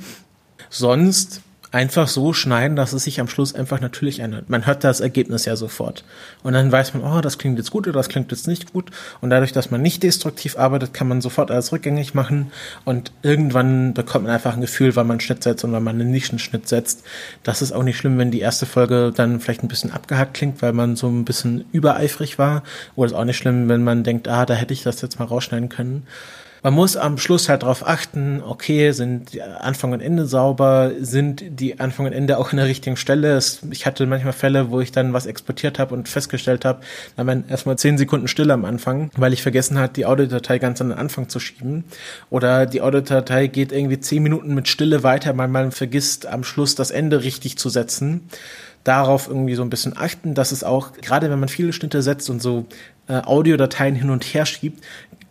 Sonst 0.69 1.41
einfach 1.71 2.07
so 2.07 2.33
schneiden, 2.33 2.75
dass 2.75 2.93
es 2.93 3.03
sich 3.03 3.19
am 3.19 3.27
Schluss 3.27 3.53
einfach 3.53 3.79
natürlich 3.79 4.19
ändert. 4.19 4.49
Man 4.49 4.65
hört 4.65 4.83
das 4.83 5.01
Ergebnis 5.01 5.45
ja 5.45 5.55
sofort. 5.55 6.03
Und 6.41 6.53
dann 6.53 6.71
weiß 6.71 6.95
man, 6.95 7.03
oh, 7.03 7.21
das 7.21 7.37
klingt 7.37 7.59
jetzt 7.59 7.69
gut 7.69 7.87
oder 7.87 7.99
das 7.99 8.09
klingt 8.09 8.31
jetzt 8.31 8.47
nicht 8.47 8.73
gut. 8.73 8.89
Und 9.21 9.29
dadurch, 9.29 9.51
dass 9.51 9.69
man 9.69 9.81
nicht 9.81 10.01
destruktiv 10.01 10.57
arbeitet, 10.57 10.93
kann 10.93 11.07
man 11.07 11.21
sofort 11.21 11.51
alles 11.51 11.71
rückgängig 11.71 12.15
machen. 12.15 12.51
Und 12.85 13.11
irgendwann 13.21 13.93
bekommt 13.93 14.25
man 14.25 14.33
einfach 14.33 14.53
ein 14.53 14.61
Gefühl, 14.61 14.95
wann 14.95 15.05
man 15.05 15.15
einen 15.15 15.21
Schnitt 15.21 15.43
setzt 15.43 15.63
und 15.63 15.71
wann 15.71 15.83
man 15.83 15.99
einen 15.99 16.11
Nischenschnitt 16.11 16.67
setzt. 16.67 17.03
Das 17.43 17.61
ist 17.61 17.71
auch 17.71 17.83
nicht 17.83 17.97
schlimm, 17.97 18.17
wenn 18.17 18.31
die 18.31 18.39
erste 18.39 18.65
Folge 18.65 19.13
dann 19.15 19.39
vielleicht 19.39 19.63
ein 19.63 19.67
bisschen 19.67 19.91
abgehackt 19.91 20.33
klingt, 20.33 20.61
weil 20.63 20.73
man 20.73 20.95
so 20.95 21.07
ein 21.07 21.23
bisschen 21.23 21.65
übereifrig 21.71 22.39
war. 22.39 22.63
Oder 22.95 23.07
ist 23.07 23.13
auch 23.13 23.25
nicht 23.25 23.37
schlimm, 23.37 23.69
wenn 23.69 23.83
man 23.83 24.03
denkt, 24.03 24.27
ah, 24.27 24.45
da 24.45 24.55
hätte 24.55 24.73
ich 24.73 24.81
das 24.81 25.01
jetzt 25.01 25.19
mal 25.19 25.25
rausschneiden 25.25 25.69
können. 25.69 26.07
Man 26.61 26.73
muss 26.73 26.97
am 26.97 27.17
Schluss 27.17 27.47
halt 27.47 27.63
darauf 27.63 27.87
achten, 27.87 28.41
okay, 28.45 28.91
sind 28.91 29.33
die 29.33 29.41
Anfang 29.41 29.93
und 29.93 30.01
Ende 30.01 30.25
sauber, 30.25 30.91
sind 30.99 31.43
die 31.47 31.79
Anfang 31.79 32.05
und 32.05 32.13
Ende 32.13 32.37
auch 32.37 32.51
in 32.51 32.57
der 32.57 32.67
richtigen 32.67 32.97
Stelle. 32.97 33.39
Ich 33.71 33.85
hatte 33.85 34.05
manchmal 34.05 34.33
Fälle, 34.33 34.69
wo 34.69 34.81
ich 34.81 34.91
dann 34.91 35.13
was 35.13 35.25
exportiert 35.25 35.79
habe 35.79 35.93
und 35.93 36.09
festgestellt 36.09 36.65
habe, 36.65 36.81
da 37.15 37.25
waren 37.25 37.45
erstmal 37.47 37.77
zehn 37.77 37.97
Sekunden 37.97 38.27
Stille 38.27 38.53
am 38.53 38.65
Anfang, 38.65 39.09
weil 39.15 39.33
ich 39.33 39.41
vergessen 39.41 39.77
hat, 39.77 39.95
die 39.95 40.05
Audiodatei 40.05 40.59
ganz 40.59 40.81
an 40.81 40.89
den 40.89 40.97
Anfang 40.97 41.29
zu 41.29 41.39
schieben. 41.39 41.85
Oder 42.29 42.65
die 42.65 42.81
Audiodatei 42.81 43.47
geht 43.47 43.71
irgendwie 43.71 43.99
zehn 43.99 44.21
Minuten 44.21 44.53
mit 44.53 44.67
Stille 44.67 45.03
weiter, 45.03 45.37
weil 45.37 45.47
man 45.47 45.71
vergisst, 45.71 46.25
am 46.25 46.43
Schluss 46.43 46.75
das 46.75 46.91
Ende 46.91 47.23
richtig 47.23 47.57
zu 47.57 47.69
setzen 47.69 48.29
darauf 48.83 49.27
irgendwie 49.27 49.55
so 49.55 49.61
ein 49.61 49.69
bisschen 49.69 49.95
achten, 49.95 50.33
dass 50.33 50.51
es 50.51 50.63
auch, 50.63 50.93
gerade 50.93 51.29
wenn 51.29 51.39
man 51.39 51.49
viele 51.49 51.73
Schnitte 51.73 52.01
setzt 52.01 52.29
und 52.29 52.41
so 52.41 52.65
äh, 53.07 53.21
Audiodateien 53.23 53.95
hin 53.95 54.09
und 54.09 54.23
her 54.23 54.45
schiebt, 54.45 54.83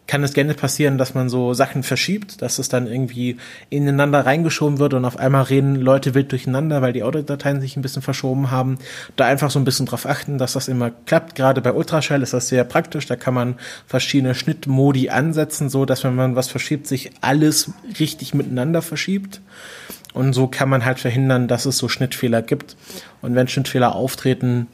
kann 0.09 0.25
es 0.25 0.33
gerne 0.33 0.55
passieren, 0.55 0.99
dass 0.99 1.15
man 1.15 1.29
so 1.29 1.55
Sachen 1.55 1.83
verschiebt, 1.85 2.41
dass 2.41 2.59
es 2.59 2.69
dann 2.71 2.87
irgendwie 2.87 3.37
ineinander 3.69 4.25
reingeschoben 4.25 4.79
wird 4.79 4.95
und 4.95 5.05
auf 5.05 5.19
einmal 5.19 5.45
reden 5.45 5.77
Leute 5.77 6.15
wild 6.15 6.33
durcheinander, 6.33 6.81
weil 6.81 6.95
die 6.95 7.05
Audiodateien 7.05 7.61
sich 7.61 7.77
ein 7.77 7.83
bisschen 7.83 8.03
verschoben 8.03 8.51
haben. 8.51 8.79
Da 9.17 9.27
einfach 9.27 9.51
so 9.51 9.59
ein 9.59 9.67
bisschen 9.67 9.85
drauf 9.85 10.07
achten, 10.07 10.39
dass 10.39 10.55
das 10.55 10.67
immer 10.67 10.91
klappt. 10.91 11.35
Gerade 11.35 11.61
bei 11.61 11.73
Ultraschall 11.73 12.23
ist 12.23 12.33
das 12.33 12.49
sehr 12.49 12.65
praktisch. 12.65 13.07
Da 13.07 13.17
kann 13.17 13.35
man 13.35 13.57
verschiedene 13.87 14.35
Schnittmodi 14.35 15.11
ansetzen, 15.11 15.69
so 15.69 15.85
dass 15.85 16.03
wenn 16.05 16.15
man 16.15 16.35
was 16.35 16.49
verschiebt, 16.49 16.87
sich 16.87 17.11
alles 17.21 17.71
richtig 18.01 18.33
miteinander 18.33 18.81
verschiebt. 18.81 19.43
Und 20.15 20.33
so 20.33 20.47
kann 20.47 20.71
man 20.71 20.87
halt 20.87 20.99
verhindern, 20.99 21.49
dass 21.49 21.67
es 21.67 21.77
so 21.77 21.89
Schnittfehler 21.89 22.41
gibt. 22.41 22.77
Und 23.21 23.35
wenn 23.35 23.47
Schnittfehler 23.47 23.95
auftreten, 23.95 24.69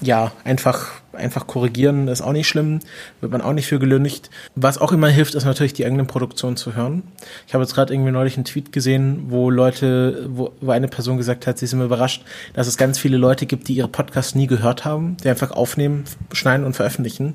ja, 0.00 0.32
einfach, 0.44 0.92
einfach 1.12 1.46
korrigieren 1.46 2.08
ist 2.08 2.20
auch 2.20 2.32
nicht 2.32 2.48
schlimm, 2.48 2.80
wird 3.20 3.32
man 3.32 3.40
auch 3.40 3.52
nicht 3.52 3.66
für 3.66 3.78
gelündigt. 3.78 4.30
Was 4.54 4.78
auch 4.78 4.92
immer 4.92 5.08
hilft, 5.08 5.34
ist 5.34 5.44
natürlich 5.44 5.72
die 5.72 5.86
eigene 5.86 6.04
Produktion 6.04 6.56
zu 6.56 6.74
hören. 6.74 7.02
Ich 7.46 7.54
habe 7.54 7.62
jetzt 7.64 7.74
gerade 7.74 7.92
irgendwie 7.92 8.10
neulich 8.10 8.36
einen 8.36 8.44
Tweet 8.44 8.72
gesehen, 8.72 9.26
wo 9.28 9.50
Leute, 9.50 10.26
wo, 10.30 10.52
wo 10.60 10.70
eine 10.70 10.88
Person 10.88 11.16
gesagt 11.16 11.46
hat, 11.46 11.58
sie 11.58 11.66
immer 11.74 11.84
überrascht, 11.84 12.24
dass 12.54 12.66
es 12.66 12.76
ganz 12.76 12.98
viele 12.98 13.16
Leute 13.16 13.46
gibt, 13.46 13.68
die 13.68 13.74
ihre 13.74 13.88
Podcasts 13.88 14.34
nie 14.34 14.46
gehört 14.46 14.84
haben, 14.84 15.16
die 15.22 15.28
einfach 15.28 15.52
aufnehmen, 15.52 16.04
schneiden 16.32 16.66
und 16.66 16.74
veröffentlichen. 16.74 17.34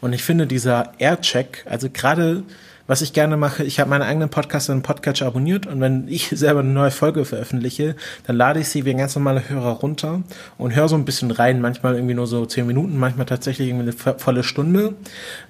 Und 0.00 0.12
ich 0.12 0.22
finde 0.22 0.46
dieser 0.46 0.92
Aircheck, 0.98 1.64
also 1.68 1.88
gerade 1.90 2.42
was 2.90 3.02
ich 3.02 3.12
gerne 3.12 3.36
mache, 3.36 3.62
ich 3.62 3.78
habe 3.78 3.88
meinen 3.88 4.02
eigenen 4.02 4.30
Podcast 4.30 4.68
in 4.68 4.82
Podcatcher 4.82 5.26
abonniert 5.26 5.64
und 5.64 5.80
wenn 5.80 6.08
ich 6.08 6.28
selber 6.32 6.58
eine 6.58 6.70
neue 6.70 6.90
Folge 6.90 7.24
veröffentliche, 7.24 7.94
dann 8.26 8.34
lade 8.34 8.58
ich 8.58 8.68
sie 8.68 8.84
wie 8.84 8.90
ein 8.90 8.98
ganz 8.98 9.14
normaler 9.14 9.48
Hörer 9.48 9.74
runter 9.74 10.24
und 10.58 10.74
höre 10.74 10.88
so 10.88 10.96
ein 10.96 11.04
bisschen 11.04 11.30
rein, 11.30 11.60
manchmal 11.60 11.94
irgendwie 11.94 12.14
nur 12.14 12.26
so 12.26 12.46
zehn 12.46 12.66
Minuten, 12.66 12.98
manchmal 12.98 13.26
tatsächlich 13.26 13.68
irgendwie 13.68 13.92
eine 13.92 14.18
volle 14.18 14.42
Stunde, 14.42 14.94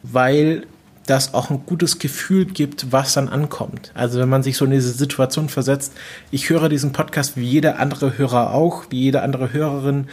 weil 0.02 0.66
das 1.06 1.32
auch 1.32 1.48
ein 1.48 1.64
gutes 1.64 1.98
Gefühl 1.98 2.44
gibt, 2.44 2.92
was 2.92 3.14
dann 3.14 3.30
ankommt. 3.30 3.90
Also 3.94 4.20
wenn 4.20 4.28
man 4.28 4.42
sich 4.42 4.58
so 4.58 4.66
in 4.66 4.72
diese 4.72 4.92
Situation 4.92 5.48
versetzt, 5.48 5.94
ich 6.30 6.50
höre 6.50 6.68
diesen 6.68 6.92
Podcast 6.92 7.38
wie 7.38 7.48
jeder 7.48 7.78
andere 7.78 8.18
Hörer 8.18 8.52
auch, 8.52 8.84
wie 8.90 9.00
jede 9.00 9.22
andere 9.22 9.50
Hörerin, 9.50 10.08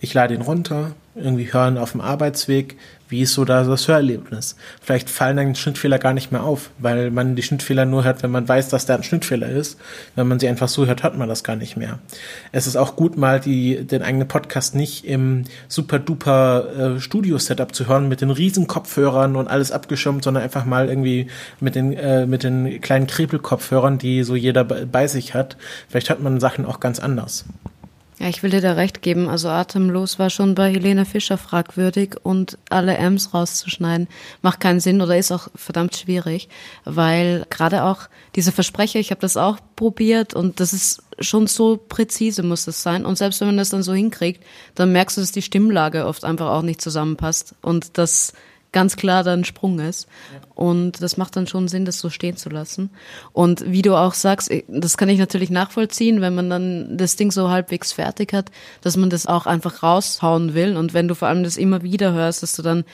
ich 0.00 0.12
lade 0.12 0.34
ihn 0.34 0.42
runter, 0.42 0.90
irgendwie 1.14 1.52
hören 1.52 1.78
auf 1.78 1.92
dem 1.92 2.00
Arbeitsweg, 2.00 2.76
wie 3.08 3.22
ist 3.22 3.34
so 3.34 3.44
da 3.44 3.62
das 3.64 3.86
Hörerlebnis? 3.86 4.56
Vielleicht 4.80 5.10
fallen 5.10 5.36
dann 5.36 5.54
Schnittfehler 5.54 5.98
gar 5.98 6.14
nicht 6.14 6.32
mehr 6.32 6.42
auf, 6.42 6.70
weil 6.78 7.10
man 7.10 7.36
die 7.36 7.42
Schnittfehler 7.42 7.84
nur 7.84 8.04
hört, 8.04 8.22
wenn 8.22 8.30
man 8.30 8.48
weiß, 8.48 8.68
dass 8.68 8.86
da 8.86 8.94
ein 8.94 9.02
Schnittfehler 9.02 9.48
ist. 9.48 9.78
Wenn 10.14 10.26
man 10.26 10.40
sie 10.40 10.48
einfach 10.48 10.68
so 10.68 10.86
hört, 10.86 11.02
hört 11.02 11.16
man 11.16 11.28
das 11.28 11.44
gar 11.44 11.56
nicht 11.56 11.76
mehr. 11.76 11.98
Es 12.52 12.66
ist 12.66 12.76
auch 12.76 12.96
gut, 12.96 13.16
mal 13.16 13.40
die, 13.40 13.84
den 13.84 14.02
eigenen 14.02 14.26
Podcast 14.26 14.74
nicht 14.74 15.04
im 15.04 15.44
super 15.68 15.98
duper 15.98 16.96
äh, 16.96 17.00
Studio-Setup 17.00 17.74
zu 17.74 17.88
hören 17.88 18.08
mit 18.08 18.20
den 18.20 18.30
riesen 18.30 18.66
Kopfhörern 18.66 19.36
und 19.36 19.48
alles 19.48 19.70
abgeschirmt, 19.70 20.24
sondern 20.24 20.42
einfach 20.42 20.64
mal 20.64 20.88
irgendwie 20.88 21.28
mit 21.60 21.74
den, 21.74 21.92
äh, 21.92 22.26
mit 22.26 22.42
den 22.42 22.80
kleinen 22.80 23.06
Krebelkopfhörern, 23.06 23.98
die 23.98 24.22
so 24.22 24.34
jeder 24.34 24.64
bei 24.64 25.06
sich 25.06 25.34
hat. 25.34 25.56
Vielleicht 25.88 26.08
hört 26.08 26.22
man 26.22 26.40
Sachen 26.40 26.64
auch 26.64 26.80
ganz 26.80 27.00
anders. 27.00 27.44
Ja, 28.20 28.28
ich 28.28 28.44
will 28.44 28.50
dir 28.50 28.60
da 28.60 28.74
recht 28.74 29.02
geben. 29.02 29.28
Also 29.28 29.48
atemlos 29.48 30.20
war 30.20 30.30
schon 30.30 30.54
bei 30.54 30.70
Helene 30.70 31.04
Fischer 31.04 31.36
fragwürdig 31.36 32.16
und 32.22 32.58
alle 32.70 32.96
M's 32.96 33.34
rauszuschneiden 33.34 34.06
macht 34.40 34.60
keinen 34.60 34.78
Sinn 34.78 35.00
oder 35.00 35.18
ist 35.18 35.32
auch 35.32 35.48
verdammt 35.56 35.96
schwierig, 35.96 36.48
weil 36.84 37.44
gerade 37.50 37.82
auch 37.84 38.08
diese 38.36 38.52
Versprecher, 38.52 39.00
ich 39.00 39.10
habe 39.10 39.20
das 39.20 39.36
auch 39.36 39.58
probiert 39.74 40.32
und 40.32 40.60
das 40.60 40.72
ist 40.72 41.02
schon 41.18 41.46
so 41.48 41.76
präzise 41.76 42.42
muss 42.42 42.64
das 42.64 42.82
sein 42.82 43.04
und 43.04 43.16
selbst 43.18 43.40
wenn 43.40 43.48
man 43.48 43.56
das 43.56 43.70
dann 43.70 43.82
so 43.82 43.94
hinkriegt, 43.94 44.44
dann 44.74 44.92
merkst 44.92 45.16
du, 45.16 45.20
dass 45.20 45.32
die 45.32 45.42
Stimmlage 45.42 46.06
oft 46.06 46.24
einfach 46.24 46.50
auch 46.50 46.62
nicht 46.62 46.80
zusammenpasst 46.80 47.54
und 47.62 47.98
das 47.98 48.32
ganz 48.74 48.96
klar 48.96 49.24
dann 49.24 49.44
Sprung 49.44 49.78
ist. 49.78 50.06
Und 50.54 51.02
das 51.02 51.16
macht 51.16 51.36
dann 51.36 51.46
schon 51.46 51.68
Sinn, 51.68 51.86
das 51.86 51.98
so 51.98 52.10
stehen 52.10 52.36
zu 52.36 52.50
lassen. 52.50 52.90
Und 53.32 53.64
wie 53.70 53.80
du 53.80 53.96
auch 53.96 54.12
sagst, 54.12 54.52
das 54.68 54.98
kann 54.98 55.08
ich 55.08 55.18
natürlich 55.18 55.48
nachvollziehen, 55.48 56.20
wenn 56.20 56.34
man 56.34 56.50
dann 56.50 56.98
das 56.98 57.16
Ding 57.16 57.32
so 57.32 57.48
halbwegs 57.48 57.92
fertig 57.92 58.34
hat, 58.34 58.50
dass 58.82 58.96
man 58.98 59.08
das 59.08 59.26
auch 59.26 59.46
einfach 59.46 59.82
raushauen 59.82 60.52
will. 60.52 60.76
Und 60.76 60.92
wenn 60.92 61.08
du 61.08 61.14
vor 61.14 61.28
allem 61.28 61.42
das 61.42 61.56
immer 61.56 61.82
wieder 61.82 62.12
hörst, 62.12 62.42
dass 62.42 62.52
du 62.52 62.62
dann 62.62 62.84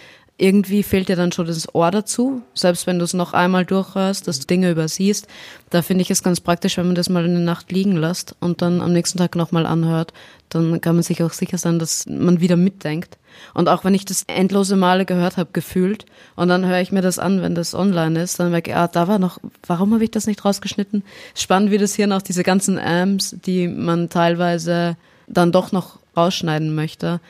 irgendwie 0.40 0.83
fehlt 0.83 1.09
dir 1.09 1.16
dann 1.16 1.33
schon 1.33 1.46
das 1.46 1.74
Ohr 1.74 1.90
dazu, 1.90 2.42
selbst 2.55 2.87
wenn 2.87 2.98
du 2.98 3.05
es 3.05 3.14
noch 3.14 3.35
einmal 3.35 3.64
durchhörst, 3.66 4.26
dass 4.26 4.40
du 4.40 4.46
Dinge 4.46 4.70
übersiehst. 4.70 5.26
Da 5.68 5.83
finde 5.83 6.03
ich 6.03 6.11
es 6.11 6.22
ganz 6.22 6.40
praktisch, 6.40 6.79
wenn 6.79 6.87
man 6.87 6.94
das 6.94 7.11
mal 7.11 7.24
in 7.24 7.35
der 7.35 7.42
Nacht 7.42 7.70
liegen 7.70 7.96
lässt 7.96 8.35
und 8.40 8.62
dann 8.62 8.81
am 8.81 8.92
nächsten 8.92 9.18
Tag 9.18 9.37
nochmal 9.37 9.66
anhört. 9.66 10.12
Dann 10.48 10.81
kann 10.81 10.96
man 10.96 11.03
sich 11.03 11.22
auch 11.22 11.33
sicher 11.33 11.59
sein, 11.59 11.79
dass 11.79 12.07
man 12.07 12.40
wieder 12.40 12.57
mitdenkt. 12.57 13.18
Und 13.55 13.68
auch 13.68 13.85
wenn 13.85 13.94
ich 13.94 14.05
das 14.05 14.24
endlose 14.26 14.76
Male 14.76 15.05
gehört 15.05 15.37
habe, 15.37 15.50
gefühlt, 15.53 16.07
und 16.37 16.48
dann 16.48 16.66
höre 16.66 16.81
ich 16.81 16.90
mir 16.90 17.03
das 17.03 17.18
an, 17.18 17.42
wenn 17.42 17.55
das 17.55 17.74
online 17.74 18.20
ist, 18.20 18.40
dann 18.40 18.50
merke 18.50 18.70
ich, 18.70 18.76
ah, 18.76 18.88
da 18.88 19.09
war 19.09 19.18
noch, 19.18 19.38
warum 19.66 19.92
habe 19.92 20.05
ich 20.05 20.11
das 20.11 20.26
nicht 20.26 20.44
rausgeschnitten? 20.44 21.05
Spannend, 21.35 21.70
wie 21.70 21.79
das 21.79 21.94
hier 21.94 22.07
noch 22.07 22.22
diese 22.22 22.42
ganzen 22.42 22.79
Amps, 22.79 23.37
die 23.44 23.68
man 23.68 24.09
teilweise 24.09 24.96
dann 25.29 25.53
doch 25.53 25.70
noch 25.70 26.00
rausschneiden 26.16 26.74
möchte, 26.74 27.20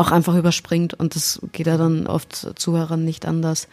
auch 0.00 0.10
einfach 0.10 0.34
überspringt 0.34 0.94
und 0.94 1.14
das 1.14 1.40
geht 1.52 1.66
ja 1.66 1.76
dann 1.76 2.06
oft 2.06 2.58
Zuhörern 2.58 3.04
nicht 3.04 3.26
anders. 3.26 3.68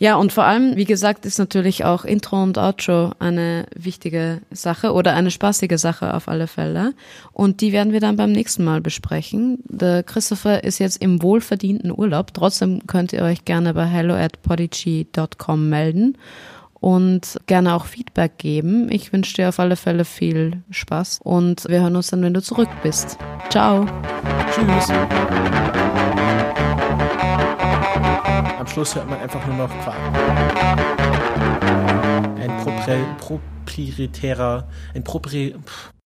Ja, 0.00 0.16
und 0.16 0.32
vor 0.32 0.44
allem, 0.44 0.76
wie 0.76 0.84
gesagt, 0.84 1.24
ist 1.24 1.38
natürlich 1.38 1.84
auch 1.84 2.04
Intro 2.04 2.42
und 2.42 2.58
Outro 2.58 3.12
eine 3.20 3.66
wichtige 3.74 4.40
Sache 4.50 4.92
oder 4.92 5.14
eine 5.14 5.30
spaßige 5.30 5.78
Sache 5.78 6.14
auf 6.14 6.28
alle 6.28 6.48
Fälle. 6.48 6.94
Und 7.32 7.60
die 7.60 7.72
werden 7.72 7.92
wir 7.92 8.00
dann 8.00 8.16
beim 8.16 8.32
nächsten 8.32 8.64
Mal 8.64 8.80
besprechen. 8.80 9.60
Der 9.68 10.02
Christopher 10.02 10.64
ist 10.64 10.80
jetzt 10.80 11.00
im 11.00 11.22
wohlverdienten 11.22 11.96
Urlaub. 11.96 12.34
Trotzdem 12.34 12.86
könnt 12.88 13.12
ihr 13.12 13.22
euch 13.22 13.44
gerne 13.44 13.72
bei 13.72 13.86
hello 13.86 14.14
at 14.14 14.40
melden 15.56 16.18
und 16.84 17.40
gerne 17.46 17.74
auch 17.74 17.86
Feedback 17.86 18.36
geben. 18.36 18.92
Ich 18.92 19.10
wünsche 19.10 19.32
dir 19.32 19.48
auf 19.48 19.58
alle 19.58 19.74
Fälle 19.74 20.04
viel 20.04 20.62
Spaß 20.68 21.20
und 21.24 21.66
wir 21.66 21.80
hören 21.80 21.96
uns 21.96 22.10
dann, 22.10 22.22
wenn 22.22 22.34
du 22.34 22.42
zurück 22.42 22.68
bist. 22.82 23.16
Ciao. 23.48 23.86
Tschüss. 24.52 24.90
Am 28.58 28.66
Schluss 28.66 28.94
hört 28.94 29.08
man 29.08 29.18
einfach 29.18 29.46
nur 29.46 29.56
noch 29.56 29.70
Quark. 29.82 29.96
Ein 32.86 33.16
proprietärer, 33.16 34.68
ein 34.94 35.04
propri 35.04 35.54